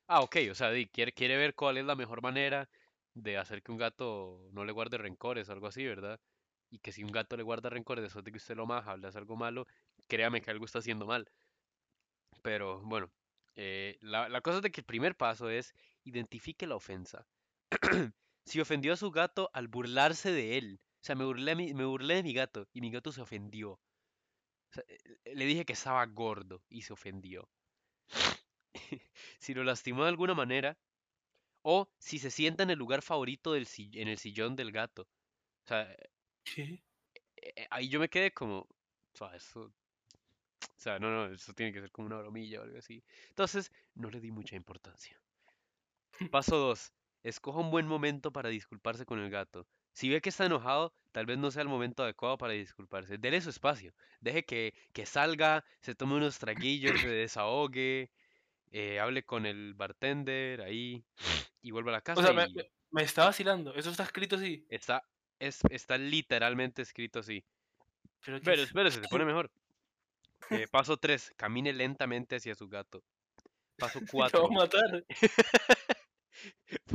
ah, 0.08 0.22
ok, 0.22 0.38
o 0.52 0.56
sea, 0.56 0.72
di, 0.72 0.88
quiere, 0.88 1.14
quiere 1.14 1.38
ver 1.38 1.56
cuál 1.56 1.78
es 1.78 1.86
la 1.86 1.96
mejor 1.96 2.22
manera 2.24 2.70
de 3.16 3.38
hacer 3.38 3.64
que 3.64 3.72
un 3.72 3.78
gato 3.80 4.50
no 4.54 4.66
le 4.66 4.72
guarde 4.74 4.98
rencores, 4.98 5.50
algo 5.50 5.68
así, 5.68 5.86
¿verdad? 5.86 6.20
Y 6.72 6.80
que 6.80 6.92
si 6.92 7.04
un 7.04 7.12
gato 7.12 7.38
le 7.38 7.44
guarda 7.44 7.70
rencores 7.70 8.04
después 8.04 8.26
de 8.26 8.32
que 8.32 8.38
usted 8.38 8.56
lo 8.58 8.66
maja, 8.68 8.98
le 8.98 9.08
hace 9.08 9.20
algo 9.20 9.36
malo, 9.38 9.68
créame 10.08 10.42
que 10.42 10.52
algo 10.52 10.66
está 10.66 10.80
haciendo 10.80 11.06
mal. 11.06 11.28
Pero 12.42 12.82
bueno, 12.82 13.12
eh, 13.56 13.98
la, 14.02 14.30
la 14.30 14.42
cosa 14.42 14.58
es 14.58 14.64
de 14.64 14.72
que 14.72 14.82
el 14.82 14.86
primer 14.86 15.16
paso 15.16 15.50
es 15.50 15.74
identifique 16.04 16.68
la 16.68 16.76
ofensa. 16.76 17.28
si 18.46 18.60
ofendió 18.62 18.94
a 18.94 18.98
su 18.98 19.12
gato 19.12 19.50
al 19.54 19.68
burlarse 19.68 20.32
de 20.32 20.58
él, 20.58 20.82
o 20.84 21.06
sea, 21.06 21.16
me 21.16 21.26
burlé, 21.26 21.56
me 21.56 21.86
burlé 21.86 22.16
de 22.16 22.24
mi 22.24 22.34
gato 22.34 22.68
y 22.74 22.82
mi 22.82 22.92
gato 22.92 23.12
se 23.12 23.22
ofendió. 23.22 23.72
O 23.74 23.82
sea, 24.74 24.84
eh, 24.88 24.98
eh, 25.26 25.36
le 25.36 25.46
dije 25.46 25.66
que 25.66 25.74
estaba 25.74 26.06
gordo 26.08 26.64
y 26.70 26.82
se 26.84 26.94
ofendió. 26.94 27.50
si 29.40 29.54
lo 29.54 29.64
lastimó 29.64 30.04
de 30.04 30.10
alguna 30.10 30.34
manera, 30.36 30.78
o 31.64 31.90
si 32.00 32.20
se 32.20 32.32
sienta 32.32 32.64
en 32.64 32.72
el 32.72 32.80
lugar 32.80 33.02
favorito 33.02 33.54
del 33.54 33.68
en 33.94 34.08
el 34.08 34.18
sillón 34.18 34.56
del 34.56 34.72
gato. 34.72 35.04
O 35.04 35.68
sea, 35.68 35.96
¿Qué? 36.44 36.84
eh, 37.36 37.68
ahí 37.70 37.90
yo 37.90 38.00
me 38.00 38.10
quedé 38.10 38.34
como, 38.34 38.60
o 38.60 38.68
sea, 39.14 39.36
eso 39.36 39.74
sea, 40.84 41.00
no, 41.00 41.10
no, 41.10 41.34
eso 41.34 41.54
tiene 41.54 41.72
que 41.74 41.82
ser 41.82 41.92
como 41.92 42.08
una 42.08 42.18
bromilla 42.18 42.60
o 42.62 42.64
algo 42.64 42.78
así. 42.78 43.04
Entonces, 43.30 43.72
no 43.96 44.10
le 44.10 44.20
di 44.20 44.32
mucha 44.32 44.56
importancia. 44.56 45.22
Paso 46.32 46.58
2. 46.58 46.94
Escoja 47.24 47.60
un 47.60 47.72
buen 47.72 47.88
momento 47.88 48.32
para 48.32 48.50
disculparse 48.50 49.06
con 49.06 49.20
el 49.20 49.30
gato. 49.30 49.68
Si 49.94 50.10
ve 50.10 50.22
que 50.22 50.30
está 50.30 50.46
enojado, 50.46 50.94
tal 51.12 51.26
vez 51.26 51.38
no 51.38 51.52
sea 51.52 51.62
el 51.62 51.70
momento 51.70 52.04
adecuado 52.04 52.38
para 52.38 52.54
disculparse. 52.54 53.18
Dele 53.18 53.40
su 53.42 53.50
espacio. 53.50 53.94
Deje 54.20 54.44
que, 54.44 54.74
que 54.92 55.06
salga, 55.06 55.64
se 55.82 55.96
tome 55.96 56.16
unos 56.16 56.40
traguillos, 56.40 57.00
se 57.00 57.08
desahogue, 57.08 58.12
eh, 58.72 59.00
hable 59.00 59.24
con 59.24 59.46
el 59.46 59.74
bartender 59.76 60.62
ahí 60.62 61.06
y 61.62 61.72
vuelva 61.72 61.92
a 61.92 61.94
la 61.94 62.02
casa. 62.02 62.20
O 62.22 62.24
sea, 62.24 62.34
me, 62.34 62.46
y 62.50 62.54
me- 62.56 62.72
me 62.92 63.04
está 63.04 63.26
vacilando. 63.26 63.74
Eso 63.76 63.92
está 63.92 64.04
escrito 64.04 64.36
así. 64.36 64.66
está, 64.70 65.04
es, 65.40 65.62
está 65.70 65.98
literalmente 65.98 66.82
escrito 66.82 67.20
así. 67.20 67.46
Pero, 68.44 68.64
espérese, 68.64 69.02
se 69.02 69.08
pone 69.08 69.26
mejor. 69.26 69.52
Eh, 70.50 70.68
paso 70.68 70.98
3. 70.98 71.34
Camine 71.38 71.74
lentamente 71.74 72.36
hacia 72.38 72.56
su 72.56 72.68
gato. 72.68 73.04
Paso 73.78 74.00
Te 74.06 74.08
4. 74.08 74.42
va 74.44 74.48
a 74.48 74.52
matar. 74.52 75.06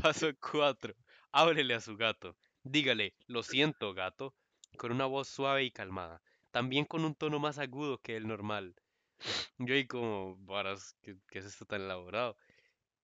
Paso 0.02 0.30
4. 0.40 0.94
Háblele 1.32 1.74
a 1.74 1.80
su 1.80 1.96
gato. 1.96 2.36
Dígale, 2.62 3.14
lo 3.26 3.42
siento, 3.42 3.94
gato, 3.94 4.34
con 4.76 4.92
una 4.92 5.06
voz 5.06 5.28
suave 5.28 5.64
y 5.64 5.70
calmada. 5.70 6.22
También 6.50 6.84
con 6.84 7.04
un 7.04 7.14
tono 7.14 7.38
más 7.38 7.58
agudo 7.58 7.98
que 7.98 8.16
el 8.16 8.26
normal. 8.26 8.74
Yo 9.58 9.74
ahí 9.74 9.86
como, 9.86 10.36
varas, 10.38 10.94
¿qué, 11.02 11.16
qué 11.28 11.38
es 11.40 11.44
esto 11.46 11.64
tan 11.66 11.82
elaborado? 11.82 12.36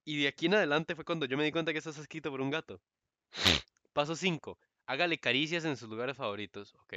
Y 0.05 0.21
de 0.21 0.27
aquí 0.27 0.47
en 0.47 0.55
adelante 0.55 0.95
fue 0.95 1.05
cuando 1.05 1.25
yo 1.25 1.37
me 1.37 1.43
di 1.45 1.51
cuenta 1.51 1.71
que 1.71 1.79
esto 1.79 1.89
está 1.91 2.01
escrito 2.01 2.31
por 2.31 2.41
un 2.41 2.51
gato. 2.51 2.81
Paso 3.93 4.15
5. 4.15 4.59
Hágale 4.85 5.17
caricias 5.19 5.65
en 5.65 5.77
sus 5.77 5.89
lugares 5.89 6.17
favoritos, 6.17 6.75
¿ok? 6.75 6.93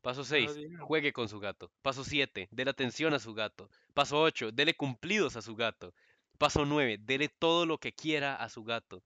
Paso 0.00 0.24
6. 0.24 0.54
Dios. 0.54 0.80
Juegue 0.80 1.12
con 1.12 1.28
su 1.28 1.40
gato. 1.40 1.72
Paso 1.82 2.04
7. 2.04 2.48
Dele 2.50 2.70
atención 2.70 3.14
a 3.14 3.18
su 3.18 3.34
gato. 3.34 3.70
Paso 3.94 4.20
8. 4.20 4.52
Dele 4.52 4.74
cumplidos 4.74 5.36
a 5.36 5.42
su 5.42 5.56
gato. 5.56 5.94
Paso 6.38 6.64
9. 6.64 6.98
Dele 6.98 7.28
todo 7.28 7.66
lo 7.66 7.78
que 7.78 7.92
quiera 7.92 8.36
a 8.36 8.48
su 8.48 8.64
gato. 8.64 9.02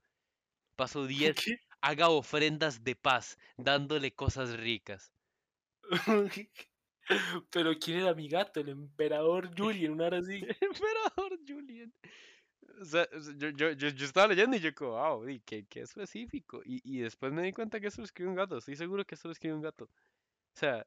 Paso 0.77 1.07
10. 1.07 1.37
¿Qué? 1.37 1.57
Haga 1.81 2.11
ofrendas 2.11 2.85
de 2.85 2.95
paz, 2.95 3.39
dándole 3.57 4.15
cosas 4.15 4.57
ricas. 4.57 5.13
Pero 7.51 7.73
¿quién 7.79 7.99
era 8.01 8.15
mi 8.15 8.29
gato? 8.29 8.61
El 8.61 8.69
emperador 8.71 9.51
Julian, 9.57 9.93
una 9.93 10.07
hora 10.07 10.19
así. 10.19 10.41
Emperador 10.61 11.39
Julian. 11.47 11.93
O 12.81 12.85
sea, 12.85 13.09
yo, 13.37 13.51
yo, 13.51 13.73
yo, 13.73 13.89
yo 13.89 14.07
estaba 14.07 14.29
leyendo 14.29 14.57
y 14.57 14.61
yo 14.61 14.75
como, 14.75 14.93
wow, 14.93 15.25
qué, 15.45 15.67
qué 15.67 15.81
específico. 15.81 16.63
Y, 16.65 16.81
y 16.85 17.01
después 17.01 17.33
me 17.33 17.43
di 17.43 17.53
cuenta 17.53 17.81
que 17.81 17.89
eso 17.89 18.01
lo 18.01 18.05
escribió 18.05 18.31
un 18.31 18.37
gato. 18.37 18.57
Estoy 18.59 18.77
seguro 18.77 19.05
que 19.05 19.15
eso 19.15 19.29
lo 19.29 19.33
escribió 19.33 19.57
un 19.57 19.63
gato. 19.63 19.91
O 20.55 20.59
sea, 20.59 20.87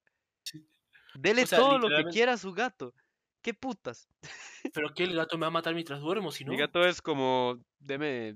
dele 1.16 1.44
O 1.44 1.48
sea, 1.48 1.60
todo 1.60 1.78
lo 1.78 1.90
que 1.90 2.04
quiera 2.12 2.34
a 2.34 2.38
su 2.38 2.52
gato. 2.54 2.94
¿Qué 3.42 3.54
putas? 3.54 4.08
¿Pero 4.74 4.90
qué? 4.96 5.04
¿El 5.04 5.16
gato 5.16 5.38
me 5.38 5.42
va 5.42 5.48
a 5.48 5.52
matar 5.52 5.74
mientras 5.74 6.02
duermo? 6.02 6.32
Si 6.32 6.44
no. 6.46 6.52
Mi 6.52 6.58
gato 6.58 6.84
es 6.84 7.02
como, 7.02 7.60
deme, 7.80 8.36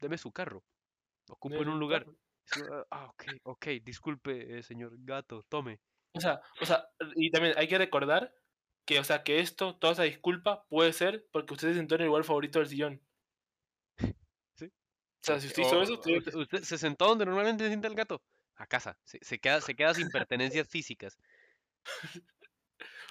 deme 0.00 0.18
su 0.18 0.30
carro. 0.32 0.62
Ocupo 1.28 1.54
en 1.54 1.60
Deme 1.60 1.70
un 1.70 1.74
un 1.74 1.80
lugar. 1.80 2.04
carro. 2.04 2.16
Como, 2.68 2.84
Ah, 2.90 3.06
ok, 3.06 3.24
ok, 3.44 3.66
disculpe, 3.82 4.58
eh, 4.58 4.62
señor 4.62 4.92
gato, 4.98 5.42
tome. 5.48 5.80
O 6.14 6.20
sea, 6.20 6.42
o 6.60 6.66
sea, 6.66 6.86
y 7.16 7.30
también 7.30 7.54
hay 7.56 7.66
que 7.68 7.78
recordar 7.78 8.34
que, 8.84 8.98
o 8.98 9.04
sea, 9.04 9.22
que 9.22 9.38
esto, 9.40 9.78
toda 9.78 9.94
esa 9.94 10.02
disculpa 10.02 10.66
puede 10.68 10.92
ser 10.92 11.26
porque 11.32 11.54
usted 11.54 11.68
se 11.68 11.74
sentó 11.76 11.94
en 11.94 12.02
el 12.02 12.06
lugar 12.08 12.24
favorito 12.24 12.58
del 12.58 12.68
sillón. 12.68 13.02
Sí. 14.58 14.66
O 14.66 15.24
sea, 15.24 15.40
si 15.40 15.46
usted 15.46 15.62
hizo 15.62 15.80
eso, 15.82 15.94
o- 15.94 15.96
usted, 15.96 16.34
usted 16.34 16.62
se 16.62 16.76
sentó 16.78 17.06
donde 17.06 17.24
normalmente 17.24 17.64
se 17.64 17.70
sienta 17.70 17.88
el 17.88 17.94
gato. 17.94 18.22
A 18.56 18.66
casa. 18.66 18.98
Se, 19.04 19.18
se 19.22 19.38
queda, 19.38 19.60
se 19.60 19.74
queda 19.74 19.94
sin 19.94 20.08
pertenencias 20.08 20.68
físicas. 20.68 21.18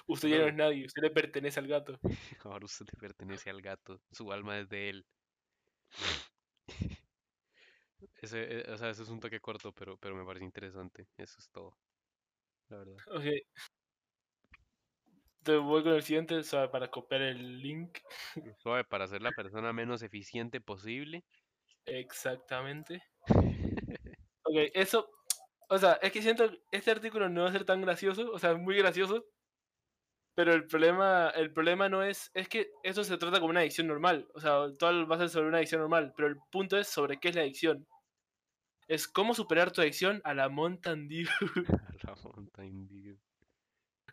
usted 0.06 0.28
ya 0.28 0.38
no 0.38 0.46
es 0.46 0.54
nadie, 0.54 0.86
usted 0.86 1.02
le 1.02 1.10
pertenece 1.10 1.60
al 1.60 1.68
gato. 1.68 1.98
Ahora 2.44 2.64
usted 2.64 2.86
le 2.92 2.98
pertenece 2.98 3.50
al 3.50 3.60
gato. 3.60 4.00
Su 4.12 4.32
alma 4.32 4.58
es 4.58 4.68
de 4.68 4.90
él. 4.90 5.06
Ese, 8.20 8.60
eh, 8.60 8.64
o 8.70 8.76
sea, 8.76 8.90
eso 8.90 9.02
es 9.02 9.08
un 9.08 9.20
toque 9.20 9.40
corto, 9.40 9.72
pero, 9.72 9.96
pero 9.96 10.14
me 10.14 10.24
parece 10.24 10.44
interesante. 10.44 11.08
Eso 11.16 11.38
es 11.38 11.50
todo. 11.50 11.76
La 12.68 12.78
verdad. 12.78 12.96
Ok. 13.08 13.24
Te 15.42 15.56
voy 15.56 15.82
con 15.82 15.94
el 15.94 16.02
siguiente, 16.02 16.40
sea, 16.44 16.70
para 16.70 16.88
copiar 16.88 17.22
el 17.22 17.60
link. 17.60 17.98
Suave, 18.58 18.84
para 18.84 19.08
ser 19.08 19.22
la 19.22 19.32
persona 19.32 19.72
menos 19.72 20.02
eficiente 20.02 20.60
posible. 20.60 21.24
Exactamente. 21.84 23.02
Ok, 24.44 24.56
eso. 24.74 25.08
O 25.72 25.78
sea, 25.78 25.92
es 26.02 26.12
que 26.12 26.20
siento 26.22 26.50
que 26.50 26.60
este 26.70 26.90
artículo 26.90 27.28
no 27.30 27.42
va 27.44 27.48
a 27.48 27.52
ser 27.52 27.64
tan 27.64 27.80
gracioso, 27.80 28.30
o 28.30 28.38
sea, 28.38 28.52
es 28.52 28.58
muy 28.58 28.76
gracioso. 28.76 29.24
Pero 30.34 30.52
el 30.54 30.66
problema, 30.66 31.30
el 31.34 31.52
problema 31.52 31.88
no 31.88 32.02
es, 32.02 32.30
es 32.34 32.48
que 32.48 32.70
eso 32.82 33.04
se 33.04 33.18
trata 33.18 33.38
como 33.38 33.50
una 33.50 33.60
adicción 33.60 33.86
normal. 33.86 34.28
O 34.34 34.40
sea, 34.40 34.66
todo 34.78 35.06
va 35.06 35.16
a 35.16 35.18
ser 35.18 35.28
sobre 35.28 35.48
una 35.48 35.58
adicción 35.58 35.80
normal. 35.80 36.12
Pero 36.16 36.28
el 36.28 36.36
punto 36.50 36.78
es 36.78 36.88
sobre 36.88 37.18
qué 37.20 37.28
es 37.30 37.34
la 37.36 37.42
adicción. 37.42 37.86
Es 38.88 39.08
cómo 39.08 39.34
superar 39.34 39.72
tu 39.72 39.80
adicción 39.80 40.20
a 40.24 40.34
la 40.34 40.48
Mountain 40.48 41.08
Dew. 41.08 41.26
A 42.02 42.06
la 42.06 42.14
Mountain 42.22 42.88
Dew. 42.88 43.16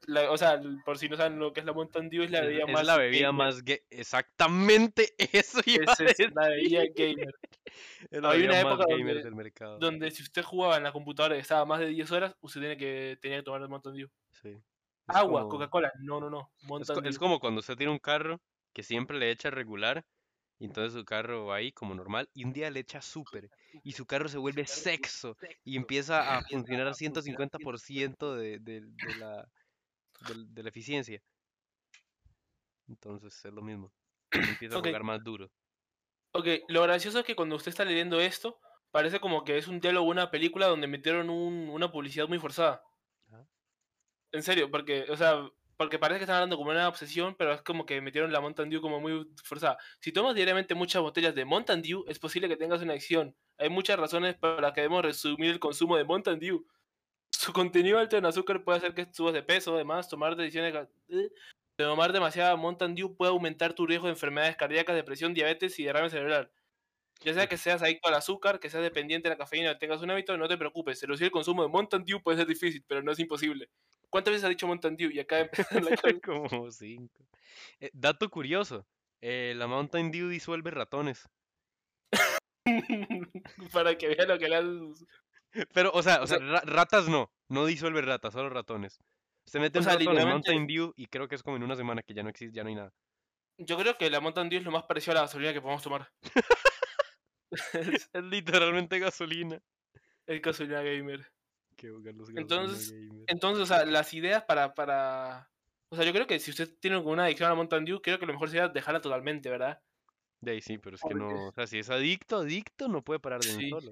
La- 0.07 0.31
o 0.31 0.37
sea, 0.37 0.61
por 0.85 0.97
si 0.97 1.09
no 1.09 1.17
saben 1.17 1.39
lo 1.39 1.51
que 1.53 1.59
es 1.61 1.65
la 1.65 1.73
Mountain 1.73 2.09
Dew, 2.09 2.23
es 2.23 2.31
la 2.31 2.41
bebida 2.41 2.63
es 2.67 2.73
más. 2.73 2.85
la 2.85 2.97
bebida 2.97 3.27
gamer. 3.27 3.45
más. 3.45 3.63
Exactamente 3.89 5.13
eso 5.33 5.59
iba 5.65 5.91
a 5.91 5.93
es 5.93 5.99
decir. 5.99 6.31
la 6.35 6.47
bebida 6.49 6.83
gamer. 6.95 7.33
Había 8.23 8.45
una 8.49 8.59
época 8.59 8.85
donde- 8.89 9.23
del 9.23 9.35
mercado. 9.35 9.79
Donde 9.79 10.11
si 10.11 10.23
usted 10.23 10.43
jugaba 10.43 10.77
en 10.77 10.83
la 10.83 10.91
computadora 10.91 11.35
y 11.35 11.39
estaba 11.39 11.65
más 11.65 11.79
de 11.79 11.87
10 11.87 12.11
horas, 12.11 12.35
usted 12.41 12.59
tiene 12.61 12.77
que, 12.77 13.17
tenía 13.21 13.37
que 13.37 13.43
tomar 13.43 13.61
el 13.61 13.69
Mountain 13.69 13.95
Dew. 13.95 14.09
Sí. 14.41 14.49
Es 14.49 15.15
Agua, 15.15 15.41
como- 15.41 15.49
Coca-Cola. 15.53 15.91
No, 16.01 16.19
no, 16.19 16.29
no. 16.29 16.51
Es, 16.61 16.67
Mountain 16.67 16.99
co- 17.01 17.07
es 17.07 17.15
Dew. 17.15 17.19
como 17.19 17.39
cuando 17.39 17.59
usted 17.59 17.75
tiene 17.75 17.91
un 17.91 17.99
carro 17.99 18.39
que 18.73 18.83
siempre 18.83 19.17
le 19.17 19.31
echa 19.31 19.49
regular 19.49 20.05
y 20.59 20.65
entonces 20.65 20.93
su 20.93 21.03
carro 21.05 21.45
va 21.47 21.55
ahí 21.55 21.71
como 21.71 21.95
normal 21.95 22.29
y 22.33 22.43
un 22.43 22.51
día 22.53 22.69
le 22.69 22.81
echa 22.81 23.01
súper 23.01 23.49
y 23.83 23.93
su 23.93 24.05
carro 24.05 24.27
se 24.29 24.37
vuelve 24.63 24.67
sexo 24.67 25.37
y 25.63 25.77
empieza 25.77 26.37
a 26.37 26.41
funcionar 26.81 26.87
al 26.87 26.93
150% 26.95 28.35
de, 28.35 28.59
de, 28.59 28.81
de 28.81 29.15
la, 29.17 29.49
de 30.35 30.63
la 30.63 30.69
eficiencia. 30.69 31.21
Entonces 32.87 33.43
es 33.45 33.53
lo 33.53 33.61
mismo. 33.61 33.91
Empieza 34.31 34.77
a 34.77 34.79
jugar 34.81 35.03
más 35.03 35.23
duro. 35.23 35.49
Ok, 36.31 36.47
lo 36.67 36.83
gracioso 36.83 37.19
es 37.19 37.25
que 37.25 37.35
cuando 37.35 37.55
usted 37.55 37.69
está 37.69 37.85
leyendo 37.85 38.19
esto, 38.19 38.59
parece 38.91 39.19
como 39.19 39.43
que 39.43 39.57
es 39.57 39.67
un 39.67 39.79
diálogo 39.79 40.05
de 40.07 40.11
una 40.11 40.31
película 40.31 40.67
donde 40.67 40.87
metieron 40.87 41.29
un- 41.29 41.69
una 41.69 41.91
publicidad 41.91 42.27
muy 42.27 42.39
forzada. 42.39 42.83
Ajá. 43.27 43.47
En 44.31 44.43
serio, 44.43 44.69
porque, 44.71 45.05
o 45.09 45.17
sea, 45.17 45.49
porque 45.77 45.99
parece 45.99 46.19
que 46.19 46.23
están 46.25 46.37
hablando 46.37 46.57
como 46.57 46.71
una 46.71 46.87
obsesión, 46.87 47.35
pero 47.37 47.53
es 47.53 47.61
como 47.63 47.85
que 47.85 48.01
metieron 48.01 48.31
la 48.31 48.41
Mountain 48.41 48.69
Dew 48.69 48.81
como 48.81 48.99
muy 48.99 49.27
forzada. 49.43 49.77
Si 50.01 50.11
tomas 50.11 50.35
diariamente 50.35 50.75
muchas 50.75 51.01
botellas 51.01 51.33
de 51.35 51.45
Mountain 51.45 51.81
Dew, 51.81 52.05
es 52.07 52.19
posible 52.19 52.49
que 52.49 52.57
tengas 52.57 52.81
una 52.81 52.93
adicción. 52.93 53.35
Hay 53.57 53.69
muchas 53.69 53.97
razones 53.99 54.35
para 54.37 54.61
las 54.61 54.73
que 54.73 54.81
debemos 54.81 55.03
resumir 55.03 55.51
el 55.51 55.59
consumo 55.59 55.97
de 55.97 56.03
Mountain 56.03 56.39
Dew. 56.39 56.65
Su 57.31 57.53
contenido 57.53 57.97
alto 57.99 58.17
en 58.17 58.25
azúcar 58.25 58.63
puede 58.63 58.79
hacer 58.79 58.93
que 58.93 59.07
subas 59.13 59.33
de 59.33 59.43
peso, 59.43 59.73
además, 59.75 60.09
tomar 60.09 60.35
decisiones... 60.35 60.87
Tomar 61.85 62.11
demasiada 62.11 62.55
Mountain 62.57 62.93
Dew 62.93 63.15
puede 63.15 63.31
aumentar 63.31 63.73
tu 63.73 63.87
riesgo 63.87 64.07
de 64.07 64.11
enfermedades 64.13 64.57
cardíacas, 64.57 64.95
depresión, 64.95 65.33
diabetes 65.33 65.79
y 65.79 65.85
derrame 65.85 66.09
cerebral. 66.09 66.51
Ya 67.21 67.33
sea 67.33 67.47
que 67.47 67.57
seas 67.57 67.81
adicto 67.81 68.09
al 68.09 68.15
azúcar, 68.15 68.59
que 68.59 68.69
seas 68.69 68.83
dependiente 68.83 69.29
de 69.29 69.35
la 69.35 69.37
cafeína 69.37 69.71
o 69.71 69.77
tengas 69.77 70.01
un 70.01 70.11
hábito, 70.11 70.37
no 70.37 70.47
te 70.49 70.57
preocupes. 70.57 71.01
Reducir 71.01 71.25
el 71.25 71.31
consumo 71.31 71.63
de 71.63 71.69
Mountain 71.69 72.03
Dew 72.03 72.21
puede 72.21 72.37
ser 72.37 72.47
difícil, 72.47 72.83
pero 72.87 73.01
no 73.01 73.11
es 73.13 73.19
imposible. 73.19 73.69
¿Cuántas 74.09 74.31
veces 74.33 74.43
has 74.43 74.49
dicho 74.49 74.67
Mountain 74.67 74.97
Dew? 74.97 75.09
Y 75.11 75.19
acá 75.19 75.49
la. 75.71 76.19
Como 76.23 76.69
cinco. 76.71 77.25
Eh, 77.79 77.89
dato 77.93 78.29
curioso. 78.29 78.85
eh, 79.21 79.53
la 79.55 79.67
Mountain 79.67 80.11
Dew 80.11 80.27
disuelve 80.29 80.71
ratones. 80.71 81.29
para 83.73 83.97
que 83.97 84.07
vean 84.09 84.27
lo 84.27 84.37
que 84.37 84.49
le 84.49 84.55
has... 84.55 84.65
Pero, 85.73 85.91
o 85.93 86.03
sea, 86.03 86.21
o 86.21 86.27
sea, 86.27 86.37
sea- 86.39 86.45
ra- 86.47 86.61
ratas 86.65 87.07
no. 87.07 87.31
No 87.47 87.65
disuelve 87.65 88.01
ratas, 88.01 88.33
solo 88.33 88.49
ratones. 88.49 88.99
Se 89.49 89.59
mete 89.59 89.79
O 89.79 89.81
un 89.81 89.85
sea, 89.85 89.93
en 89.93 89.99
literalmente- 89.99 90.51
Mountain 90.51 90.67
Dew 90.67 90.93
y 90.95 91.07
creo 91.07 91.27
que 91.27 91.35
es 91.35 91.43
como 91.43 91.57
en 91.57 91.63
una 91.63 91.75
semana 91.75 92.01
que 92.03 92.13
ya 92.13 92.23
no 92.23 92.29
existe, 92.29 92.55
ya 92.55 92.63
no 92.63 92.69
hay 92.69 92.75
nada. 92.75 92.93
Yo 93.57 93.77
creo 93.77 93.97
que 93.97 94.09
la 94.09 94.19
Mountain 94.21 94.49
Dew 94.49 94.59
es 94.59 94.65
lo 94.65 94.71
más 94.71 94.83
parecido 94.83 95.11
a 95.11 95.15
la 95.15 95.21
gasolina 95.21 95.51
que 95.53 95.61
podemos 95.61 95.81
tomar. 95.83 96.09
es 97.51 97.51
Es 98.13 98.23
literalmente 98.23 98.99
gasolina. 98.99 99.61
el 100.27 100.39
gasolina 100.41 100.81
gamer. 100.81 101.25
Que 101.75 101.87
los 101.87 102.29
Entonces, 102.35 102.91
gamer. 102.91 103.23
Entonces, 103.27 103.63
o 103.63 103.65
sea, 103.65 103.85
las 103.85 104.13
ideas 104.13 104.43
para, 104.43 104.73
para... 104.73 105.49
O 105.91 105.95
sea, 105.95 106.05
yo 106.05 106.13
creo 106.13 106.27
que 106.27 106.39
si 106.39 106.51
usted 106.51 106.77
tiene 106.79 106.97
alguna 106.97 107.25
adicción 107.25 107.47
a 107.47 107.49
la 107.51 107.55
Mountain 107.55 107.85
Dew, 107.85 108.01
creo 108.01 108.19
que 108.19 108.25
lo 108.25 108.33
mejor 108.33 108.49
sería 108.49 108.67
dejarla 108.67 109.01
totalmente, 109.01 109.49
¿verdad? 109.49 109.81
De 110.41 110.51
ahí 110.51 110.61
sí, 110.61 110.77
pero 110.77 110.95
es 110.95 111.01
que 111.01 111.15
no. 111.15 111.47
O 111.47 111.51
sea, 111.51 111.65
si 111.67 111.79
es 111.79 111.89
adicto, 111.89 112.37
adicto, 112.37 112.87
no 112.87 113.03
puede 113.03 113.19
parar 113.19 113.41
de 113.41 113.51
un 113.53 113.59
Sí. 113.59 113.69
solo. 113.69 113.91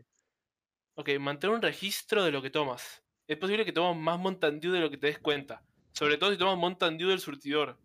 Ok, 0.95 1.09
mantén 1.19 1.49
un 1.51 1.61
registro 1.61 2.23
de 2.23 2.31
lo 2.31 2.41
que 2.41 2.49
tomas. 2.51 3.03
Es 3.27 3.37
posible 3.37 3.65
que 3.65 3.73
tomes 3.73 4.01
más 4.01 4.19
Mountain 4.19 4.59
Dew 4.59 4.71
de 4.71 4.79
lo 4.79 4.89
que 4.89 4.97
te 4.97 5.07
des 5.07 5.19
cuenta. 5.19 5.61
Sobre 5.91 6.17
todo 6.17 6.31
si 6.31 6.37
tomas 6.37 6.57
Mountain 6.57 6.97
Dew 6.97 7.09
del 7.09 7.19
surtidor. 7.19 7.77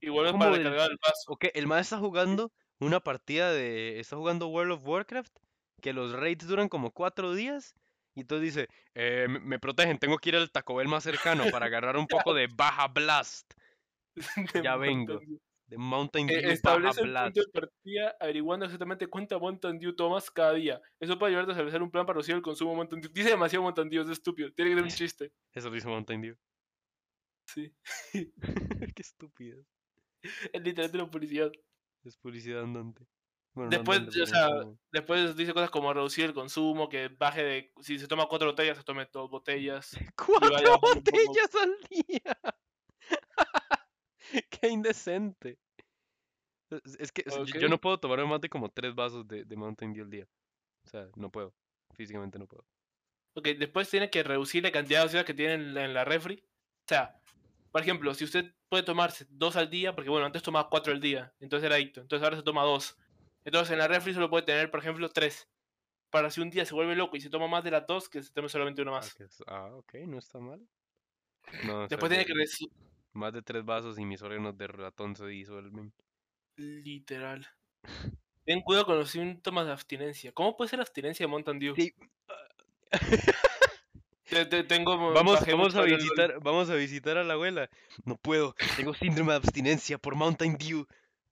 Y 0.00 0.08
vuelves 0.08 0.32
¿Cómo 0.32 0.44
para 0.44 0.56
recargar 0.56 0.90
el 0.90 0.98
vaso. 1.00 1.32
Ok, 1.32 1.46
el 1.54 1.66
man 1.66 1.78
está 1.78 1.98
jugando 1.98 2.52
una 2.80 3.00
partida 3.00 3.52
de. 3.52 4.00
Está 4.00 4.16
jugando 4.16 4.48
World 4.48 4.72
of 4.72 4.86
Warcraft. 4.86 5.32
Que 5.80 5.92
los 5.92 6.12
raids 6.12 6.46
duran 6.46 6.68
como 6.68 6.90
cuatro 6.90 7.34
días. 7.34 7.74
Y 8.14 8.20
entonces 8.20 8.54
dice: 8.54 8.68
"Eh, 8.94 9.26
me- 9.28 9.58
protegen, 9.58 9.98
tengo 9.98 10.18
que 10.18 10.30
ir 10.30 10.36
al 10.36 10.50
Taco 10.50 10.74
Bell 10.74 10.88
más 10.88 11.04
cercano 11.04 11.44
para 11.50 11.66
agarrar 11.66 11.96
un 11.96 12.06
poco 12.06 12.34
de 12.34 12.48
Baja 12.56 12.88
Blast. 12.88 13.52
Ya 14.62 14.76
vengo. 14.76 15.20
De 15.72 15.78
Mountain 15.78 16.28
Eh, 16.28 16.34
Dew 16.34 16.42
Baja 16.42 16.52
establece 16.52 17.00
el 17.00 17.14
punto 17.14 17.40
de 17.40 17.48
partida 17.48 18.14
averiguando 18.20 18.66
exactamente 18.66 19.06
cuánta 19.06 19.38
Mountain 19.38 19.78
Dew 19.78 19.96
tomas 19.96 20.30
cada 20.30 20.52
día. 20.52 20.82
Eso 21.00 21.18
puede 21.18 21.30
ayudarte 21.30 21.52
a 21.52 21.54
establecer 21.54 21.80
un 21.80 21.90
plan 21.90 22.04
para 22.04 22.16
reducir 22.16 22.34
el 22.34 22.42
consumo 22.42 22.72
de 22.72 22.76
Mountain 22.76 23.00
Dew. 23.00 23.10
Dice 23.10 23.30
demasiado 23.30 23.62
Mountain 23.62 23.88
Dew, 23.88 24.02
es 24.02 24.10
estúpido. 24.10 24.52
Tiene 24.52 24.70
que 24.70 24.74
ser 24.76 24.84
un 24.84 24.90
chiste. 25.08 25.32
Eso 25.50 25.74
hizo 25.74 25.88
Mountain 25.88 26.20
Dew. 26.20 26.36
Sí. 27.46 27.72
Qué 28.94 29.00
estúpido. 29.02 29.64
Es 30.52 30.62
literalmente 30.62 30.98
una 30.98 31.10
publicidad. 31.10 31.50
Es 32.04 32.18
publicidad 32.18 32.64
andante. 32.64 33.06
Bueno, 33.54 33.70
no 33.70 33.76
Después, 33.78 33.98
andante, 33.98 34.22
o 34.22 34.26
sea, 34.26 34.48
Después 34.92 35.36
dice 35.36 35.54
cosas 35.54 35.70
como 35.70 35.94
reducir 35.94 36.26
el 36.26 36.34
consumo, 36.34 36.90
que 36.90 37.08
baje 37.08 37.42
de. 37.42 37.72
Si 37.80 37.98
se 37.98 38.08
toma 38.08 38.26
cuatro 38.26 38.48
botellas, 38.48 38.76
se 38.76 38.84
tome 38.84 39.08
dos 39.10 39.30
botellas. 39.30 39.96
¡Cuatro 40.16 40.78
botellas 40.82 41.54
al 41.54 41.76
día! 41.88 42.36
¡Qué 44.60 44.68
indecente! 44.68 45.58
Es- 46.70 46.96
Es 46.98 47.12
que 47.12 47.24
yo- 47.60 47.68
no 47.68 47.78
puedo 47.78 47.98
tomarme 47.98 48.24
más 48.24 48.40
de 48.40 48.48
como 48.48 48.70
tres 48.70 48.94
vasos 48.94 49.26
de, 49.28 49.44
de 49.44 49.56
Mountain 49.56 49.92
Dew 49.92 50.04
al 50.04 50.10
día. 50.10 50.28
O 50.86 50.88
sea, 50.88 51.08
no 51.16 51.30
puedo. 51.30 51.54
Físicamente 51.94 52.38
no 52.38 52.46
puedo. 52.46 52.64
Ok, 53.34 53.48
después 53.58 53.88
tiene 53.90 54.10
que 54.10 54.22
reducir 54.22 54.62
la 54.62 54.72
cantidad 54.72 55.00
de 55.00 55.04
gaseosas 55.06 55.26
que 55.26 55.34
tiene 55.34 55.54
en 55.54 55.74
la, 55.74 55.84
en 55.84 55.94
la 55.94 56.04
refri. 56.04 56.42
O 56.84 56.88
sea, 56.88 57.20
por 57.70 57.82
ejemplo, 57.82 58.12
si 58.14 58.24
usted 58.24 58.54
puede 58.68 58.82
tomarse 58.82 59.26
dos 59.28 59.56
al 59.56 59.68
día, 59.70 59.94
porque 59.94 60.10
bueno, 60.10 60.26
antes 60.26 60.42
tomaba 60.42 60.68
cuatro 60.70 60.92
al 60.92 61.00
día, 61.00 61.32
entonces 61.40 61.66
era 61.66 61.76
adicto, 61.76 62.00
entonces 62.00 62.24
ahora 62.24 62.36
se 62.36 62.42
toma 62.42 62.62
dos. 62.62 62.96
Entonces 63.44 63.72
en 63.72 63.78
la 63.78 63.88
refri 63.88 64.14
solo 64.14 64.30
puede 64.30 64.44
tener, 64.44 64.70
por 64.70 64.80
ejemplo, 64.80 65.08
tres. 65.10 65.48
Para 66.10 66.30
si 66.30 66.40
un 66.40 66.50
día 66.50 66.64
se 66.66 66.74
vuelve 66.74 66.94
loco 66.94 67.16
y 67.16 67.20
se 67.20 67.30
toma 67.30 67.48
más 67.48 67.64
de 67.64 67.70
las 67.70 67.86
dos, 67.86 68.08
que 68.08 68.22
se 68.22 68.32
tome 68.32 68.48
solamente 68.48 68.82
una 68.82 68.92
Ah, 68.92 68.94
más. 68.96 69.18
es- 69.20 69.42
ah, 69.46 69.70
ok, 69.74 69.94
no 70.06 70.18
está 70.18 70.38
mal. 70.38 70.66
No, 71.64 71.86
Después 71.88 72.10
tiene 72.10 72.24
que... 72.26 72.34
Más 73.12 73.32
de 73.32 73.42
tres 73.42 73.64
vasos 73.64 73.98
y 73.98 74.04
mis 74.04 74.22
órganos 74.22 74.56
de 74.56 74.66
ratón 74.66 75.14
se 75.16 75.26
disuelven. 75.26 75.92
Literal. 76.56 77.46
Ten 78.44 78.60
cuidado 78.62 78.86
con 78.86 78.98
los 78.98 79.10
síntomas 79.10 79.66
de 79.66 79.72
abstinencia. 79.72 80.32
¿Cómo 80.32 80.56
puede 80.56 80.68
ser 80.70 80.80
abstinencia 80.80 81.24
de 81.24 81.30
Mountain 81.30 81.58
Dew? 81.58 81.74
Sí, 81.76 81.94
Te- 84.28 84.46
te- 84.46 84.64
tengo, 84.64 84.96
Vamos, 85.12 85.44
vamos 85.46 85.74
a 85.74 85.82
el- 85.84 85.96
visitar, 85.96 86.40
vamos 86.40 86.70
a 86.70 86.74
visitar 86.74 87.18
a 87.18 87.24
la 87.24 87.34
abuela. 87.34 87.68
No 88.04 88.16
puedo, 88.16 88.54
tengo 88.76 88.94
síndrome 88.94 89.32
de 89.32 89.36
abstinencia 89.36 89.98
por 89.98 90.14
Mountain 90.14 90.56
Dew. 90.56 90.86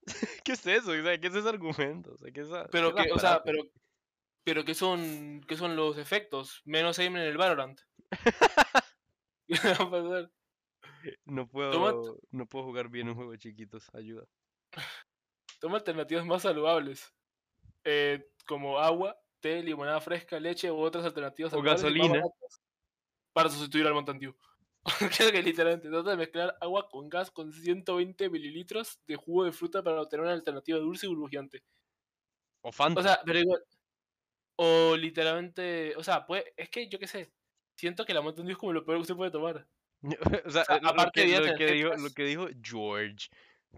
¿Qué 0.44 0.52
es 0.52 0.66
eso? 0.66 0.90
O 0.90 1.02
sea, 1.02 1.18
¿qué 1.18 1.28
es 1.28 1.34
ese 1.34 1.48
argumento? 1.48 2.12
O 2.12 2.18
sea, 2.18 2.30
¿qué 2.30 2.42
es 2.42 2.48
esa- 2.48 2.66
Pero 2.68 2.94
qué 2.94 3.04
que, 3.04 3.12
o 3.12 3.18
sea, 3.18 3.42
pero, 3.42 3.62
pero 4.44 4.64
¿qué 4.66 4.74
son, 4.74 5.40
qué 5.48 5.56
son 5.56 5.76
los 5.76 5.96
efectos? 5.96 6.60
Menos 6.66 6.98
aim 6.98 7.16
en 7.16 7.22
el 7.22 7.38
Valorant. 7.38 7.80
¿Qué 9.48 9.56
va 9.64 9.72
a 9.84 9.90
pasar? 9.90 10.30
No 11.24 11.48
puedo, 11.48 12.18
no 12.30 12.46
puedo 12.46 12.64
jugar 12.64 12.88
bien 12.88 13.08
un 13.08 13.14
juego 13.14 13.32
de 13.32 13.38
chiquitos, 13.38 13.88
ayuda. 13.94 14.24
Toma 15.60 15.76
alternativas 15.76 16.24
más 16.24 16.42
saludables. 16.42 17.12
eh, 17.84 18.26
como 18.46 18.78
agua, 18.78 19.18
té, 19.40 19.62
limonada 19.62 20.00
fresca, 20.00 20.38
leche 20.38 20.70
u 20.70 20.78
otras 20.78 21.04
alternativas 21.04 21.52
O 21.52 21.62
gasolina. 21.62 22.22
Para 23.32 23.48
sustituir 23.48 23.86
al 23.86 23.94
Mountain 23.94 24.18
Dew. 24.18 24.36
Creo 25.20 25.30
que 25.30 25.42
literalmente 25.42 25.88
trata 25.88 26.10
de 26.10 26.16
mezclar 26.16 26.56
agua 26.60 26.88
con 26.88 27.08
gas 27.08 27.30
con 27.30 27.52
120 27.52 28.30
mililitros 28.30 29.00
de 29.06 29.16
jugo 29.16 29.44
de 29.44 29.52
fruta 29.52 29.82
para 29.82 30.00
obtener 30.00 30.24
una 30.24 30.32
alternativa 30.32 30.78
dulce 30.78 31.06
y 31.06 31.10
burbujeante. 31.10 31.62
O 32.62 32.72
Fanta. 32.72 33.00
O 33.00 33.02
sea, 33.02 33.20
pero 33.24 33.38
igual. 33.38 33.62
O 34.56 34.96
literalmente. 34.96 35.94
O 35.96 36.02
sea, 36.02 36.26
pues, 36.26 36.44
es 36.56 36.68
que 36.70 36.88
yo 36.88 36.98
qué 36.98 37.06
sé. 37.06 37.32
Siento 37.76 38.04
que 38.04 38.14
la 38.14 38.20
Mountain 38.20 38.46
Dew 38.46 38.52
es 38.52 38.58
como 38.58 38.72
lo 38.72 38.84
peor 38.84 38.98
que 38.98 39.02
usted 39.02 39.16
puede 39.16 39.30
tomar. 39.30 39.66
O 40.46 40.50
sea, 40.50 40.64
sea, 40.64 40.76
lo, 40.76 40.82
lo 40.82 40.88
aparte 40.90 41.26
que, 41.26 41.38
lo 41.40 41.56
que 41.56 41.66
dijo, 41.72 41.94
lo 41.96 42.10
que 42.10 42.24
dijo 42.24 42.48
George, 42.62 43.28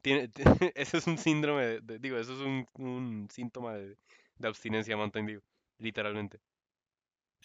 tiene, 0.02 0.30
eso 0.74 0.96
es 0.98 1.06
un 1.06 1.18
síndrome, 1.18 1.66
de, 1.66 1.80
de- 1.80 1.98
digo, 1.98 2.16
eso 2.18 2.32
es 2.34 2.40
un, 2.40 2.66
un 2.74 3.28
síntoma 3.30 3.74
de, 3.74 3.96
de 4.36 4.48
abstinencia 4.48 4.96
Mountain 4.96 5.26
Dew, 5.26 5.42
literalmente. 5.78 6.40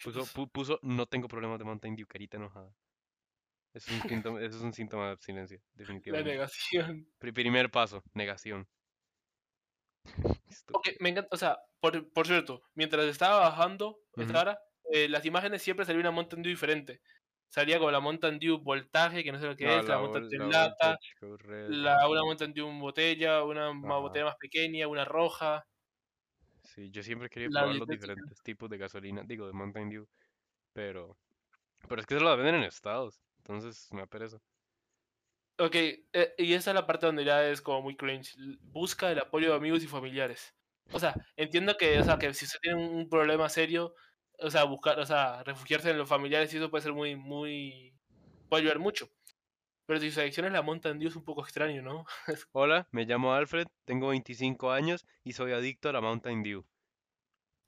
Puso, 0.02 0.20
pu- 0.26 0.48
puso, 0.50 0.78
no 0.82 1.06
tengo 1.06 1.26
problemas 1.28 1.58
de 1.58 1.64
Mountain 1.64 1.96
Dew, 1.96 2.06
carita 2.06 2.36
enojada. 2.36 2.72
Eso 3.74 3.90
es 3.92 4.02
un 4.02 4.08
síntoma, 4.08 4.40
eso 4.40 4.56
es 4.56 4.62
un 4.62 4.72
síntoma 4.72 5.06
de 5.06 5.12
abstinencia, 5.12 5.58
La 5.58 5.64
definitivamente. 5.78 6.30
negación. 6.30 7.08
Pri- 7.18 7.32
primer 7.32 7.70
paso, 7.70 8.02
negación. 8.14 8.66
Estúpido. 10.48 10.78
Ok, 10.78 10.88
me 11.00 11.10
encanta. 11.10 11.28
O 11.32 11.36
sea, 11.36 11.58
por, 11.80 12.10
por 12.12 12.26
cierto, 12.26 12.62
mientras 12.74 13.04
estaba 13.06 13.40
bajando 13.40 13.98
esta 14.16 14.40
hora, 14.40 14.58
eh, 14.90 15.08
las 15.08 15.24
imágenes 15.26 15.62
siempre 15.62 15.84
salía 15.84 16.00
una 16.00 16.10
Mountain 16.10 16.42
Dew 16.42 16.50
diferente. 16.50 17.00
Salía 17.48 17.78
como 17.78 17.90
la 17.90 18.00
Mountain 18.00 18.38
Dew 18.38 18.58
voltaje, 18.58 19.24
que 19.24 19.32
no 19.32 19.38
sé 19.40 19.46
lo 19.46 19.56
que 19.56 19.66
No, 19.66 19.80
es, 19.80 19.88
la, 19.88 19.98
Mountain 19.98 20.28
vol- 20.28 20.28
Dew 20.28 20.38
la 20.38 20.46
lata, 20.46 20.98
la, 21.66 22.08
una 22.08 22.22
Mountain 22.24 22.52
Dew 22.54 22.68
en 22.68 22.80
botella, 22.80 23.44
una 23.44 23.70
Ajá. 23.82 23.94
botella 23.98 24.26
más 24.26 24.36
pequeña, 24.36 24.88
una 24.88 25.04
roja. 25.06 25.66
Sí, 26.62 26.90
yo 26.90 27.02
siempre 27.02 27.28
quería 27.30 27.50
la 27.50 27.64
probar 27.64 27.76
los 27.76 27.88
diferentes 27.88 28.42
tipos 28.42 28.68
de 28.70 28.78
gasolina, 28.78 29.22
digo, 29.26 29.46
de 29.46 29.52
Mountain 29.52 29.88
Dew, 29.88 30.08
pero, 30.72 31.18
pero 31.88 32.00
es 32.00 32.06
que 32.06 32.14
se 32.16 32.20
lo 32.22 32.36
venden 32.36 32.56
en 32.56 32.64
Estados, 32.64 33.22
entonces 33.38 33.88
me 33.92 34.06
pereza. 34.08 34.38
Ok, 35.60 35.74
eh, 35.74 36.34
y 36.38 36.54
esa 36.54 36.70
es 36.70 36.74
la 36.74 36.86
parte 36.86 37.06
donde 37.06 37.24
ya 37.24 37.48
es 37.48 37.60
como 37.60 37.82
muy 37.82 37.96
cringe. 37.96 38.36
Busca 38.72 39.10
el 39.10 39.18
apoyo 39.18 39.50
de 39.50 39.56
amigos 39.56 39.82
y 39.82 39.88
familiares. 39.88 40.54
O 40.90 41.00
sea, 41.00 41.18
entiendo 41.36 41.76
que, 41.76 41.98
o 41.98 42.04
sea, 42.04 42.16
que 42.18 42.32
si 42.32 42.44
usted 42.44 42.60
tiene 42.62 42.76
un 42.88 43.08
problema 43.08 43.48
serio, 43.48 43.94
o 44.38 44.50
sea, 44.50 44.64
buscar, 44.64 44.98
o 45.00 45.06
sea, 45.06 45.42
refugiarse 45.44 45.90
en 45.90 45.98
los 45.98 46.08
familiares 46.08 46.52
y 46.52 46.56
eso 46.58 46.70
puede 46.70 46.82
ser 46.82 46.92
muy, 46.92 47.16
muy, 47.16 47.94
puede 48.48 48.62
ayudar 48.62 48.78
mucho. 48.78 49.08
Pero 49.86 50.00
si 50.00 50.10
su 50.10 50.20
adicción 50.20 50.46
es 50.46 50.52
la 50.52 50.62
Mountain 50.62 50.98
Dew 50.98 51.08
es 51.08 51.16
un 51.16 51.24
poco 51.24 51.42
extraño, 51.42 51.82
¿no? 51.82 52.04
Hola, 52.52 52.88
me 52.92 53.04
llamo 53.06 53.32
Alfred, 53.34 53.66
tengo 53.84 54.08
25 54.08 54.70
años 54.70 55.06
y 55.24 55.32
soy 55.32 55.52
adicto 55.52 55.88
a 55.88 55.92
la 55.92 56.00
Mountain 56.00 56.42
Dew. 56.42 56.64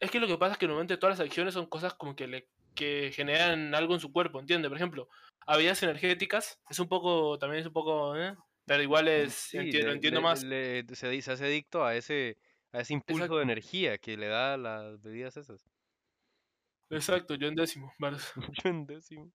Es 0.01 0.11
que 0.11 0.21
lo 0.21 0.27
que 0.27 0.39
pasa 0.39 0.53
es 0.53 0.59
que 0.59 0.66
normalmente 0.66 0.97
todas 0.97 1.14
las 1.14 1.21
adicciones 1.21 1.55
son 1.55 1.66
cosas 1.66 1.95
como 1.95 2.14
que 2.16 2.27
le 2.27 2.49
que 2.75 3.11
generan 3.12 3.75
algo 3.75 3.95
en 3.95 4.01
su 4.01 4.12
cuerpo, 4.12 4.39
¿entiendes? 4.41 4.68
Por 4.68 4.77
ejemplo, 4.79 5.09
bebidas 5.47 5.83
energéticas 5.83 6.61
es 6.71 6.79
un 6.79 6.89
poco, 6.89 7.39
también 7.39 7.61
es 7.61 7.66
un 7.66 7.73
poco, 7.73 8.16
¿eh? 8.16 8.35
Pero 8.64 8.83
igual 8.83 9.09
es, 9.09 9.35
Sí, 9.35 9.59
entiendo, 9.59 9.89
le- 9.89 9.95
entiendo 9.95 10.21
le- 10.21 10.25
más. 10.25 10.45
le- 10.45 10.85
se, 10.95 11.21
se 11.23 11.33
hace 11.33 11.45
adicto 11.47 11.85
a 11.85 11.97
ese, 11.97 12.39
a 12.73 12.81
ese 12.81 12.95
impulso 12.95 13.25
Exacto. 13.25 13.37
de 13.39 13.43
energía 13.43 13.99
que 13.99 14.16
le 14.16 14.29
da 14.29 14.57
las 14.57 15.01
bebidas 15.03 15.37
esas. 15.37 15.68
Exacto, 16.91 17.34
yo 17.34 17.49
en 17.49 17.55
décimo. 17.55 17.93
Yo 18.64 18.70
en 18.70 18.86
décimo. 18.86 19.30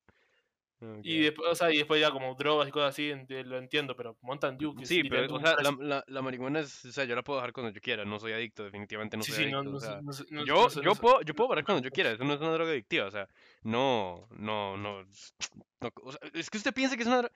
Y 1.04 1.22
después, 1.22 1.50
o 1.50 1.56
sea, 1.56 1.74
y 1.74 1.78
después 1.78 2.02
ya 2.02 2.12
como 2.12 2.36
drogas 2.36 2.68
y 2.68 2.72
cosas 2.72 2.90
así, 2.90 3.12
lo 3.30 3.58
entiendo, 3.58 3.96
pero 3.96 4.18
Mountain 4.22 4.58
Dew, 4.58 4.76
que 4.76 4.84
es 4.84 4.90
Sí, 4.90 5.04
pero, 5.06 5.34
o 5.34 5.40
sea, 5.40 5.56
la, 5.62 5.76
la, 5.80 6.04
la 6.06 6.22
marihuana 6.22 6.60
es, 6.60 6.84
o 6.86 6.92
sea, 6.92 7.06
yo 7.06 7.16
la 7.16 7.24
puedo 7.24 7.40
dejar 7.40 7.54
cuando 7.54 7.72
yo 7.72 7.80
quiera, 7.80 8.04
no 8.04 8.20
soy 8.20 8.34
adicto, 8.34 8.66
definitivamente 8.66 9.16
no 9.16 9.24
soy 9.24 9.36
sí, 9.36 9.44
adicto, 9.44 9.64
no, 9.64 9.80
sea, 9.80 10.02
no, 10.02 10.46
yo, 10.46 10.68
yo 10.70 10.96
puedo, 10.96 11.22
yo 11.22 11.34
puedo 11.34 11.50
parar 11.50 11.64
cuando 11.64 11.82
yo 11.82 11.92
quiera, 11.92 12.12
eso 12.12 12.24
no 12.26 12.34
es 12.34 12.42
una 12.42 12.52
droga 12.52 12.72
adictiva, 12.72 13.06
o 13.08 13.12
sea, 13.12 13.28
no, 13.64 14.28
no, 14.32 14.76
no, 14.78 15.06
o 16.04 16.12
sea, 16.12 16.20
es 16.34 16.50
que 16.50 16.58
usted 16.58 16.74
piensa 16.74 16.96
que 16.96 17.04
es 17.04 17.08
una 17.08 17.20
droga... 17.20 17.34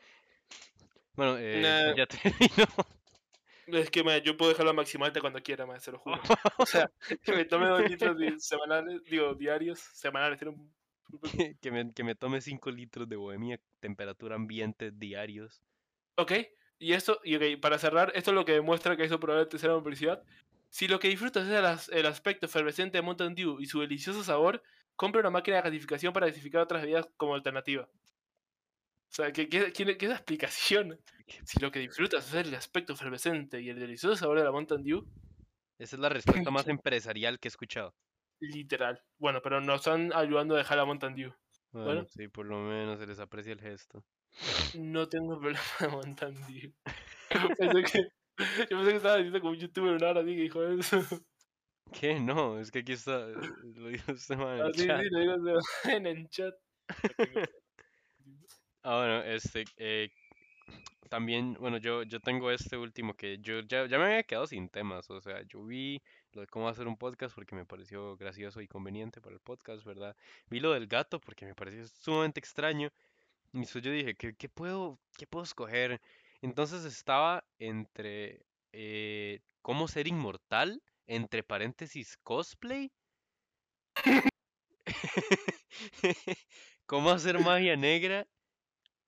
Bueno, 1.15 1.38
eh, 1.39 1.61
Nah. 1.61 1.95
ya 1.95 2.05
terminó. 2.07 2.65
Es 3.74 3.89
que 3.89 4.03
ma, 4.03 4.17
yo 4.17 4.36
puedo 4.38 4.49
dejarlo 4.51 4.72
a 4.72 4.74
maximalta 4.74 5.22
cuando 5.22 5.41
quiera, 5.41 5.65
ma, 5.65 5.80
se 5.80 5.91
lo 5.91 5.99
juro. 5.99 6.20
O 6.57 6.65
sea, 6.65 6.91
que 7.24 7.32
me 7.34 7.45
tome 7.45 7.67
dos 7.67 7.82
litros 7.89 8.17
semanales, 8.43 9.01
digo, 9.03 9.34
diarios, 9.36 9.80
semanales, 9.80 10.39
tiene 10.39 10.55
un... 10.55 10.74
que, 11.61 11.72
me, 11.72 11.93
que 11.93 12.03
me 12.03 12.15
tome 12.15 12.41
5 12.41 12.72
litros 12.72 13.07
de 13.09 13.15
bohemia, 13.15 13.59
temperatura 13.80 14.36
ambiente 14.36 14.91
diarios. 14.91 15.61
Ok, 16.17 16.34
y 16.80 16.93
esto, 16.93 17.20
y 17.24 17.36
ok, 17.36 17.59
para 17.61 17.78
cerrar, 17.80 18.11
esto 18.15 18.32
es 18.32 18.36
lo 18.36 18.45
que 18.45 18.53
demuestra 18.53 18.95
que 18.95 19.03
eso 19.03 19.20
probablemente 19.20 19.57
será 19.57 19.74
una 19.76 19.84
publicidad. 19.84 20.24
Si 20.70 20.88
lo 20.88 20.99
que 20.99 21.07
disfrutas 21.09 21.47
es 21.47 21.53
el, 21.53 21.65
as- 21.65 21.89
el 21.89 22.05
aspecto 22.05 22.45
efervescente 22.45 22.97
de 22.97 23.01
Mountain 23.01 23.34
Dew 23.36 23.59
y 23.59 23.65
su 23.65 23.80
delicioso 23.82 24.24
sabor, 24.24 24.61
compra 24.95 25.22
una 25.22 25.30
máquina 25.32 25.57
de 25.57 25.63
gasificación 25.63 26.13
para 26.13 26.28
gasificar 26.28 26.61
otras 26.61 26.82
bebidas 26.82 27.07
como 27.17 27.34
alternativa. 27.36 27.89
O 29.10 29.12
sea, 29.12 29.32
¿qué, 29.32 29.49
qué, 29.49 29.74
qué- 29.74 29.97
qué 29.97 30.05
es 30.05 30.10
la 30.10 30.16
explicación? 30.16 30.99
Si 31.43 31.60
lo 31.60 31.72
que 31.72 31.80
disfrutas 31.80 32.28
es 32.28 32.47
el 32.47 32.53
aspecto 32.55 32.93
efervescente 32.93 33.60
y 33.62 33.70
el 33.70 33.80
delicioso 33.80 34.16
sabor 34.16 34.38
de 34.38 34.43
la 34.45 34.51
Mountain 34.51 34.84
Dew, 34.84 35.05
Esa 35.80 35.95
es 35.95 35.99
la 35.99 36.10
respuesta 36.10 36.51
más 36.51 36.68
empresarial 36.84 37.39
que 37.39 37.47
he 37.47 37.49
escuchado. 37.49 37.95
literal. 38.39 39.01
Bueno, 39.18 39.41
pero 39.41 39.62
nos 39.62 39.78
están 39.82 40.12
ayudando 40.14 40.55
a 40.55 40.60
dejar 40.60 40.78
la 40.78 40.86
Mountain 40.86 41.16
Dew. 41.16 41.34
Bueno, 41.72 41.86
Bueno. 41.88 42.05
sí, 42.07 42.28
por 42.28 42.45
lo 42.45 42.60
menos 42.60 42.99
se 42.99 43.07
les 43.07 43.20
aprecia 43.20 43.53
el 43.53 43.62
gesto. 43.62 44.03
No 44.76 45.07
tengo 45.10 45.39
problema 45.39 45.62
de 45.80 45.88
Mountain 45.88 46.36
Dew. 46.47 46.74
pensé 47.57 47.84
que, 47.84 47.99
yo 48.70 48.78
pensé 48.78 48.89
que 48.91 48.95
estaba 48.97 49.16
diciendo 49.18 49.39
como 49.41 49.51
un 49.53 49.60
youtuber 49.60 49.93
una 49.93 50.10
hora 50.10 50.22
así 50.22 50.36
que 50.36 50.41
dijo 50.41 50.64
eso. 50.66 51.01
¿Qué? 51.91 52.20
No, 52.20 52.60
es 52.60 52.70
que 52.72 52.80
aquí 52.80 52.91
está, 52.93 53.28
eh, 53.30 53.34
lo 53.76 53.88
dijo 53.88 54.12
este 54.12 54.36
man 54.38 54.57
en 54.57 54.62
Ah, 54.62 54.68
el 54.68 54.76
sí, 54.76 54.86
chat. 54.88 55.01
sí, 55.01 55.07
lo 55.10 55.20
digo 55.20 55.57
así, 55.57 55.91
en 55.91 56.05
el 56.05 56.30
chat. 56.30 56.53
No 57.18 57.26
tengo- 57.26 57.41
Ah, 58.84 58.97
bueno, 58.97 59.23
este, 59.23 59.65
eh, 59.77 60.09
también, 61.09 61.55
bueno, 61.59 61.77
yo, 61.77 62.03
yo 62.03 62.19
tengo 62.19 62.51
este 62.51 62.77
último 62.77 63.13
que 63.15 63.39
yo 63.39 63.61
ya, 63.61 63.88
ya 63.88 63.97
me 63.97 64.05
había 64.05 64.23
quedado 64.23 64.47
sin 64.47 64.69
temas, 64.69 65.09
o 65.09 65.19
sea, 65.21 65.41
yo 65.43 65.63
vi 65.65 66.01
lo 66.34 66.41
de 66.41 66.47
cómo 66.47 66.69
hacer 66.69 66.88
un 66.88 66.97
podcast 66.97 67.36
porque 67.36 67.55
me 67.55 67.65
pareció 67.65 68.15
gracioso 68.17 68.61
y 68.61 68.67
conveniente 68.67 69.21
para 69.21 69.34
el 69.36 69.41
podcast, 69.41 69.84
¿verdad? 69.86 70.15
Vi 70.49 70.59
lo 70.59 70.73
del 70.73 70.88
gato 70.88 71.19
porque 71.19 71.45
me 71.45 71.55
pareció 71.55 71.88
sumamente 71.88 72.39
extraño, 72.39 72.89
y 73.53 73.63
eso 73.63 73.80
yo 73.80 73.91
dije, 73.91 74.15
¿qué, 74.15 74.36
qué 74.36 74.49
puedo, 74.49 74.99
qué 75.17 75.27
puedo 75.27 75.43
escoger? 75.45 76.01
Entonces 76.41 76.86
estaba 76.86 77.43
entre 77.59 78.45
eh, 78.73 79.41
cómo 79.61 79.88
ser 79.88 80.07
inmortal, 80.07 80.82
entre 81.07 81.43
paréntesis 81.43 82.17
cosplay, 82.23 82.91
cómo 86.86 87.11
hacer 87.11 87.39
magia 87.39 87.75
negra, 87.75 88.27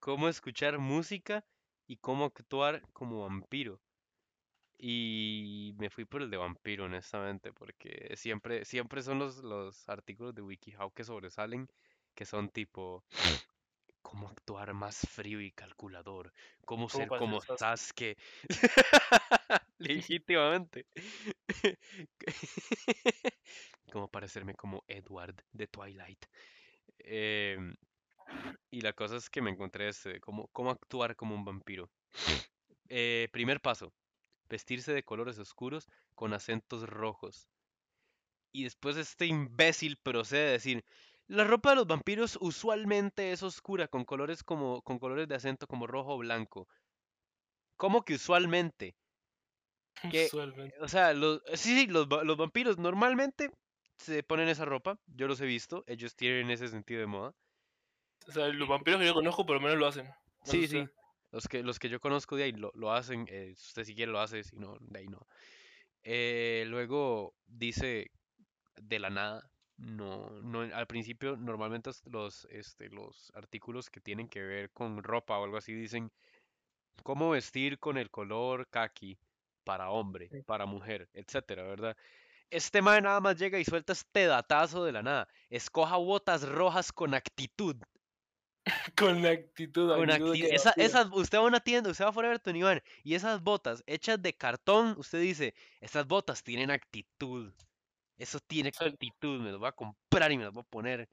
cómo 0.02 0.28
escuchar 0.28 0.80
música 0.80 1.46
y 1.88 1.96
cómo 1.98 2.26
actuar 2.26 2.82
como 2.92 3.22
vampiro. 3.22 3.80
Y 4.78 5.74
me 5.78 5.92
fui 5.92 6.06
por 6.06 6.24
el 6.24 6.32
de 6.32 6.38
vampiro, 6.38 6.86
honestamente, 6.86 7.54
porque 7.54 8.12
siempre, 8.18 8.66
siempre 8.66 9.04
son 9.04 9.20
los, 9.20 9.38
los 9.38 9.88
artículos 9.88 10.34
de 10.34 10.42
WikiHow 10.42 10.92
que 10.92 11.04
sobresalen, 11.04 11.70
que 12.16 12.26
son 12.26 12.50
tipo 12.50 13.06
cómo 14.02 14.28
actuar 14.28 14.74
más 14.74 14.98
frío 15.08 15.40
y 15.40 15.52
calculador, 15.52 16.34
cómo 16.66 16.88
¿Cómo 16.88 16.90
ser 16.90 17.08
como 17.08 17.40
Sasuke? 17.40 17.58
Sasuke. 17.60 18.18
Legítimamente. 19.78 20.88
Cómo 23.92 24.08
parecerme 24.08 24.56
como 24.56 24.84
Edward 24.88 25.36
de 25.52 25.68
Twilight. 25.68 26.26
Em, 27.00 27.76
y 28.70 28.82
la 28.82 28.94
cosa 28.94 29.18
es 29.18 29.30
que 29.30 29.42
me 29.42 29.52
encontré 29.52 29.90
este, 29.90 30.20
cómo, 30.20 30.48
cómo 30.54 30.72
actuar 30.72 31.16
como 31.16 31.36
un 31.36 31.46
vampiro. 31.46 31.90
Eh, 32.90 33.30
primer 33.32 33.62
paso, 33.62 33.94
vestirse 34.50 34.94
de 34.94 35.04
colores 35.04 35.40
oscuros 35.40 35.88
con 36.16 36.34
acentos 36.34 36.88
rojos. 36.88 37.48
Y 38.54 38.64
después 38.64 38.98
este 38.98 39.26
imbécil 39.26 39.98
procede 39.98 40.50
a 40.50 40.52
decir, 40.52 40.84
la 41.28 41.46
ropa 41.46 41.70
de 41.70 41.78
los 41.78 41.88
vampiros 41.88 42.38
usualmente 42.42 43.32
es 43.32 43.44
oscura 43.44 43.88
con 43.88 44.04
colores 44.04 44.44
como 44.44 44.82
con 44.82 45.00
colores 45.00 45.28
de 45.28 45.36
acento 45.36 45.68
como 45.68 45.88
rojo 45.88 46.16
o 46.16 46.18
blanco. 46.18 46.68
¿Cómo 47.78 48.04
que 48.04 48.16
usualmente? 48.16 48.96
Que, 50.12 50.26
Usualmente. 50.26 50.76
o 50.80 50.88
sea, 50.88 51.14
los, 51.14 51.42
sí, 51.54 51.78
sí, 51.78 51.88
los, 51.88 52.08
los 52.08 52.38
vampiros 52.38 52.78
normalmente 52.78 53.52
se 53.98 54.24
ponen 54.24 54.50
esa 54.50 54.66
ropa, 54.66 54.98
yo 55.06 55.28
los 55.28 55.40
he 55.42 55.46
visto, 55.46 55.84
ellos 55.86 56.16
tienen 56.16 56.50
ese 56.50 56.70
sentido 56.70 57.02
de 57.02 57.08
moda. 57.08 57.36
O 58.28 58.32
sea, 58.32 58.48
los 58.48 58.68
vampiros 58.68 59.00
que 59.00 59.08
yo 59.08 59.14
conozco 59.14 59.46
por 59.46 59.56
lo 59.56 59.62
menos 59.62 59.78
lo 59.78 59.88
hacen. 59.88 60.06
No 60.06 60.14
Sí, 60.44 60.60
usted. 60.60 60.86
sí, 60.86 60.90
los 61.32 61.48
que, 61.48 61.64
los 61.64 61.80
que 61.80 61.90
yo 61.90 62.00
conozco 62.00 62.36
de 62.36 62.44
ahí 62.44 62.52
lo, 62.54 62.72
lo 62.76 62.92
hacen, 62.94 63.26
eh, 63.30 63.52
usted 63.54 63.84
si 63.84 63.96
quiere 63.96 64.12
lo 64.12 64.20
hace, 64.20 64.44
si 64.44 64.58
no, 64.58 64.78
de 64.80 65.00
ahí 65.00 65.08
no. 65.08 65.28
Eh, 66.04 66.66
luego 66.68 67.36
dice 67.46 68.12
de 68.78 69.00
la 69.00 69.10
nada, 69.10 69.50
no, 69.78 70.30
no, 70.42 70.62
al 70.62 70.88
principio 70.88 71.38
normalmente 71.38 71.92
los, 72.06 72.46
este, 72.52 72.90
los 72.90 73.32
artículos 73.36 73.90
que 73.90 74.02
tienen 74.02 74.28
que 74.30 74.42
ver 74.42 74.72
con 74.72 75.04
ropa 75.04 75.38
o 75.40 75.44
algo 75.44 75.58
así 75.58 75.74
dicen 75.74 76.12
cómo 77.04 77.32
vestir 77.32 77.80
con 77.80 77.98
el 77.98 78.10
color 78.10 78.68
kaki 78.70 79.18
para 79.64 79.90
hombre, 79.90 80.30
para 80.46 80.66
mujer, 80.66 81.10
etcétera, 81.14 81.64
¿verdad? 81.64 81.98
Este 82.50 82.82
mae 82.82 83.02
nada 83.02 83.22
más 83.22 83.38
llega 83.38 83.60
y 83.60 83.66
suelta 83.66 83.94
este 83.94 84.26
datazo 84.26 84.84
de 84.84 84.92
la 84.92 85.02
nada. 85.02 85.28
Escoja 85.50 85.96
botas 85.98 86.48
rojas 86.48 86.92
con 86.92 87.14
actitud. 87.14 87.78
Con 88.98 89.22
la 89.24 89.32
actitud, 89.32 89.90
Con 89.96 90.12
actitud 90.12 90.36
esa- 90.52 90.74
esas, 90.78 91.08
usted 91.12 91.38
va 91.40 91.44
a 91.44 91.48
una 91.48 91.60
tienda, 91.60 91.90
usted 91.90 92.06
va 92.06 92.10
a 92.10 92.14
Forever 92.14 92.40
21 92.44 92.82
y 93.04 93.16
esas 93.16 93.42
botas 93.42 93.84
hechas 93.88 94.22
de 94.22 94.34
cartón, 94.36 94.94
usted 94.98 95.20
dice, 95.22 95.56
estas 95.80 96.06
botas 96.08 96.44
tienen 96.44 96.70
actitud. 96.72 97.52
Eso 98.18 98.40
tiene 98.40 98.70
O 98.70 98.74
sea, 98.74 98.88
actitud, 98.88 99.42
me 99.42 99.50
las 99.50 99.58
voy 99.60 99.68
a 99.68 99.72
comprar 99.72 100.32
y 100.32 100.38
me 100.38 100.44
las 100.44 100.54
voy 100.54 100.62
a 100.62 100.70
poner. 100.70 101.10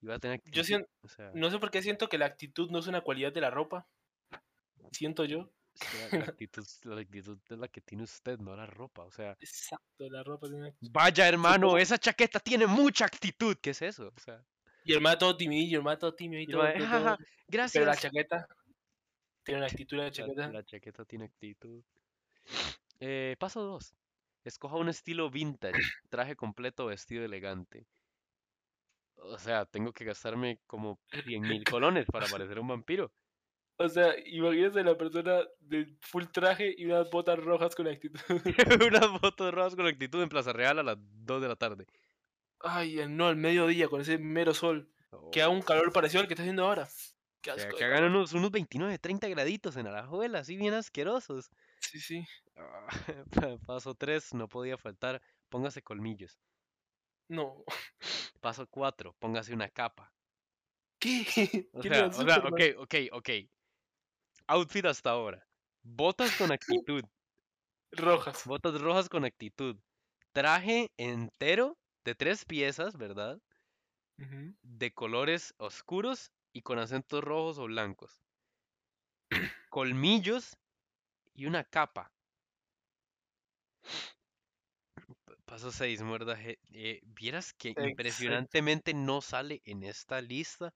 Y 0.00 0.06
voy 0.06 0.16
a 0.16 0.18
tener 0.18 0.40
yo 0.46 0.62
actitud. 0.62 0.64
siento, 0.66 0.88
O 1.02 1.08
sea, 1.08 1.30
no 1.34 1.50
sé 1.50 1.58
por 1.60 1.70
qué 1.70 1.82
siento 1.82 2.08
que 2.08 2.18
la 2.18 2.26
actitud 2.26 2.68
no 2.70 2.80
es 2.80 2.88
una 2.88 3.00
cualidad 3.02 3.32
de 3.32 3.40
la 3.40 3.50
ropa. 3.50 3.86
Siento 4.90 5.24
yo. 5.24 5.52
la, 6.10 6.18
actitud, 6.36 6.66
la 6.82 7.00
actitud 7.00 7.38
es 7.48 7.58
la 7.58 7.68
que 7.68 7.80
tiene 7.80 8.02
usted, 8.02 8.38
no 8.40 8.56
la 8.56 8.66
ropa. 8.66 9.04
O 9.04 9.10
sea, 9.12 9.36
Exacto, 9.38 10.08
la 10.10 10.24
ropa 10.24 10.48
tiene 10.48 10.68
actitud. 10.68 10.90
vaya 10.92 11.28
hermano, 11.28 11.78
esa 11.78 11.96
chaqueta 11.96 12.40
tiene 12.40 12.66
mucha 12.66 13.04
actitud. 13.04 13.56
¿Qué 13.62 13.70
es 13.70 13.82
eso? 13.82 14.12
O 14.14 14.20
sea, 14.20 14.44
Y 14.84 14.92
el 14.94 15.00
mae 15.00 15.16
todo 15.16 15.36
timidillo, 15.36 15.82
el 15.88 15.98
todo 15.98 16.14
tímido 16.14 16.40
y 16.42 16.46
y 16.46 16.52
el 16.52 16.52
todo, 16.52 16.62
mae, 16.62 16.74
todo, 16.78 16.86
"Jaja, 16.86 17.16
todo. 17.16 17.26
gracias. 17.48 17.72
Pero 17.72 17.86
la 17.86 17.96
chaqueta 17.96 18.46
tiene 19.44 19.58
una 19.60 19.66
actitud 19.68 19.96
la 19.98 20.04
La, 20.04 20.10
chaqueta. 20.10 20.48
la 20.48 20.64
chaqueta 20.64 21.04
tiene 21.04 21.26
actitud. 21.26 21.84
Eh, 23.00 23.36
paso 23.38 23.62
2. 23.62 23.94
Escoja 24.44 24.76
un 24.76 24.88
estilo 24.88 25.30
vintage, 25.30 25.80
traje 26.08 26.36
completo, 26.36 26.86
vestido 26.86 27.24
elegante. 27.24 27.86
O 29.16 29.38
sea, 29.38 29.64
tengo 29.66 29.92
que 29.92 30.04
gastarme 30.04 30.60
como 30.66 31.00
100 31.24 31.42
mil 31.42 31.64
colones 31.64 32.06
para 32.06 32.26
parecer 32.40 32.58
un 32.58 32.68
vampiro. 32.68 33.12
O 33.78 33.88
sea, 33.88 34.14
imagínense 34.26 34.84
la 34.84 34.96
persona 34.96 35.42
de 35.60 35.96
full 36.00 36.24
traje 36.32 36.74
y 36.76 36.84
unas 36.86 37.10
botas 37.10 37.38
rojas 37.38 37.74
con 37.74 37.88
actitud. 37.88 38.20
Unas 38.92 39.20
fotos 39.20 39.52
rojas 39.52 39.74
con 39.74 39.86
actitud 39.86 40.22
en 40.22 40.28
Plaza 40.28 40.52
Real 40.52 40.78
a 40.78 40.82
las 40.82 40.98
2 41.00 41.42
de 41.42 41.48
la 41.48 41.56
tarde. 41.56 41.86
Ay, 42.62 42.98
el- 43.00 43.16
no, 43.16 43.26
al 43.28 43.36
mediodía 43.36 43.88
con 43.88 44.00
ese 44.00 44.18
mero 44.18 44.54
sol. 44.54 44.88
Que 45.30 45.42
haga 45.42 45.50
un 45.50 45.62
calor 45.62 45.92
parecido 45.92 46.20
al 46.22 46.26
que 46.28 46.34
está 46.34 46.42
haciendo 46.42 46.64
ahora. 46.64 46.88
Qué 47.42 47.50
Oh, 47.50 47.56
que, 47.56 47.60
asco. 47.62 47.76
que 47.76 47.84
de 47.84 47.90
hagan 47.94 48.04
unos, 48.04 48.32
unos 48.32 48.50
29, 48.50 48.98
30 48.98 49.28
graditos 49.28 49.76
en 49.76 49.86
Alajuela, 49.88 50.38
así 50.40 50.56
bien 50.56 50.74
asquerosos. 50.74 51.50
Sí, 51.80 52.00
sí. 52.00 52.26
Ah, 52.56 52.86
Paso 53.66 53.94
3, 53.94 54.32
no 54.34 54.48
podía 54.48 54.78
faltar, 54.78 55.20
póngase 55.48 55.82
colmillos. 55.82 56.38
No. 57.28 57.64
Paso 58.40 58.66
4, 58.68 59.14
póngase 59.18 59.52
una 59.52 59.68
capa. 59.68 60.12
¿Qué? 60.98 61.24
O 61.74 61.80
¿Quién 61.80 61.94
sea, 61.94 62.06
o 62.06 62.12
sea, 62.12 62.38
ok, 62.38 62.60
ok, 62.78 62.94
ok. 63.12 63.30
Outfit 64.46 64.84
hasta 64.86 65.10
ahora. 65.10 65.46
Botas 65.82 66.36
con 66.36 66.52
actitud. 66.52 67.02
Rojas. 67.90 68.46
Botas 68.46 68.80
rojas 68.80 69.08
con 69.08 69.24
actitud. 69.24 69.76
Traje 70.32 70.92
entero 70.96 71.76
de 72.04 72.14
tres 72.14 72.44
piezas, 72.44 72.96
¿verdad? 72.96 73.38
De 74.64 74.92
colores 74.92 75.54
oscuros 75.58 76.32
y 76.52 76.62
con 76.62 76.80
acentos 76.80 77.22
rojos 77.22 77.58
o 77.58 77.66
blancos. 77.66 78.24
Colmillos 79.70 80.56
y 81.34 81.46
una 81.46 81.64
capa. 81.64 82.12
Paso 85.44 85.70
6, 85.70 86.02
muerda. 86.02 86.36
eh, 86.40 87.00
Vieras 87.04 87.52
que 87.52 87.76
Exacto. 87.76 87.78
impresionantemente 87.78 88.92
no 88.92 89.20
sale 89.20 89.60
en 89.64 89.84
esta 89.84 90.20
lista. 90.20 90.74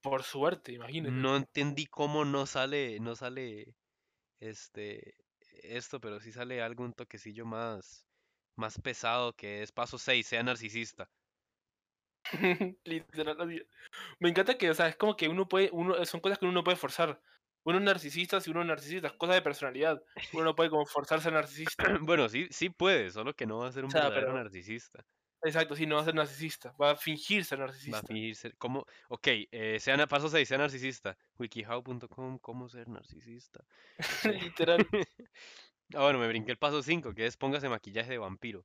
Por 0.00 0.24
suerte, 0.24 0.72
imagínate. 0.72 1.22
No 1.22 1.36
entendí 1.36 1.86
cómo 1.86 2.24
no 2.24 2.46
sale, 2.46 3.00
no 3.00 3.16
sale 3.16 3.74
este 4.40 5.14
esto, 5.62 6.00
pero 6.00 6.20
sí 6.20 6.32
sale 6.32 6.62
algo 6.62 6.84
un 6.84 6.94
toquecillo 6.94 7.46
más 7.46 8.07
más 8.58 8.80
pesado 8.80 9.34
que 9.36 9.62
es 9.62 9.72
paso 9.72 9.98
6, 9.98 10.26
sea 10.26 10.42
narcisista. 10.42 11.10
Literal. 12.84 13.36
Me 14.20 14.28
encanta 14.28 14.58
que, 14.58 14.70
o 14.70 14.74
sea, 14.74 14.88
es 14.88 14.96
como 14.96 15.16
que 15.16 15.28
uno 15.28 15.48
puede, 15.48 15.70
uno, 15.72 16.04
son 16.04 16.20
cosas 16.20 16.38
que 16.38 16.44
uno 16.46 16.54
no 16.54 16.64
puede 16.64 16.76
forzar. 16.76 17.22
Uno 17.64 17.78
es 17.78 17.84
narcisista 17.84 18.40
si 18.40 18.50
uno 18.50 18.62
es 18.62 18.66
narcisista, 18.66 19.08
es 19.08 19.14
cosa 19.14 19.34
de 19.34 19.42
personalidad. 19.42 20.02
Uno 20.32 20.44
no 20.44 20.54
puede 20.54 20.70
como 20.70 20.86
forzarse 20.86 21.28
a 21.28 21.32
narcisista. 21.32 21.98
Bueno, 22.02 22.28
sí, 22.28 22.48
sí 22.50 22.70
puede, 22.70 23.10
solo 23.10 23.34
que 23.34 23.46
no 23.46 23.58
va 23.58 23.68
a 23.68 23.72
ser 23.72 23.84
O 23.84 23.86
un 23.86 23.90
sea, 23.90 24.10
verdadero 24.10 24.32
pero, 24.32 24.32
narcisista. 24.32 25.04
exacto, 25.42 25.76
sí, 25.76 25.86
no 25.86 25.96
va 25.96 26.02
a 26.02 26.04
ser 26.06 26.14
narcisista, 26.14 26.72
va 26.80 26.92
a 26.92 26.96
fingir 26.96 27.44
ser 27.44 27.60
Va 27.92 27.98
a 27.98 28.02
narcisista. 28.02 28.02
fingir 28.02 28.36
ser, 28.36 28.56
¿cómo? 28.58 28.84
Ok, 29.08 29.26
eh, 29.50 29.78
sea, 29.80 30.06
paso 30.06 30.28
6, 30.28 30.48
sea 30.48 30.58
narcisista. 30.58 31.16
Wikihow.com, 31.38 32.38
¿cómo 32.38 32.68
ser 32.68 32.88
narcisista? 32.88 33.64
Eh, 34.24 34.32
Literal. 34.32 34.86
ah, 35.94 36.02
bueno, 36.02 36.18
me 36.18 36.28
brinqué 36.28 36.52
el 36.52 36.58
paso 36.58 36.82
5, 36.82 37.14
que 37.14 37.26
es 37.26 37.36
póngase 37.36 37.68
maquillaje 37.68 38.12
de 38.12 38.18
vampiro. 38.18 38.64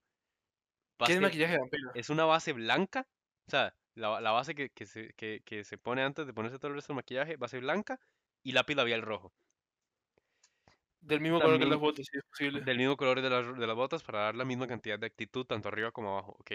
¿Qué 1.06 1.14
es 1.14 1.22
maquillaje 1.22 1.54
de 1.54 1.60
vampiro? 1.60 1.92
es 1.94 2.10
una 2.10 2.26
base 2.26 2.54
blanca, 2.54 3.08
o 3.48 3.52
sea, 3.52 3.76
la, 3.96 4.22
la 4.22 4.32
base 4.32 4.56
que, 4.56 4.70
que 4.70 4.86
se, 4.86 5.14
que, 5.14 5.42
que 5.46 5.64
se 5.64 5.78
pone 5.78 6.04
antes 6.04 6.26
de 6.26 6.34
ponerse 6.34 6.58
todo 6.58 6.70
el 6.70 6.76
resto 6.76 6.94
del 6.94 6.98
maquillaje, 6.98 7.36
base 7.38 7.60
blanca 7.60 8.00
y 8.44 8.52
lápiz 8.52 8.76
labial 8.76 9.02
rojo. 9.02 9.34
Del 11.02 11.20
mismo 11.20 11.42
color 11.42 11.60
que 11.60 11.66
las 11.66 11.80
botas, 11.80 12.06
si 12.10 12.18
es 12.18 12.24
posible. 12.24 12.62
del 12.62 12.78
mismo 12.78 12.96
color 12.96 13.22
de 13.22 13.30
las, 13.30 13.58
de 13.58 13.68
las 13.68 13.76
botas 13.76 14.04
para 14.04 14.20
dar 14.20 14.36
la 14.36 14.46
misma 14.46 14.68
cantidad 14.68 14.98
de 14.98 15.08
actitud 15.08 15.46
tanto 15.46 15.68
arriba 15.68 15.92
como 15.92 16.14
abajo. 16.14 16.38
Ok. 16.40 16.52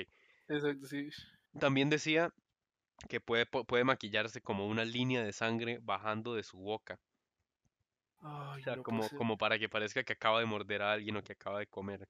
Exacto, 0.48 0.86
sí. 0.86 1.10
También 1.58 1.90
decía 1.90 2.32
que 3.08 3.20
puede, 3.20 3.44
puede 3.44 3.84
maquillarse 3.84 4.40
como 4.40 4.66
una 4.66 4.84
línea 4.84 5.22
de 5.22 5.32
sangre 5.32 5.80
bajando 5.82 6.34
de 6.34 6.42
su 6.42 6.58
boca. 6.58 6.98
Ay, 8.20 8.60
O 8.60 8.62
sea, 8.62 8.76
no 8.76 8.82
como, 8.82 9.08
como 9.10 9.36
para 9.38 9.58
que 9.58 9.68
parezca 9.68 10.04
que 10.04 10.12
acaba 10.14 10.40
de 10.40 10.46
morder 10.46 10.82
a 10.82 10.92
alguien 10.92 11.16
o 11.16 11.22
que 11.22 11.32
acaba 11.32 11.58
de 11.60 11.66
comer. 11.66 12.08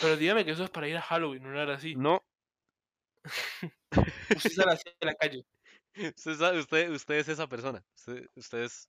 Pero 0.00 0.16
dígame 0.16 0.44
que 0.44 0.52
eso 0.52 0.64
es 0.64 0.70
para 0.70 0.88
ir 0.88 0.96
a 0.96 1.02
Halloween, 1.02 1.42
no 1.42 1.60
era 1.60 1.74
así. 1.74 1.94
No, 1.96 2.20
Usted 4.30 4.50
sale 4.50 4.72
así 4.72 4.82
en 5.00 5.06
la 5.08 5.14
calle. 5.14 5.44
usted, 6.16 6.34
sabe- 6.34 6.58
usted, 6.60 6.90
usted 6.90 7.14
es 7.16 7.28
esa 7.28 7.46
persona. 7.48 7.84
Usted, 7.96 8.26
usted 8.34 8.58
es... 8.64 8.88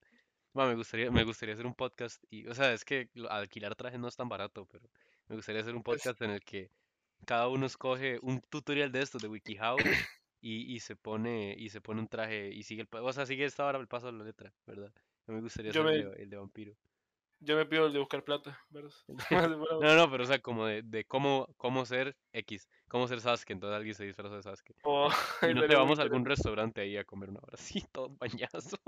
Bueno, 0.53 0.71
me 0.71 0.75
gustaría, 0.77 1.11
me 1.11 1.23
gustaría 1.23 1.53
hacer 1.53 1.67
un 1.67 1.75
podcast 1.75 2.23
y, 2.29 2.47
o 2.47 2.55
sea, 2.55 2.73
es 2.73 2.83
que 2.83 3.09
alquilar 3.29 3.75
trajes 3.75 3.99
no 3.99 4.07
es 4.07 4.15
tan 4.15 4.29
barato, 4.29 4.65
pero 4.67 4.89
me 5.27 5.35
gustaría 5.35 5.61
hacer 5.61 5.75
un 5.75 5.83
Pues, 5.83 6.01
podcast 6.01 6.21
en 6.23 6.31
el 6.31 6.43
que 6.43 6.71
cada 7.25 7.47
uno 7.49 7.65
escoge 7.67 8.19
un 8.21 8.41
tutorial 8.41 8.91
de 8.91 9.01
estos 9.03 9.21
de 9.21 9.27
WikiHow 9.29 9.77
y, 10.41 10.73
y 10.75 10.79
se 10.79 10.95
pone 10.95 11.55
y 11.57 11.69
se 11.69 11.81
pone 11.81 12.01
un 12.01 12.07
traje 12.07 12.49
y 12.53 12.63
sigue 12.63 12.83
el, 12.83 12.89
o 12.91 13.13
sea, 13.13 13.25
sigue 13.27 13.45
esta 13.45 13.65
hora 13.65 13.79
el 13.79 13.87
paso 13.87 14.07
de 14.07 14.13
la 14.13 14.23
letra, 14.25 14.53
¿verdad? 14.65 14.93
Mí 15.27 15.35
me 15.35 15.41
gustaría 15.41 15.71
el 15.71 15.83
me, 15.83 15.91
de, 15.91 16.23
el 16.23 16.29
de 16.29 16.37
vampiro. 16.37 16.73
Yo 17.39 17.55
me 17.55 17.65
pido 17.65 17.85
el 17.85 17.93
de 17.93 17.99
buscar 17.99 18.23
plata. 18.23 18.59
No, 19.81 19.95
no, 19.95 20.11
pero 20.11 20.23
o 20.23 20.27
sea, 20.27 20.39
como 20.39 20.65
de, 20.65 20.81
de 20.81 21.05
cómo, 21.05 21.47
cómo 21.57 21.85
ser 21.85 22.15
X, 22.33 22.67
cómo 22.87 23.07
ser 23.07 23.21
Sasuke, 23.21 23.51
entonces 23.51 23.75
alguien 23.75 23.95
se 23.95 24.05
disfraza 24.05 24.35
de 24.35 24.43
Sasuke. 24.43 24.75
Oh, 24.83 25.09
Y 25.43 25.53
no 25.53 25.61
te 25.61 25.67
estaría 25.67 25.77
muy 25.77 25.85
vamos 25.85 25.99
a 25.99 26.03
algún 26.03 26.25
restaurante 26.25 26.81
ahí 26.81 26.97
a 26.97 27.03
comer 27.05 27.29
un 27.29 27.37
abracito, 27.37 28.09
bañazos. 28.19 28.79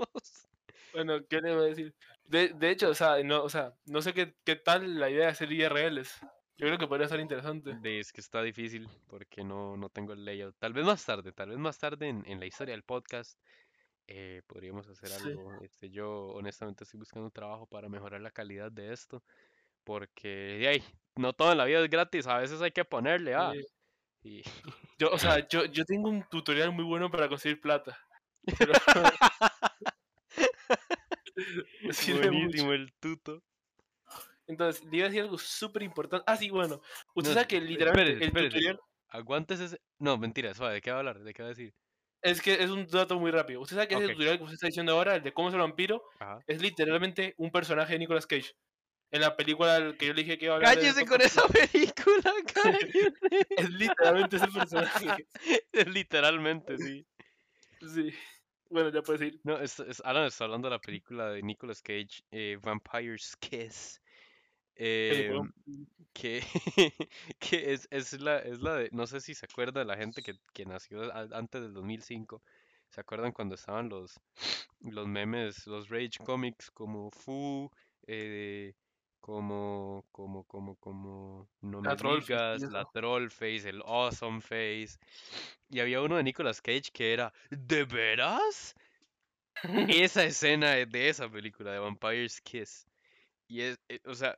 Bueno, 0.92 1.24
¿qué 1.28 1.40
le 1.40 1.52
iba 1.52 1.60
a 1.60 1.66
decir? 1.66 1.94
De, 2.24 2.48
de 2.48 2.70
hecho, 2.70 2.88
o 2.88 2.94
sea, 2.94 3.22
no, 3.22 3.44
o 3.44 3.48
sea, 3.48 3.74
no 3.86 4.02
sé 4.02 4.12
qué, 4.12 4.34
qué 4.44 4.56
tal 4.56 4.98
la 4.98 5.08
idea 5.08 5.26
de 5.26 5.32
hacer 5.32 5.52
IRLs. 5.52 6.20
Yo 6.56 6.66
creo 6.66 6.78
que 6.78 6.88
podría 6.88 7.08
ser 7.08 7.20
interesante. 7.20 7.78
Es 7.84 8.12
que 8.12 8.20
está 8.20 8.42
difícil 8.42 8.86
porque 9.06 9.42
no, 9.42 9.78
no 9.78 9.88
tengo 9.88 10.12
el 10.12 10.24
layout. 10.26 10.56
Tal 10.58 10.74
vez 10.74 10.84
más 10.84 11.04
tarde, 11.06 11.32
tal 11.32 11.48
vez 11.48 11.58
más 11.58 11.78
tarde 11.78 12.08
en, 12.08 12.22
en 12.26 12.38
la 12.38 12.44
historia 12.44 12.74
del 12.74 12.82
podcast 12.82 13.38
eh, 14.10 14.42
podríamos 14.46 14.88
hacer 14.88 15.08
Sí. 15.08 15.28
algo. 15.28 15.52
Este, 15.62 15.90
yo 15.90 16.28
honestamente 16.28 16.84
estoy 16.84 16.98
buscando 16.98 17.26
un 17.26 17.32
trabajo 17.32 17.66
para 17.66 17.88
mejorar 17.88 18.20
la 18.20 18.30
calidad 18.32 18.72
de 18.72 18.92
esto 18.92 19.22
porque 19.84 20.82
no 21.16 21.32
todo 21.32 21.52
en 21.52 21.58
la 21.58 21.64
vida 21.64 21.80
es 21.82 21.90
gratis, 21.90 22.26
a 22.26 22.38
veces 22.38 22.60
hay 22.62 22.72
que 22.72 22.84
ponerle, 22.84 23.34
ah. 23.34 23.52
Sí. 23.54 23.66
Y 24.22 24.42
Yo, 24.98 25.10
o 25.10 25.18
sea, 25.18 25.48
yo, 25.48 25.64
yo 25.66 25.84
tengo 25.86 26.10
un 26.10 26.24
tutorial 26.28 26.72
muy 26.72 26.84
bueno 26.84 27.10
para 27.10 27.28
conseguir 27.28 27.60
plata. 27.60 27.98
Pero... 28.58 28.72
Mucho. 31.82 32.16
buenísimo 32.18 32.72
el 32.72 32.92
tuto. 33.00 33.42
Entonces, 34.46 34.84
le 34.84 34.96
iba 34.98 35.06
a 35.06 35.08
decir 35.08 35.22
algo 35.22 35.38
súper 35.38 35.82
importante. 35.84 36.24
Ah, 36.26 36.36
sí, 36.36 36.50
bueno. 36.50 36.80
Usted 37.14 37.30
No, 37.30 37.34
sabe 37.34 37.46
que 37.46 37.56
espérese, 37.56 37.70
literalmente 37.72 38.12
el 38.12 38.22
espérese. 38.24 38.48
tutorial 38.50 38.80
Aguantes 39.08 39.60
ese. 39.60 39.80
No, 39.98 40.18
mentira, 40.18 40.54
suave, 40.54 40.74
¿de 40.74 40.80
qué 40.80 40.90
va 40.90 40.96
a 40.96 41.00
hablar? 41.00 41.20
¿De 41.20 41.32
qué 41.34 41.42
va 41.42 41.48
a 41.48 41.50
decir? 41.50 41.74
Es 42.22 42.40
que 42.42 42.54
es 42.62 42.70
un 42.70 42.86
dato 42.86 43.18
muy 43.18 43.30
rápido. 43.30 43.60
Usted 43.60 43.76
sabe 43.76 43.88
que 43.88 43.94
ese 43.94 44.04
Ok. 44.04 44.10
tutorial 44.12 44.36
que 44.38 44.44
usted 44.44 44.54
está 44.54 44.66
diciendo 44.66 44.92
ahora, 44.92 45.16
el 45.16 45.22
de 45.22 45.32
cómo 45.32 45.50
ser 45.50 45.60
vampiro, 45.60 46.02
Ajá. 46.18 46.38
es 46.46 46.60
literalmente 46.60 47.34
un 47.38 47.50
personaje 47.50 47.94
de 47.94 47.98
Nicolas 48.00 48.26
Cage. 48.26 48.52
En 49.12 49.22
la 49.22 49.36
película 49.36 49.94
que 49.98 50.06
yo 50.06 50.12
le 50.14 50.22
dije 50.22 50.38
que 50.38 50.44
iba 50.44 50.54
a 50.54 50.56
hablar. 50.58 50.74
Cállese 50.76 51.04
con 51.04 51.20
esa 51.20 51.42
película, 51.48 52.32
cállese. 52.54 53.12
Es 53.56 53.70
literalmente 53.70 54.36
ese 54.36 54.48
personaje. 54.48 55.26
Es 55.72 55.86
literalmente, 55.88 56.76
sí. 56.78 57.06
Sí. 57.80 58.14
Bueno, 58.68 58.90
ya 58.90 59.02
puedes 59.02 59.22
ir. 59.22 59.40
No, 59.42 59.58
es, 59.58 59.80
es- 59.80 60.00
Alan 60.04 60.26
está 60.26 60.44
hablando 60.44 60.68
de 60.68 60.74
la 60.76 60.80
película 60.80 61.30
de 61.30 61.42
Nicolas 61.42 61.82
Cage, 61.82 62.22
eh, 62.30 62.56
Vampire's 62.62 63.34
Kiss. 63.40 63.99
Eh, 64.82 65.28
weón, 65.30 65.54
que, 66.14 66.42
que 67.38 67.74
es, 67.74 67.86
es 67.90 68.18
la, 68.18 68.38
es 68.38 68.62
la 68.62 68.76
de, 68.76 68.88
no 68.92 69.06
sé 69.06 69.20
si 69.20 69.34
se 69.34 69.44
acuerda 69.44 69.80
de 69.80 69.84
la 69.86 69.98
gente 69.98 70.22
que, 70.22 70.36
que 70.54 70.64
nació 70.64 71.14
antes 71.14 71.60
del 71.60 71.74
2005, 71.74 72.42
¿se 72.88 73.00
acuerdan 73.02 73.32
cuando 73.32 73.56
estaban 73.56 73.90
los, 73.90 74.18
los 74.80 75.06
memes, 75.06 75.66
los 75.66 75.90
Rage 75.90 76.18
Comics 76.24 76.70
como 76.70 77.10
Fu, 77.10 77.70
eh, 78.06 78.72
como, 79.20 80.06
como, 80.12 80.44
como, 80.44 80.76
como, 80.76 81.46
no 81.60 81.82
La 81.82 81.90
me 81.90 81.96
Trollface 81.96 82.32
y 82.32 82.66
digas, 82.66 82.72
la. 82.72 82.84
Troll 82.86 83.30
Face, 83.30 83.68
el 83.68 83.82
Awesome 83.84 84.40
Face, 84.40 84.98
y 85.68 85.80
había 85.80 86.00
uno 86.00 86.16
de 86.16 86.22
Nicolas 86.22 86.62
Cage 86.62 86.90
que 86.90 87.12
era, 87.12 87.34
¿de 87.50 87.84
veras? 87.84 88.74
Esa 90.06 90.24
escena 90.24 90.70
de 90.70 91.08
esa 91.10 91.28
película, 91.28 91.70
de 91.72 91.80
Vampire's 91.80 92.40
Kiss. 92.40 92.86
Y 93.50 93.62
es, 93.62 93.80
eh, 93.88 93.98
o 94.04 94.14
sea, 94.14 94.36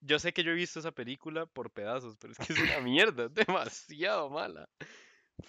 yo 0.00 0.18
sé 0.20 0.32
que 0.32 0.44
yo 0.44 0.52
he 0.52 0.54
visto 0.54 0.78
esa 0.78 0.92
película 0.92 1.46
por 1.46 1.72
pedazos, 1.72 2.16
pero 2.16 2.32
es 2.32 2.38
que 2.38 2.52
es 2.52 2.58
una 2.60 2.78
mierda, 2.80 3.24
es 3.24 3.34
demasiado 3.66 4.30
mala. 4.30 4.68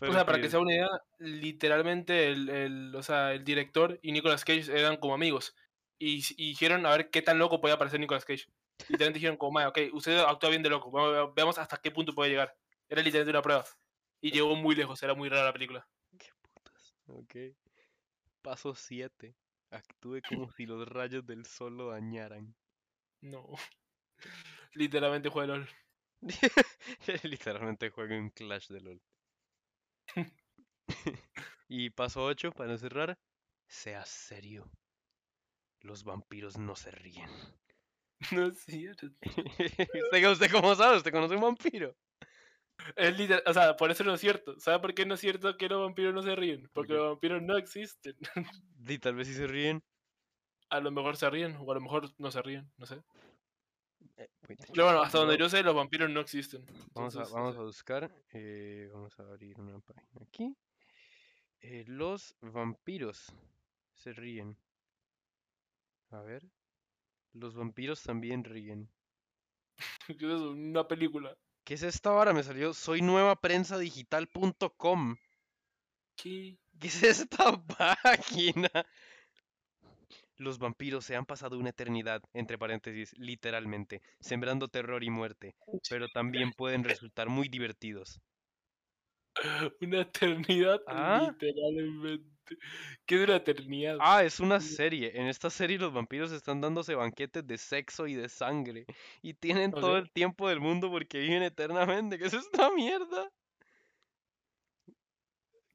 O 0.01 0.11
sea, 0.11 0.25
para 0.25 0.41
que 0.41 0.49
sea 0.49 0.59
una 0.59 0.73
idea, 0.73 0.89
literalmente 1.19 2.27
el, 2.31 2.49
el, 2.49 2.95
o 2.95 3.03
sea, 3.03 3.33
el 3.33 3.43
director 3.43 3.99
y 4.01 4.11
Nicolas 4.13 4.43
Cage 4.43 4.71
eran 4.75 4.97
como 4.97 5.13
amigos. 5.13 5.55
Y, 5.99 6.23
y 6.37 6.49
dijeron 6.49 6.85
a 6.87 6.89
ver 6.91 7.09
qué 7.11 7.21
tan 7.21 7.37
loco 7.37 7.61
podía 7.61 7.77
parecer 7.77 7.99
Nicolas 7.99 8.25
Cage. 8.25 8.45
Literalmente 8.89 9.19
dijeron 9.19 9.37
como, 9.37 9.51
"Mae, 9.53 9.67
ok, 9.67 9.77
usted 9.93 10.17
actúa 10.19 10.49
bien 10.49 10.63
de 10.63 10.69
loco, 10.69 10.89
vamos- 10.91 11.33
veamos 11.35 11.57
hasta 11.59 11.77
qué 11.77 11.91
punto 11.91 12.13
puede 12.15 12.31
llegar. 12.31 12.55
Era 12.89 13.01
literalmente 13.03 13.31
una 13.37 13.41
prueba. 13.43 13.63
Y 14.21 14.31
llegó 14.31 14.55
muy 14.55 14.75
lejos, 14.75 15.01
era 15.03 15.13
muy 15.13 15.29
rara 15.29 15.45
la 15.45 15.53
película. 15.53 15.87
qué 16.17 16.29
putas. 16.41 16.95
Ok. 17.05 17.35
Paso 18.41 18.73
7. 18.75 19.35
Actúe 19.69 20.21
como 20.27 20.51
si 20.51 20.65
los 20.65 20.87
rayos 20.87 21.25
del 21.27 21.45
sol 21.45 21.77
lo 21.77 21.89
dañaran. 21.89 22.55
No. 23.21 23.47
Literalmente 24.73 25.29
juega 25.29 25.55
LOL. 25.55 25.69
Literalmente 27.23 27.89
juega 27.89 28.17
un 28.17 28.29
Clash 28.29 28.67
de 28.69 28.81
LOL. 28.81 29.01
y 31.67 31.89
paso 31.89 32.23
8, 32.25 32.51
para 32.51 32.77
cerrar. 32.77 33.17
Sea 33.67 34.05
serio. 34.05 34.69
Los 35.81 36.03
vampiros 36.03 36.57
no 36.57 36.75
se 36.75 36.91
ríen. 36.91 37.29
No 38.31 38.47
es 38.47 38.59
cierto. 38.59 39.07
¿Usted, 39.07 40.31
usted 40.31 40.51
cómo 40.51 40.73
sabe? 40.75 40.97
¿Usted 40.97 41.11
conoce 41.11 41.35
un 41.35 41.41
vampiro? 41.41 41.95
Es 42.95 43.17
literal, 43.17 43.43
o 43.45 43.53
sea, 43.53 43.75
por 43.75 43.91
eso 43.91 44.03
no 44.03 44.13
es 44.13 44.21
cierto. 44.21 44.59
¿Sabe 44.59 44.79
por 44.79 44.93
qué 44.93 45.05
no 45.05 45.15
es 45.15 45.19
cierto 45.19 45.55
que 45.57 45.67
los 45.67 45.81
vampiros 45.81 46.13
no 46.13 46.21
se 46.21 46.35
ríen? 46.35 46.69
Porque 46.73 46.93
los 46.93 47.09
vampiros 47.09 47.41
no 47.41 47.57
existen. 47.57 48.15
Y 48.87 48.97
tal 48.99 49.15
vez 49.15 49.27
si 49.27 49.33
se 49.33 49.47
ríen. 49.47 49.83
A 50.69 50.79
lo 50.79 50.91
mejor 50.91 51.17
se 51.17 51.29
ríen, 51.29 51.57
o 51.59 51.69
a 51.71 51.75
lo 51.75 51.81
mejor 51.81 52.09
no 52.19 52.31
se 52.31 52.41
ríen, 52.41 52.71
no 52.77 52.85
sé. 52.85 53.01
eh, 54.17 54.29
Pero 54.73 54.85
bueno, 54.85 55.01
hasta 55.01 55.17
donde 55.19 55.37
yo 55.37 55.49
sé, 55.49 55.61
los 55.63 55.75
vampiros 55.75 56.09
no 56.09 56.21
existen. 56.21 56.65
Vamos 56.93 57.15
a, 57.17 57.19
Entonces, 57.19 57.35
no 57.35 57.35
vamos 57.35 57.51
sé. 57.51 57.57
a 57.57 57.61
buscar. 57.61 58.09
eh, 58.33 58.89
vamos 58.93 59.19
a 59.19 59.23
abrir 59.23 59.59
una 59.59 59.79
página 59.79 60.21
aquí. 60.21 60.55
Eh, 61.61 61.83
los 61.85 62.35
vampiros 62.41 63.31
se 63.93 64.13
ríen. 64.13 64.57
A 66.11 66.21
ver. 66.21 66.43
Los 67.33 67.55
vampiros 67.55 68.01
también 68.03 68.43
ríen. 68.43 68.89
¿Qué 70.07 70.13
es 70.13 70.23
eso? 70.23 70.51
Una 70.51 70.87
película. 70.87 71.35
¿Qué 71.63 71.75
es 71.75 71.83
esta 71.83 72.09
vara? 72.09 72.33
Me 72.33 72.41
salió 72.41 72.73
soy 72.73 73.03
nuevaprensa-digital.com. 73.03 75.17
¿Qué? 76.15 76.57
¿Qué 76.79 76.87
es 76.87 77.03
esta 77.03 77.63
página? 77.77 78.71
Los 80.37 80.59
vampiros 80.59 81.05
se 81.05 81.15
han 81.15 81.25
pasado 81.25 81.57
una 81.57 81.69
eternidad, 81.69 82.21
entre 82.33 82.57
paréntesis, 82.57 83.13
literalmente, 83.17 84.01
sembrando 84.19 84.67
terror 84.67 85.03
y 85.03 85.09
muerte, 85.09 85.55
pero 85.89 86.07
también 86.09 86.51
pueden 86.51 86.83
resultar 86.83 87.27
muy 87.29 87.49
divertidos. 87.49 88.21
Una 89.81 90.01
eternidad, 90.01 90.79
Ah. 90.87 91.31
literalmente. 91.31 92.37
¿Qué 93.05 93.15
es 93.15 93.27
una 93.27 93.35
eternidad? 93.35 93.97
Ah, 93.99 94.23
es 94.23 94.39
una 94.39 94.59
serie. 94.61 95.11
En 95.19 95.27
esta 95.27 95.49
serie 95.49 95.77
los 95.77 95.93
vampiros 95.93 96.31
están 96.31 96.61
dándose 96.61 96.95
banquetes 96.95 97.45
de 97.45 97.57
sexo 97.57 98.07
y 98.07 98.15
de 98.15 98.29
sangre. 98.29 98.85
Y 99.21 99.33
tienen 99.33 99.73
¿Oh, 99.75 99.79
todo 99.81 99.97
el 99.97 100.09
tiempo 100.11 100.47
del 100.47 100.59
mundo 100.59 100.89
porque 100.89 101.19
viven 101.19 101.43
eternamente. 101.43 102.17
¿Qué 102.17 102.25
es 102.25 102.33
esta 102.33 102.71
mierda? 102.71 103.29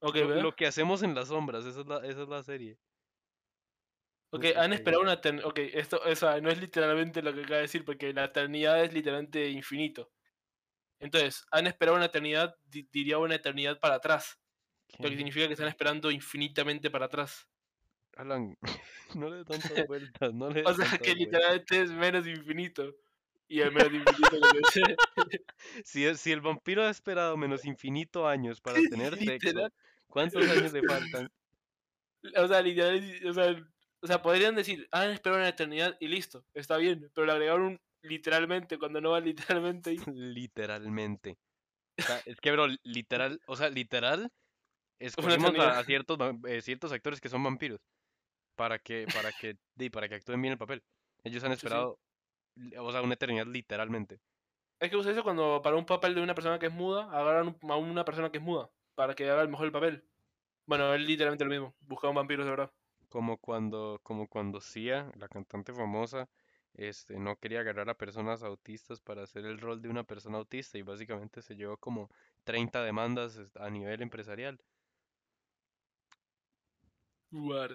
Lo, 0.00 0.52
que 0.52 0.66
hacemos 0.66 1.02
en 1.02 1.14
las 1.14 1.28
sombras, 1.28 1.64
esa 1.64 1.80
es 1.80 1.86
la, 1.86 1.98
esa 1.98 2.22
es 2.22 2.28
la 2.28 2.42
serie. 2.42 2.76
Ok, 4.32 4.46
han 4.56 4.72
esperado 4.72 5.02
una 5.02 5.14
eternidad. 5.14 5.46
Ok, 5.46 5.58
esto 5.58 6.00
o 6.04 6.16
sea, 6.16 6.40
no 6.40 6.50
es 6.50 6.58
literalmente 6.58 7.22
lo 7.22 7.34
que 7.34 7.40
acaba 7.42 7.56
de 7.56 7.62
decir, 7.62 7.84
porque 7.84 8.12
la 8.12 8.24
eternidad 8.24 8.82
es 8.82 8.92
literalmente 8.92 9.48
infinito. 9.50 10.10
Entonces, 11.00 11.44
han 11.50 11.66
esperado 11.66 11.96
una 11.96 12.06
eternidad, 12.06 12.54
di- 12.64 12.88
diría 12.92 13.18
una 13.18 13.34
eternidad 13.34 13.78
para 13.80 13.96
atrás. 13.96 14.38
Lo 14.98 15.08
que 15.10 15.16
significa 15.16 15.46
que 15.46 15.54
están 15.54 15.68
esperando 15.68 16.10
infinitamente 16.10 16.90
para 16.90 17.06
atrás. 17.06 17.48
Alan, 18.16 18.56
no 19.16 19.28
le 19.30 19.38
des 19.38 19.46
tantas 19.46 19.86
vueltas, 19.88 20.34
no 20.34 20.50
le 20.50 20.62
O 20.62 20.74
sea, 20.74 20.86
que 20.86 21.14
vueltas. 21.14 21.16
literalmente 21.16 21.82
es 21.82 21.90
menos 21.90 22.26
infinito. 22.26 22.94
Y 23.48 23.60
el 23.60 23.72
menos 23.72 23.92
infinito 23.92 24.38
que. 24.74 24.96
Si, 25.84 26.04
el- 26.04 26.16
si 26.18 26.32
el 26.32 26.40
vampiro 26.40 26.82
ha 26.84 26.90
esperado 26.90 27.36
menos 27.36 27.64
infinito 27.64 28.26
años 28.26 28.60
para 28.60 28.78
tener 28.90 29.16
sexo. 29.16 29.68
¿cuántos 30.08 30.48
años 30.48 30.72
le 30.72 30.82
faltan? 30.82 31.30
O 32.36 32.46
sea, 32.48 32.62
literal, 32.62 33.02
o 33.26 33.32
sea, 33.32 33.56
o 34.02 34.06
sea, 34.06 34.20
podrían 34.20 34.54
decir, 34.54 34.88
han 34.90 35.10
esperado 35.10 35.40
una 35.40 35.48
eternidad 35.48 35.96
y 36.00 36.08
listo, 36.08 36.44
está 36.54 36.76
bien, 36.76 37.10
pero 37.14 37.26
le 37.26 37.32
agregaron 37.32 37.62
un 37.62 37.80
literalmente 38.02 38.78
cuando 38.78 39.00
no 39.00 39.12
va 39.12 39.20
literalmente 39.20 39.90
ahí. 39.90 39.96
Literalmente. 40.14 41.38
O 41.98 42.02
sea, 42.02 42.20
es 42.26 42.40
que, 42.40 42.50
bro, 42.50 42.66
literal, 42.82 43.40
o 43.46 43.56
sea, 43.56 43.68
literal, 43.70 44.30
escogimos 44.98 45.54
a, 45.58 45.78
a 45.78 45.84
ciertos, 45.84 46.18
eh, 46.48 46.62
ciertos 46.62 46.92
actores 46.92 47.20
que 47.20 47.28
son 47.28 47.42
vampiros 47.42 47.80
para 48.56 48.78
que, 48.78 49.06
para 49.14 49.32
que, 49.32 49.56
para 49.90 50.08
que 50.08 50.16
actúen 50.16 50.42
bien 50.42 50.52
el 50.52 50.58
papel. 50.58 50.82
Ellos 51.24 51.44
han 51.44 51.50
sí. 51.50 51.56
esperado, 51.56 51.98
o 52.78 52.92
sea, 52.92 53.02
una 53.02 53.14
eternidad 53.14 53.46
literalmente. 53.46 54.18
Es 54.80 54.90
que 54.90 54.96
usa 54.96 55.12
eso 55.12 55.22
cuando 55.22 55.62
para 55.62 55.76
un 55.76 55.86
papel 55.86 56.14
de 56.14 56.22
una 56.22 56.34
persona 56.34 56.58
que 56.58 56.66
es 56.66 56.72
muda, 56.72 57.04
agarran 57.04 57.56
a 57.62 57.76
una 57.76 58.04
persona 58.04 58.32
que 58.32 58.38
es 58.38 58.44
muda 58.44 58.68
para 58.96 59.14
que 59.14 59.30
haga 59.30 59.42
el 59.42 59.48
mejor 59.48 59.66
el 59.66 59.72
papel. 59.72 60.04
Bueno, 60.66 60.92
es 60.94 61.00
literalmente 61.00 61.44
lo 61.44 61.50
mismo, 61.50 61.76
buscaban 61.80 62.16
vampiros 62.16 62.44
de 62.44 62.50
verdad. 62.50 62.72
Como 63.12 63.36
cuando, 63.36 64.00
como 64.02 64.26
cuando 64.26 64.62
Sia, 64.62 65.12
la 65.16 65.28
cantante 65.28 65.74
famosa, 65.74 66.30
este, 66.72 67.18
no 67.18 67.36
quería 67.36 67.60
agarrar 67.60 67.90
a 67.90 67.98
personas 67.98 68.42
autistas 68.42 69.02
para 69.02 69.22
hacer 69.22 69.44
el 69.44 69.60
rol 69.60 69.82
de 69.82 69.90
una 69.90 70.04
persona 70.04 70.38
autista 70.38 70.78
y 70.78 70.82
básicamente 70.82 71.42
se 71.42 71.54
llevó 71.54 71.76
como 71.76 72.08
30 72.44 72.82
demandas 72.82 73.38
a 73.56 73.68
nivel 73.68 74.00
empresarial. 74.00 74.58
What? 77.32 77.72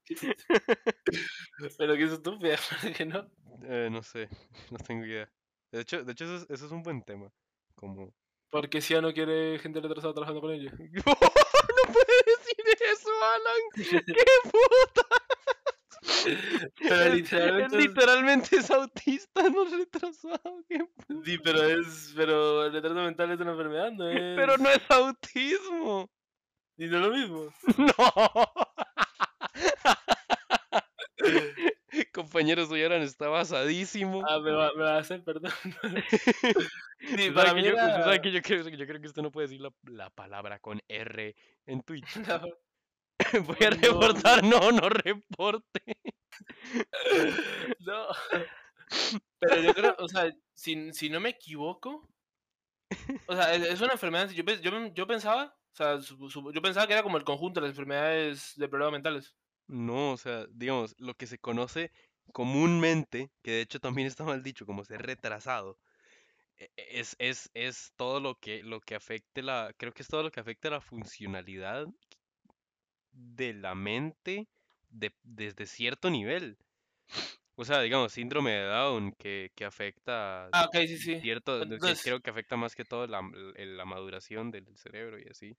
Pero 1.77 1.95
que 1.95 2.03
es 2.03 2.11
estúpida, 2.11 2.57
que 2.97 3.05
no. 3.05 3.31
Eh, 3.63 3.87
no 3.91 4.03
sé, 4.03 4.29
no 4.71 4.77
tengo 4.77 5.05
idea. 5.05 5.31
De 5.71 5.81
hecho, 5.81 6.03
de 6.03 6.11
hecho 6.11 6.25
eso, 6.25 6.35
es, 6.35 6.47
eso 6.51 6.67
es 6.67 6.71
un 6.71 6.83
buen 6.83 7.01
tema. 7.01 7.31
Como... 7.73 8.13
Porque 8.51 8.81
si 8.81 8.93
ya 8.93 9.01
no 9.01 9.11
quiere 9.13 9.57
gente 9.57 9.81
retrasada 9.81 10.13
trabajando 10.13 10.41
con 10.41 10.51
ella. 10.51 10.71
no 10.71 11.03
puedes 11.03 12.25
decir 12.25 12.65
eso, 12.91 13.09
Alan. 13.23 13.61
¡Qué 14.05 14.25
puta! 14.43 15.07
Pero 16.79 17.13
literalmente. 17.15 17.77
literalmente 17.77 18.55
es 18.57 18.69
autista, 18.71 19.43
no 19.49 19.65
retrasado. 19.65 20.63
qué 20.67 20.79
pu- 20.79 21.23
Sí, 21.23 21.37
pero 21.39 21.63
es. 21.63 22.13
Pero 22.15 22.65
el 22.65 22.73
retraso 22.73 22.95
mental 22.95 23.31
es 23.31 23.39
una 23.39 23.51
enfermedad, 23.51 23.91
no 23.91 24.09
es. 24.09 24.35
Pero 24.35 24.57
no 24.57 24.69
es 24.69 24.81
autismo. 24.89 26.09
Y 26.77 26.87
no 26.87 26.97
es 26.97 27.03
lo 27.03 27.09
mismo. 27.11 27.53
No. 27.97 28.51
Compañero, 32.13 32.65
soy 32.65 32.83
Alan, 32.83 33.01
está 33.01 33.27
basadísimo. 33.27 34.23
Ah, 34.27 34.39
me 34.39 34.51
va, 34.51 34.71
me 34.75 34.83
va 34.83 34.95
a 34.95 34.99
hacer, 34.99 35.23
perdón. 35.23 35.51
Sí, 37.17 37.29
para 37.31 37.53
mí 37.53 37.61
que 37.63 37.69
yo, 37.69 37.75
era- 37.75 38.21
que 38.21 38.31
yo 38.31 38.41
creo, 38.41 38.67
yo 38.67 38.85
creo 38.87 38.99
que 39.01 39.07
usted 39.07 39.21
no 39.21 39.31
puede 39.31 39.47
decir 39.47 39.61
la, 39.61 39.71
la 39.83 40.09
palabra 40.09 40.59
con 40.59 40.81
R 40.87 41.35
en 41.65 41.81
Twitch. 41.83 42.17
Voy 43.45 43.57
a 43.65 43.69
reportar, 43.69 44.43
no, 44.43 44.71
no 44.71 44.89
reporte. 44.89 45.81
No. 47.79 48.07
Pero 49.39 49.61
yo 49.61 49.73
creo, 49.73 49.95
o 49.99 50.07
sea, 50.07 50.31
si, 50.53 50.91
si 50.93 51.09
no 51.09 51.19
me 51.19 51.29
equivoco, 51.29 52.07
o 53.27 53.35
sea, 53.35 53.53
es, 53.53 53.81
una 53.81 53.93
enfermedad. 53.93 54.29
Yo, 54.29 54.43
yo, 54.43 54.93
yo 54.93 55.07
pensaba, 55.07 55.55
o 55.73 55.75
sea, 55.75 56.01
su- 56.01 56.29
su- 56.29 56.51
yo 56.51 56.61
pensaba 56.61 56.87
que 56.87 56.93
era 56.93 57.03
como 57.03 57.17
el 57.17 57.23
conjunto 57.23 57.59
de 57.59 57.67
las 57.67 57.73
enfermedades 57.73 58.53
de 58.55 58.67
problemas 58.67 58.93
mentales. 58.93 59.35
No, 59.67 60.11
o 60.11 60.17
sea, 60.17 60.45
digamos, 60.51 60.95
lo 60.99 61.13
que 61.15 61.27
se 61.27 61.39
conoce 61.39 61.91
comúnmente, 62.31 63.31
que 63.41 63.51
de 63.51 63.61
hecho 63.61 63.79
también 63.79 64.07
está 64.07 64.23
mal 64.23 64.43
dicho, 64.43 64.65
como 64.65 64.83
ser 64.85 65.01
retrasado, 65.01 65.79
e- 66.57 66.69
e- 66.75 66.99
es, 66.99 67.15
es, 67.19 67.49
es 67.53 67.93
todo 67.95 68.19
lo 68.19 68.35
que, 68.39 68.63
lo 68.63 68.79
que 68.81 68.95
afecte 68.95 69.41
la, 69.41 69.73
creo 69.77 69.93
que 69.93 70.03
es 70.03 70.07
todo 70.09 70.23
lo 70.23 70.31
que 70.31 70.39
afecte 70.39 70.69
la 70.69 70.81
funcionalidad 70.81 71.87
de 73.13 73.53
la 73.53 73.75
mente 73.75 74.47
de- 74.89 75.13
desde 75.23 75.65
cierto 75.65 76.09
nivel. 76.09 76.57
O 77.55 77.65
sea, 77.65 77.81
digamos, 77.81 78.11
síndrome 78.13 78.51
de 78.51 78.65
Down 78.65 79.11
que, 79.13 79.51
que 79.55 79.63
afecta 79.65 80.49
Ah, 80.51 80.67
sí, 80.73 80.97
sí. 80.97 81.19
cierto, 81.21 81.59
de- 81.59 81.67
que 81.67 81.73
Entonces- 81.75 82.03
creo 82.03 82.19
que 82.19 82.29
afecta 82.31 82.57
más 82.57 82.75
que 82.75 82.83
todo 82.85 83.05
la, 83.07 83.21
el- 83.55 83.77
la 83.77 83.85
maduración 83.85 84.49
del 84.51 84.65
cerebro 84.77 85.19
y 85.19 85.27
así. 85.29 85.55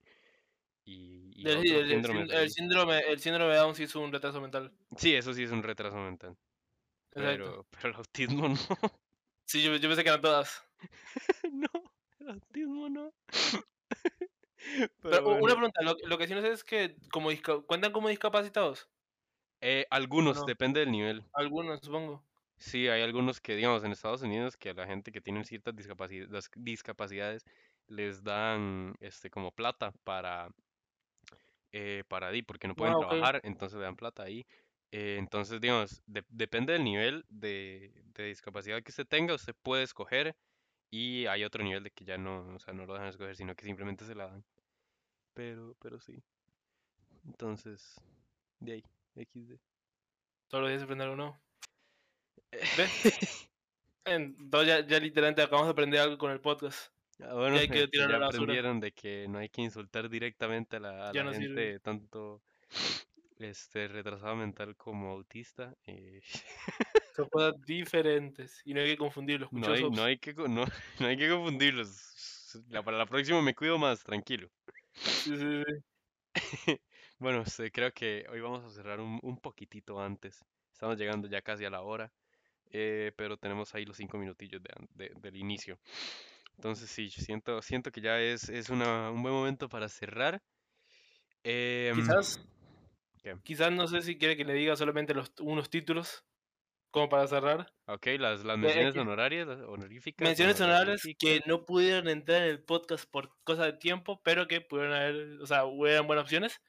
Y, 0.83 1.31
y 1.33 1.47
El, 1.47 1.57
el- 1.65 1.73
el 1.75 1.89
síndromes 1.89 2.23
sínd- 2.27 2.31
el 2.33 2.37
ahí. 2.37 2.49
síndrome, 2.49 2.99
el 2.99 3.19
síndrome 3.19 3.53
de 3.53 3.59
Down 3.59 3.75
sí 3.75 3.83
es 3.83 3.95
un 3.95 4.11
retraso 4.11 4.41
mental. 4.41 4.71
Sí, 4.97 5.15
eso 5.15 5.33
sí 5.33 5.43
es 5.43 5.51
un 5.51 5.63
retraso 5.63 5.95
mental. 5.97 6.35
Pero, 7.11 7.65
pero 7.71 7.89
el 7.89 7.95
autismo 7.95 8.49
no. 8.91 8.91
Sí, 9.45 9.63
yo, 9.63 9.73
yo 9.77 9.87
pensé 9.89 10.03
que 10.03 10.09
eran 10.09 10.21
todas. 10.21 10.63
No, 11.51 11.69
el 12.19 12.29
autismo 12.31 12.89
no. 12.89 13.13
Pero, 15.01 15.37
una 15.39 15.53
pregunta, 15.55 15.81
lo, 15.83 15.95
lo 16.03 16.17
que 16.17 16.27
sí 16.27 16.33
no 16.33 16.41
sé 16.41 16.51
es 16.51 16.63
que 16.63 16.97
como 17.11 17.29
cuentan 17.67 17.91
como 17.93 18.09
discapacitados. 18.09 18.89
eh, 19.61 19.85
algunos, 19.89 20.35
no. 20.37 20.45
depende 20.45 20.79
del 20.79 20.91
nivel. 20.91 21.25
Algunos, 21.33 21.81
supongo. 21.81 22.23
Sí, 22.57 22.87
hay 22.87 23.01
algunos 23.01 23.41
que, 23.41 23.55
digamos, 23.55 23.83
en 23.83 23.91
Estados 23.91 24.21
Unidos, 24.21 24.55
que 24.57 24.69
a 24.69 24.73
la 24.73 24.87
gente 24.87 25.11
que 25.11 25.21
tiene 25.21 25.43
ciertas 25.43 25.73
discapacidades 26.55 27.43
les 27.87 28.23
dan, 28.23 28.95
este, 28.99 29.29
como 29.29 29.51
plata 29.51 29.91
para, 30.03 30.49
eh, 31.71 32.03
para 32.07 32.27
ahí, 32.29 32.41
porque 32.41 32.67
no 32.67 32.75
pueden 32.75 32.93
Ah, 32.93 32.97
trabajar, 32.97 33.41
entonces 33.43 33.77
le 33.77 33.85
dan 33.85 33.95
plata 33.95 34.23
ahí. 34.23 34.45
Eh, 34.91 35.17
entonces, 35.19 35.59
digamos, 35.61 36.01
de- 36.05 36.23
depende 36.29 36.73
del 36.73 36.83
nivel 36.83 37.25
de, 37.29 38.03
de 38.15 38.25
discapacidad 38.27 38.81
que 38.83 38.91
usted 38.91 39.05
tenga, 39.07 39.33
usted 39.35 39.55
puede 39.61 39.83
escoger 39.83 40.35
y 40.91 41.25
hay 41.27 41.43
otro 41.43 41.63
nivel 41.63 41.83
de 41.83 41.91
que 41.91 42.05
ya 42.05 42.17
no, 42.17 42.55
o 42.55 42.59
sea, 42.59 42.73
no 42.73 42.85
lo 42.85 42.93
dejan 42.93 43.09
escoger, 43.09 43.35
sino 43.35 43.55
que 43.55 43.65
simplemente 43.65 44.05
se 44.05 44.15
la 44.15 44.27
dan. 44.27 44.45
Pero, 45.35 45.75
pero 45.79 45.99
sí. 45.99 46.23
Entonces, 47.25 47.95
de 48.59 48.73
ahí, 48.73 48.83
XD. 49.15 49.59
Todos 50.49 50.61
los 50.63 50.69
días 50.69 50.79
se 50.81 50.83
aprende 50.85 51.03
algo 51.05 51.15
nuevo. 51.17 51.39
¿Ves? 52.77 53.49
Entonces 54.05 54.67
ya, 54.67 54.87
ya 54.87 54.99
literalmente 54.99 55.41
acabamos 55.41 55.67
de 55.67 55.71
aprender 55.71 55.99
algo 56.01 56.17
con 56.17 56.31
el 56.31 56.41
podcast. 56.41 56.93
Ah, 57.19 57.33
bueno, 57.33 57.57
hay 57.57 57.69
que 57.69 57.87
ya 57.91 58.05
a 58.05 58.07
la 58.07 58.19
basura. 58.19 58.55
aprendieron 58.55 58.79
de 58.79 58.91
que 58.93 59.27
no 59.29 59.39
hay 59.39 59.49
que 59.49 59.61
insultar 59.61 60.09
directamente 60.09 60.77
a 60.77 60.79
la, 60.79 61.09
a 61.09 61.13
Ya 61.13 61.23
la 61.23 61.23
no 61.23 61.33
sirve. 61.33 61.71
gente 61.71 61.79
tanto 61.79 62.43
este 63.37 63.87
retrasada 63.87 64.35
mental 64.35 64.75
como 64.75 65.11
autista. 65.11 65.75
eh, 65.85 66.21
Son 67.15 67.27
cosas 67.29 67.53
diferentes 67.65 68.61
y 68.65 68.73
no 68.73 68.81
hay 68.81 68.87
que 68.87 68.97
confundirlos. 68.97 69.51
no, 69.51 69.71
hay, 69.71 69.89
no, 69.89 70.03
hay 70.03 70.17
que, 70.19 70.33
no, 70.33 70.65
no 70.99 71.07
hay 71.07 71.17
que 71.17 71.29
confundirlos. 71.29 72.61
La, 72.69 72.83
para 72.83 72.97
la 72.97 73.05
próxima 73.05 73.41
me 73.41 73.55
cuido 73.55 73.77
más, 73.77 74.03
tranquilo. 74.03 74.49
Sí, 75.03 75.35
sí, 75.37 75.63
sí. 75.65 75.85
Bueno, 77.19 77.41
este, 77.41 77.71
creo 77.71 77.91
que 77.93 78.25
hoy 78.29 78.41
vamos 78.41 78.63
a 78.65 78.69
cerrar 78.69 78.99
un, 78.99 79.19
un 79.23 79.37
poquitito 79.39 79.99
antes. 80.01 80.45
Estamos 80.71 80.97
llegando 80.97 81.27
ya 81.29 81.41
casi 81.41 81.65
a 81.65 81.69
la 81.69 81.81
hora, 81.81 82.13
eh, 82.71 83.13
pero 83.17 83.37
tenemos 83.37 83.73
ahí 83.75 83.85
los 83.85 83.97
cinco 83.97 84.17
minutillos 84.17 84.61
de 84.63 84.69
an- 84.75 84.87
de- 84.91 85.13
del 85.21 85.37
inicio. 85.37 85.79
Entonces 86.57 86.89
sí, 86.89 87.09
siento, 87.09 87.61
siento 87.61 87.91
que 87.91 88.01
ya 88.01 88.19
es, 88.21 88.49
es 88.49 88.69
una, 88.69 89.11
un 89.11 89.21
buen 89.23 89.33
momento 89.35 89.69
para 89.69 89.89
cerrar. 89.89 90.43
Em, 91.43 91.95
Quizás, 91.95 92.37
¿Qué? 93.23 93.35
quizás 93.43 93.71
no 93.71 93.87
sé 93.87 94.01
si 94.01 94.17
quiere 94.17 94.35
que 94.37 94.45
le 94.45 94.53
diga 94.53 94.75
solamente 94.75 95.13
los, 95.13 95.33
unos 95.41 95.69
títulos 95.69 96.25
como 96.95 97.09
para 97.09 97.27
cerrar. 97.27 97.71
Ok, 97.85 98.07
las, 98.17 98.43
las 98.43 98.57
menciones 98.57 98.95
honorarias, 98.97 99.47
las 99.47 99.59
honoríficas. 99.59 100.25
Menciones 100.27 100.59
honoríficas. 100.59 101.15
que 101.19 101.41
no 101.45 101.63
pudieron 101.65 102.07
entrar 102.07 102.41
en 102.41 102.47
el 102.49 102.63
podcast 102.63 103.07
por 103.09 103.31
cosa 103.43 103.65
de 103.65 103.73
tiempo, 103.73 104.21
pero 104.23 104.47
que 104.47 104.61
pudieron 104.61 104.93
haber, 104.93 105.41
o 105.41 105.45
sea, 105.45 105.63
eran 105.87 106.07
buenas 106.07 106.23
opciones. 106.23 106.61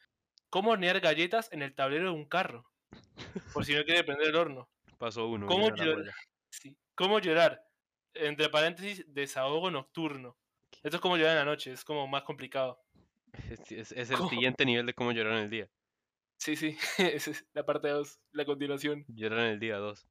¿Cómo 0.51 0.73
hornear 0.73 1.01
galletas 1.01 1.51
en 1.53 1.63
el 1.63 1.75
tablero 1.75 2.05
de 2.05 2.11
un 2.11 2.27
carro? 2.29 2.71
Por 3.55 3.65
si 3.65 3.75
no 3.75 3.85
quiere 3.85 4.05
prender 4.05 4.29
el 4.29 4.37
horno. 4.37 4.69
Paso 4.99 5.27
uno. 5.29 5.47
¿Cómo 5.47 5.71
llorar? 5.75 5.95
bola. 5.97 6.15
Sí. 6.51 6.77
¿Cómo 6.95 7.19
llorar? 7.19 7.63
Entre 8.15 8.49
paréntesis, 8.49 9.05
desahogo 9.09 9.71
nocturno. 9.71 10.37
Esto 10.83 10.97
es 10.97 11.01
como 11.01 11.17
llorar 11.17 11.33
en 11.33 11.39
la 11.47 11.51
noche, 11.51 11.73
es 11.73 11.85
como 11.85 12.07
más 12.07 12.23
complicado. 12.25 12.83
Es, 13.51 13.71
es- 13.73 13.93
es 13.93 14.11
el 14.11 14.17
¿Cómo? 14.17 14.31
siguiente 14.31 14.65
nivel 14.65 14.87
de 14.87 14.95
cómo 14.95 15.13
llorar 15.13 15.35
en 15.35 15.45
el 15.45 15.51
día. 15.51 15.69
Sí, 16.39 16.55
sí, 16.57 16.77
esa 16.99 17.31
es 17.31 17.47
la 17.55 17.65
parte 17.67 17.89
2, 17.89 18.19
la 18.33 18.45
continuación. 18.45 19.05
Llorar 19.09 19.41
en 19.41 19.47
el 19.53 19.61
día 19.61 19.77
2. 19.77 20.07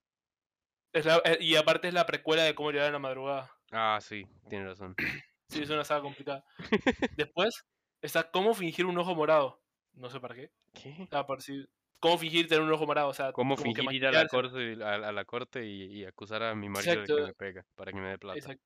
Es 0.95 1.05
la- 1.05 1.21
eh, 1.25 1.37
y 1.41 1.55
aparte 1.57 1.89
es 1.89 1.93
la 1.93 2.05
precuela 2.05 2.43
de 2.43 2.55
cómo 2.55 2.71
llorar 2.71 2.87
en 2.87 2.93
la 2.93 2.99
madrugada. 2.99 3.51
Ah, 3.71 3.99
sí, 4.01 4.25
tiene 4.49 4.65
razón. 4.65 4.95
Sí, 5.47 5.61
es 5.61 5.69
una 5.69 5.83
saga 5.83 6.01
complicada. 6.01 6.43
Después 7.17 7.65
está 8.01 8.31
cómo 8.31 8.55
fingir 8.55 8.87
un 8.87 8.97
ojo 8.97 9.13
morado. 9.13 9.61
No 9.93 10.09
sé 10.09 10.19
para 10.19 10.33
qué. 10.33 10.49
¿Qué? 10.73 11.07
Ah, 11.11 11.27
por 11.27 11.39
si- 11.43 11.67
¿Cómo 11.99 12.17
fingir 12.17 12.47
tener 12.47 12.63
un 12.63 12.71
ojo 12.73 12.87
morado? 12.87 13.09
O 13.09 13.13
sea, 13.13 13.31
¿Cómo 13.31 13.55
como 13.55 13.75
fingir 13.75 13.93
ir 13.93 14.07
a 14.07 14.11
la 14.11 14.27
corte, 14.27 14.83
a, 14.83 14.93
a 14.95 15.11
la 15.11 15.23
corte 15.25 15.63
y, 15.67 15.83
y 15.99 16.05
acusar 16.05 16.41
a 16.41 16.55
mi 16.55 16.67
marido 16.67 16.93
de 16.93 17.05
que 17.05 17.13
Exacto. 17.13 17.27
me 17.27 17.33
pega 17.35 17.65
para 17.75 17.91
que 17.91 17.99
me 17.99 18.09
dé 18.09 18.17
plata? 18.17 18.39
Exacto. 18.39 18.63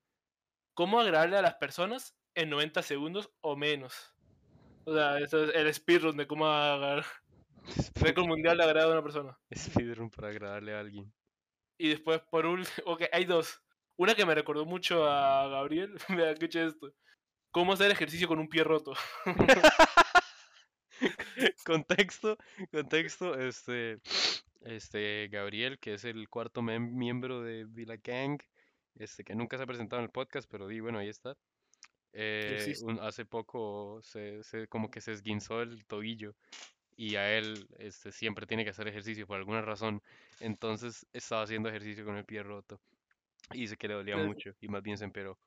¿Cómo 0.74 1.02
agradarle 1.02 1.36
a 1.38 1.42
las 1.42 1.56
personas 1.56 2.16
en 2.34 2.50
90 2.50 2.82
segundos 2.82 3.30
o 3.42 3.58
menos? 3.58 4.16
O 4.86 4.94
sea, 4.94 5.18
eso 5.20 5.44
es 5.44 5.56
el 5.56 5.74
speedrun 5.74 6.16
de 6.16 6.28
cómo 6.28 6.48
agarrar. 6.48 7.06
Récord 7.96 8.26
mundial 8.26 8.58
de 8.58 8.64
agrado 8.64 8.90
a 8.90 8.94
una 8.94 9.04
persona. 9.04 9.38
Speedrun 9.54 10.10
para 10.10 10.30
agradarle 10.30 10.74
a 10.76 10.80
alguien. 10.80 11.12
Y 11.80 11.90
después, 11.90 12.22
por 12.30 12.46
último, 12.46 12.76
ok, 12.86 13.04
hay 13.12 13.26
dos. 13.26 13.60
Una 13.96 14.14
que 14.14 14.26
me 14.26 14.36
recordó 14.36 14.66
mucho 14.66 15.08
a 15.10 15.48
Gabriel, 15.48 15.96
me 16.10 16.24
ha 16.24 16.34
dicho 16.34 16.62
esto. 16.62 16.94
¿Cómo 17.52 17.74
hacer 17.74 17.90
ejercicio 17.90 18.28
con 18.28 18.38
un 18.38 18.48
pie 18.48 18.64
roto? 18.64 18.94
contexto, 21.66 22.38
contexto, 22.72 23.36
este, 23.40 24.00
este, 24.62 25.28
Gabriel, 25.32 25.80
que 25.80 25.94
es 25.96 26.04
el 26.06 26.30
cuarto 26.30 26.62
miembro 26.62 27.42
de 27.42 27.66
Villa 27.66 27.98
Gang, 28.04 28.40
este, 28.96 29.24
que 29.24 29.36
nunca 29.36 29.58
se 29.58 29.64
ha 29.64 29.68
presentado 29.68 30.02
en 30.02 30.06
el 30.06 30.12
podcast, 30.12 30.50
pero 30.50 30.68
di, 30.68 30.80
bueno, 30.80 31.00
ahí 31.00 31.10
está. 31.10 31.36
Eh, 32.12 32.74
un- 32.82 33.00
hace 33.02 33.24
poco 33.26 34.00
se, 34.02 34.42
se- 34.44 34.68
como 34.68 34.90
que 34.90 35.00
se 35.00 35.12
esguinzó 35.14 35.62
el 35.62 35.86
tobillo 35.86 36.36
y 37.00 37.16
a 37.16 37.38
él, 37.38 37.66
este, 37.78 38.12
siempre 38.12 38.46
tiene 38.46 38.66
que 38.66 38.72
hacer 38.72 38.86
ejercicio 38.90 39.26
por 39.26 39.38
alguna 39.38 39.62
razón, 39.62 40.04
entonces 40.42 41.08
estaba 41.14 41.44
haciendo 41.44 41.70
ejercicio 41.70 42.04
con 42.04 42.18
el 42.18 42.26
pie 42.26 42.44
roto 42.44 42.82
y 43.54 43.62
dice 43.62 43.78
que 43.78 43.88
le 43.88 43.94
dolía 43.94 44.18
mucho 44.18 44.54
y 44.60 44.68
más 44.68 44.84
bien 44.84 44.98
se 44.98 45.06
empeoró. 45.06 45.40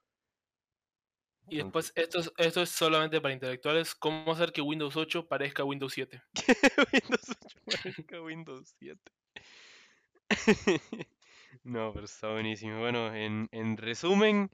Y 1.50 1.58
después, 1.58 1.92
esto 1.94 2.20
es, 2.20 2.32
esto 2.38 2.62
es 2.62 2.70
solamente 2.70 3.20
para 3.20 3.34
intelectuales. 3.34 3.94
¿Cómo 3.94 4.32
hacer 4.32 4.50
que 4.50 4.62
Windows 4.62 4.96
8 4.96 5.28
parezca 5.28 5.62
Windows 5.62 5.92
7? 5.92 6.22
Windows 6.92 7.36
8 7.44 7.58
parezca 7.66 8.22
Windows 8.22 8.74
7. 8.78 8.98
No, 11.64 11.92
pero 11.92 12.06
está 12.06 12.32
buenísimo. 12.32 12.80
Bueno, 12.80 13.14
en, 13.14 13.48
en 13.52 13.76
resumen, 13.76 14.50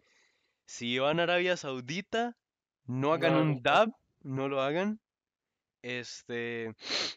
si 0.66 0.99
van 0.99 1.20
a 1.20 1.22
Arabia 1.22 1.57
Saudita, 1.57 2.36
no 2.84 3.14
hagan 3.14 3.36
un 3.36 3.49
un 3.49 3.62
dab, 3.62 3.92
no 4.20 4.49
lo 4.49 4.61
hagan. 4.61 5.01
Este, 5.82 6.74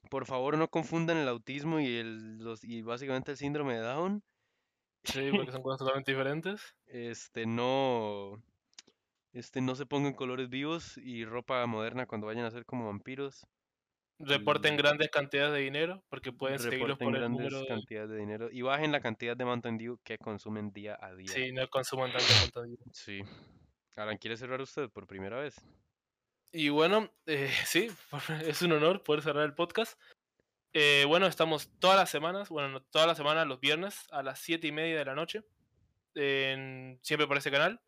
por 0.10 0.26
favor 0.26 0.58
no 0.58 0.68
confundan 0.68 1.18
el 1.18 1.28
autismo 1.28 1.80
y 1.80 1.98
el 1.98 2.38
los 2.38 2.64
y 2.64 2.82
básicamente 2.82 3.32
el 3.32 3.38
síndrome 3.38 3.76
de 3.76 3.82
Down. 3.82 4.24
Sí, 5.04 5.30
porque 5.32 5.52
son 5.60 5.64
cosas 5.64 5.80
totalmente 5.80 6.12
diferentes. 6.12 6.76
Este, 6.86 7.46
no 7.46 8.42
este 9.34 9.62
no 9.62 9.76
se 9.76 9.86
pongan 9.86 10.14
colores 10.14 10.50
vivos 10.50 10.98
y 10.98 11.26
ropa 11.26 11.66
moderna 11.66 12.06
cuando 12.06 12.28
vayan 12.28 12.46
a 12.46 12.52
ser 12.52 12.66
como 12.66 12.88
vampiros. 12.88 13.48
Reporten 14.20 14.76
Y 14.76 14.78
grandes 14.78 15.10
cantidades 15.10 15.54
de 15.54 15.60
dinero 15.62 16.04
porque 16.10 16.32
pueden 16.32 16.60
seguirlos 16.60 17.00
por 17.00 17.16
el 17.16 17.22
grandes 17.22 17.40
número 17.40 17.62
de... 17.62 17.68
cantidades 17.68 18.10
de 18.12 18.18
dinero 18.18 18.50
y 18.52 18.62
bajen 18.62 18.92
la 18.92 19.00
cantidad 19.00 19.36
de 19.36 19.46
Mountain 19.46 19.78
Dew 19.78 19.98
que 20.04 20.18
consumen 20.20 20.72
día 20.72 20.96
a 21.02 21.16
día. 21.16 21.30
Sí, 21.30 21.52
no 21.52 21.68
consuman 21.70 22.12
tanto 22.12 22.28
contenido. 22.42 22.84
Sí. 22.92 23.22
Alan, 23.96 24.18
¿quiere 24.18 24.38
cerrar 24.38 24.62
usted 24.62 24.90
por 24.90 25.08
primera 25.08 25.40
vez? 25.40 25.56
Y 26.52 26.70
bueno, 26.70 27.12
eh, 27.26 27.52
sí, 27.66 27.90
es 28.46 28.62
un 28.62 28.72
honor 28.74 29.04
poder 29.04 29.22
cerrar 29.24 29.46
el 29.46 29.54
podcast. 29.54 30.00
Eh, 30.74 31.04
bueno, 31.08 31.28
estamos 31.28 31.70
todas 31.80 31.98
las 31.98 32.10
semanas, 32.10 32.50
bueno, 32.50 32.70
no, 32.70 32.82
todas 32.82 33.08
las 33.08 33.18
semanas, 33.18 33.46
los 33.48 33.60
viernes, 33.60 34.08
a 34.12 34.24
las 34.24 34.40
7 34.40 34.68
y 34.68 34.72
media 34.72 34.98
de 35.00 35.06
la 35.06 35.16
noche, 35.16 35.44
en- 36.16 37.00
siempre 37.02 37.28
por 37.28 37.38
ese 37.38 37.52
canal. 37.52 37.82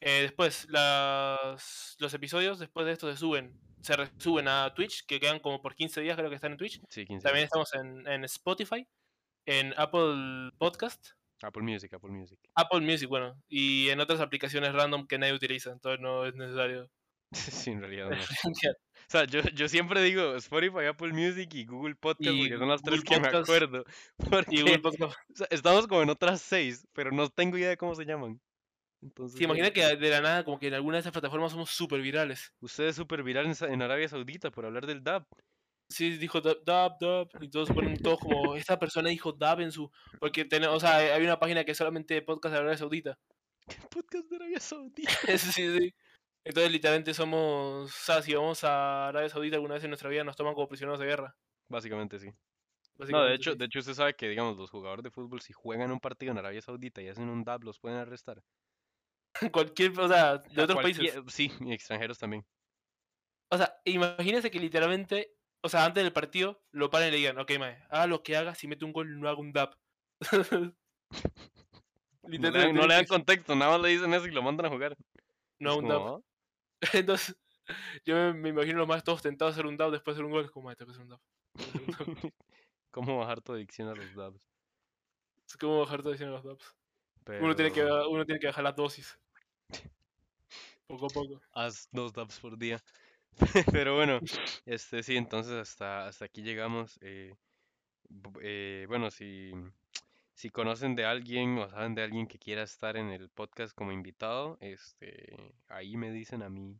Eh, 0.00 0.20
después, 0.22 0.66
las, 0.68 1.96
los 1.98 2.12
episodios 2.12 2.58
después 2.58 2.84
de 2.84 2.92
esto 2.92 3.10
se 3.10 3.16
suben, 3.16 3.58
se 3.80 3.96
resuben 3.96 4.48
a 4.48 4.74
Twitch, 4.74 5.06
que 5.06 5.18
quedan 5.18 5.40
como 5.40 5.62
por 5.62 5.74
15 5.74 6.02
días, 6.02 6.16
creo 6.16 6.28
que 6.28 6.34
están 6.36 6.52
en 6.52 6.58
Twitch. 6.58 6.80
Sí, 6.90 7.06
15 7.06 7.24
También 7.24 7.44
estamos 7.46 7.72
en, 7.74 8.06
en 8.06 8.24
Spotify, 8.24 8.86
en 9.46 9.72
Apple 9.78 10.50
Podcast, 10.58 11.12
Apple 11.42 11.62
Music, 11.62 11.92
Apple 11.94 12.10
Music. 12.10 12.38
Apple 12.54 12.80
Music, 12.80 13.08
bueno, 13.08 13.42
y 13.48 13.88
en 13.88 14.00
otras 14.00 14.20
aplicaciones 14.20 14.74
random 14.74 15.06
que 15.06 15.18
nadie 15.18 15.32
utiliza, 15.32 15.70
entonces 15.70 16.00
no 16.00 16.26
es 16.26 16.34
necesario. 16.34 16.90
Sí, 17.66 17.70
en 17.70 17.80
realidad 17.80 18.10
no. 18.10 18.16
O 18.16 19.08
sea, 19.08 19.24
yo, 19.24 19.40
yo 19.54 19.68
siempre 19.68 20.02
digo 20.02 20.34
Spotify, 20.36 20.86
Apple 20.88 21.12
Music 21.12 21.52
y 21.54 21.64
Google 21.64 21.94
Podcast 21.94 22.34
Y 22.34 22.40
porque 22.40 22.58
son 22.58 22.68
las 22.68 22.82
tres 22.82 23.04
Google 23.04 23.14
que 23.14 23.20
me 23.20 23.28
Podcast 23.28 23.48
acuerdo. 23.48 23.84
y 24.50 24.60
Google 24.62 24.78
Porque 24.80 25.04
o 25.04 25.12
sea, 25.32 25.46
estamos 25.50 25.86
como 25.86 26.02
en 26.02 26.10
otras 26.10 26.40
seis, 26.40 26.86
pero 26.92 27.12
no 27.12 27.28
tengo 27.28 27.56
idea 27.56 27.68
de 27.68 27.76
cómo 27.76 27.94
se 27.94 28.04
llaman. 28.04 28.40
Entonces, 29.02 29.38
¿Se 29.38 29.44
imagina 29.44 29.70
que 29.70 29.96
de 29.96 30.10
la 30.10 30.20
nada, 30.20 30.44
como 30.44 30.58
que 30.58 30.68
en 30.68 30.74
alguna 30.74 30.96
de 30.96 31.00
esas 31.00 31.12
plataformas 31.12 31.52
somos 31.52 31.70
súper 31.70 32.00
virales? 32.00 32.52
usted 32.60 32.84
es 32.84 32.96
súper 32.96 33.22
viral 33.22 33.46
en, 33.46 33.72
en 33.72 33.82
Arabia 33.82 34.08
Saudita 34.08 34.50
por 34.50 34.64
hablar 34.64 34.86
del 34.86 35.04
DAP. 35.04 35.26
Sí, 35.88 36.16
dijo 36.16 36.40
dab, 36.40 36.64
dab, 36.64 36.98
dab, 36.98 37.28
y 37.40 37.48
todos 37.48 37.70
ponen 37.70 37.96
todos 38.02 38.18
como, 38.18 38.56
esta 38.56 38.76
persona 38.76 39.08
dijo 39.10 39.32
dab 39.32 39.60
en 39.60 39.70
su, 39.70 39.88
porque 40.18 40.44
tiene, 40.44 40.66
o 40.66 40.80
sea, 40.80 40.96
hay 40.96 41.22
una 41.22 41.38
página 41.38 41.64
que 41.64 41.72
es 41.72 41.78
solamente 41.78 42.20
podcast 42.22 42.52
de 42.54 42.58
Arabia 42.58 42.78
Saudita. 42.78 43.18
Podcast 43.90 44.28
de 44.28 44.36
Arabia 44.36 44.60
Saudita. 44.60 45.10
sí, 45.26 45.38
sí, 45.38 45.78
sí. 45.78 45.94
Entonces, 46.46 46.70
literalmente 46.70 47.12
somos, 47.12 47.86
o 47.86 47.88
sea, 47.88 48.22
si 48.22 48.32
vamos 48.32 48.62
a 48.62 49.08
Arabia 49.08 49.28
Saudita 49.28 49.56
alguna 49.56 49.74
vez 49.74 49.82
en 49.82 49.90
nuestra 49.90 50.08
vida, 50.08 50.22
nos 50.22 50.36
toman 50.36 50.54
como 50.54 50.68
prisioneros 50.68 51.00
de 51.00 51.06
guerra. 51.06 51.36
Básicamente 51.68 52.20
sí. 52.20 52.30
No, 52.98 53.24
de 53.24 53.34
hecho, 53.34 53.52
sí. 53.52 53.58
de 53.58 53.64
hecho 53.64 53.80
usted 53.80 53.94
sabe 53.94 54.14
que, 54.14 54.28
digamos, 54.28 54.56
los 54.56 54.70
jugadores 54.70 55.02
de 55.02 55.10
fútbol, 55.10 55.40
si 55.40 55.52
juegan 55.52 55.90
un 55.90 55.98
partido 55.98 56.30
en 56.30 56.38
Arabia 56.38 56.62
Saudita 56.62 57.02
y 57.02 57.08
hacen 57.08 57.28
un 57.28 57.42
DAP, 57.42 57.64
los 57.64 57.80
pueden 57.80 57.98
arrestar. 57.98 58.44
Cualquier, 59.52 59.98
o 59.98 60.06
sea, 60.06 60.38
de 60.38 60.60
A 60.60 60.64
otros 60.64 60.80
países. 60.80 61.20
Sí, 61.26 61.50
y 61.58 61.72
extranjeros 61.72 62.16
también. 62.16 62.46
O 63.50 63.58
sea, 63.58 63.74
imagínense 63.84 64.48
que 64.48 64.60
literalmente, 64.60 65.34
o 65.62 65.68
sea, 65.68 65.84
antes 65.84 66.04
del 66.04 66.12
partido, 66.12 66.62
lo 66.70 66.90
paren 66.90 67.08
y 67.08 67.10
le 67.10 67.16
digan, 67.16 67.40
ok, 67.40 67.58
mae, 67.58 67.82
haga 67.90 68.06
lo 68.06 68.22
que 68.22 68.36
haga, 68.36 68.54
si 68.54 68.68
mete 68.68 68.84
un 68.84 68.92
gol, 68.92 69.18
no 69.18 69.28
haga 69.28 69.40
un 69.40 69.52
dab. 69.52 69.76
No 70.30 70.70
le, 72.52 72.72
no 72.72 72.86
le 72.86 72.94
dan 72.94 73.06
contexto, 73.06 73.56
nada 73.56 73.72
más 73.72 73.80
le 73.80 73.88
dicen 73.88 74.14
eso 74.14 74.26
y 74.28 74.30
lo 74.30 74.42
mandan 74.42 74.66
a 74.66 74.70
jugar. 74.70 74.96
no 75.58 75.70
Es 75.70 75.76
un 75.76 75.88
como, 75.88 76.10
dab. 76.10 76.22
Entonces, 76.94 77.36
yo 78.04 78.14
me, 78.16 78.34
me 78.34 78.48
imagino 78.50 78.78
los 78.78 78.88
más 78.88 79.04
todos 79.04 79.22
tentados 79.22 79.54
a 79.54 79.56
hacer 79.56 79.66
un 79.66 79.76
dab 79.76 79.90
después 79.92 80.16
de 80.16 80.22
hacer 80.22 80.26
un 80.26 80.32
gol. 80.32 80.50
Como, 80.50 80.66
"Mae, 80.66 80.76
tengo 80.76 80.88
que 80.88 80.92
hacer 80.94 81.02
un 81.04 81.10
dab. 81.10 81.20
tengo 81.56 81.68
que 81.68 81.72
hacer 81.72 81.86
un 81.86 81.90
dab". 81.90 82.08
¿Cómo 82.92 83.18
bajar 83.18 83.42
tu 83.42 83.52
adicción 83.54 83.88
a 83.88 83.94
los 83.94 84.14
dabs? 84.14 84.50
Es 85.48 85.56
como 85.56 85.80
bajar 85.80 86.02
todo 86.02 86.12
diciendo 86.12 86.36
los 86.36 86.44
dabs. 86.44 86.76
Uno, 87.38 87.56
tiene 87.56 87.72
que, 87.72 87.82
Pero 87.82 88.10
uno 88.10 88.24
tiene 88.26 88.40
que 88.40 88.48
bajar 88.48 88.64
la 88.64 88.72
dosis. 88.72 89.18
Poco 90.88 91.06
a 91.06 91.12
poco. 91.12 91.40
haz 91.52 91.88
dos 91.92 92.12
dabs 92.12 92.38
por 92.40 92.58
día. 92.58 92.82
Pero 93.72 93.96
bueno, 93.96 94.20
este 94.66 95.02
sí, 95.02 95.16
entonces 95.16 95.54
hasta, 95.54 96.06
hasta 96.08 96.24
aquí 96.26 96.42
llegamos. 96.42 96.98
eh, 97.02 97.34
eh, 98.40 98.86
bueno, 98.88 99.10
si, 99.10 99.52
si 100.36 100.50
conocen 100.50 100.94
de 100.96 101.04
alguien 101.06 101.58
o 101.58 101.68
saben 101.70 101.94
de 101.94 102.02
alguien 102.02 102.26
que 102.26 102.38
quiera 102.38 102.62
estar 102.62 102.96
en 102.96 103.08
el 103.10 103.30
podcast 103.30 103.74
como 103.74 103.92
invitado, 103.92 104.58
este, 104.60 105.54
ahí 105.68 105.96
me 105.96 106.10
dicen 106.12 106.42
a 106.42 106.50
mí. 106.50 106.78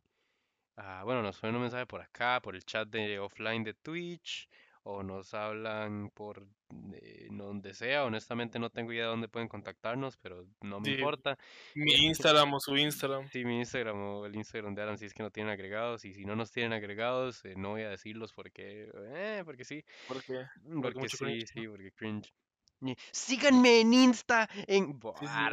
ah, 0.77 1.01
bueno, 1.03 1.23
nos 1.23 1.39
ponen 1.39 1.55
un 1.55 1.63
mensaje 1.63 1.87
por 1.87 2.01
acá, 2.01 2.39
por 2.41 2.55
el 2.55 2.63
chat 2.63 2.87
de 2.89 3.19
offline 3.19 3.63
de 3.63 3.73
Twitch, 3.73 4.47
o 4.83 5.01
nos 5.03 5.33
hablan 5.33 6.11
por 6.11 6.47
eh, 6.93 7.27
donde 7.31 7.73
sea. 7.73 8.05
Honestamente 8.05 8.59
no 8.59 8.69
tengo 8.69 8.93
idea 8.93 9.05
de 9.05 9.09
dónde 9.09 9.27
pueden 9.27 9.49
contactarnos, 9.49 10.17
pero 10.17 10.45
no 10.61 10.79
me 10.79 10.91
Sí. 10.91 10.95
importa. 10.95 11.37
Mi 11.75 11.93
Instagram 12.05 12.53
o 12.53 12.59
su 12.59 12.77
Instagram. 12.77 13.27
Sí, 13.29 13.43
mi 13.43 13.57
Instagram 13.59 13.97
o 14.01 14.25
el 14.27 14.35
Instagram 14.35 14.75
de 14.75 14.81
Alan, 14.83 14.97
si 14.99 15.05
es 15.05 15.13
que 15.15 15.23
no 15.23 15.31
tienen 15.31 15.51
agregados. 15.51 16.05
Y 16.05 16.13
si 16.13 16.25
no 16.25 16.35
nos 16.35 16.51
tienen 16.51 16.73
agregados, 16.73 17.43
eh, 17.45 17.55
no 17.57 17.69
voy 17.71 17.81
a 17.83 17.89
decirlos 17.89 18.33
porque, 18.33 18.89
eh, 19.15 19.41
porque 19.45 19.65
sí. 19.65 19.83
Porque, 20.07 20.45
Porque 20.81 20.99
mucho 20.99 21.17
sí, 21.17 21.25
cringe, 21.25 21.47
sí, 21.47 21.67
porque 21.67 21.91
cringe. 21.91 22.33
Y, 22.81 22.95
Síganme 23.11 23.81
en 23.81 23.93
Insta, 23.93 24.47
en... 24.67 24.99
Sí, 25.19 25.27
sí. 25.27 25.49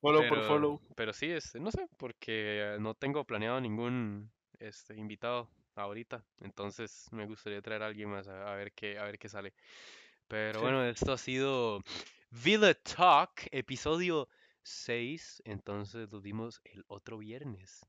Follow 0.00 0.28
por 0.28 0.38
pero, 0.38 0.48
follow. 0.48 0.80
pero 0.96 1.12
sí, 1.12 1.30
este, 1.30 1.60
no 1.60 1.70
sé, 1.70 1.88
porque 1.96 2.74
eh, 2.74 2.76
no 2.80 2.94
tengo 2.94 3.24
planeado 3.24 3.60
ningún 3.60 4.30
este, 4.58 4.96
invitado 4.96 5.48
ahorita. 5.76 6.24
Entonces 6.40 7.06
me 7.12 7.26
gustaría 7.26 7.62
traer 7.62 7.82
a 7.82 7.86
alguien 7.86 8.10
más 8.10 8.26
a, 8.28 8.52
a 8.52 8.56
ver 8.56 8.72
qué, 8.72 8.98
a 8.98 9.04
ver 9.04 9.18
qué 9.18 9.28
sale. 9.28 9.54
Pero 10.28 10.58
Sí. 10.58 10.64
bueno, 10.64 10.84
esto 10.84 11.12
ha 11.12 11.18
sido 11.18 11.82
Villa 12.30 12.74
Talk, 12.74 13.46
episodio 13.52 14.28
6. 14.62 15.42
Entonces 15.44 16.10
nos 16.10 16.22
vimos 16.22 16.60
el 16.64 16.84
otro 16.88 17.18
viernes. 17.18 17.86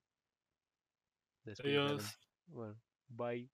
Alan. 1.45 1.55
Adiós. 1.59 2.19
Bueno, 2.47 2.79
bye. 3.07 3.49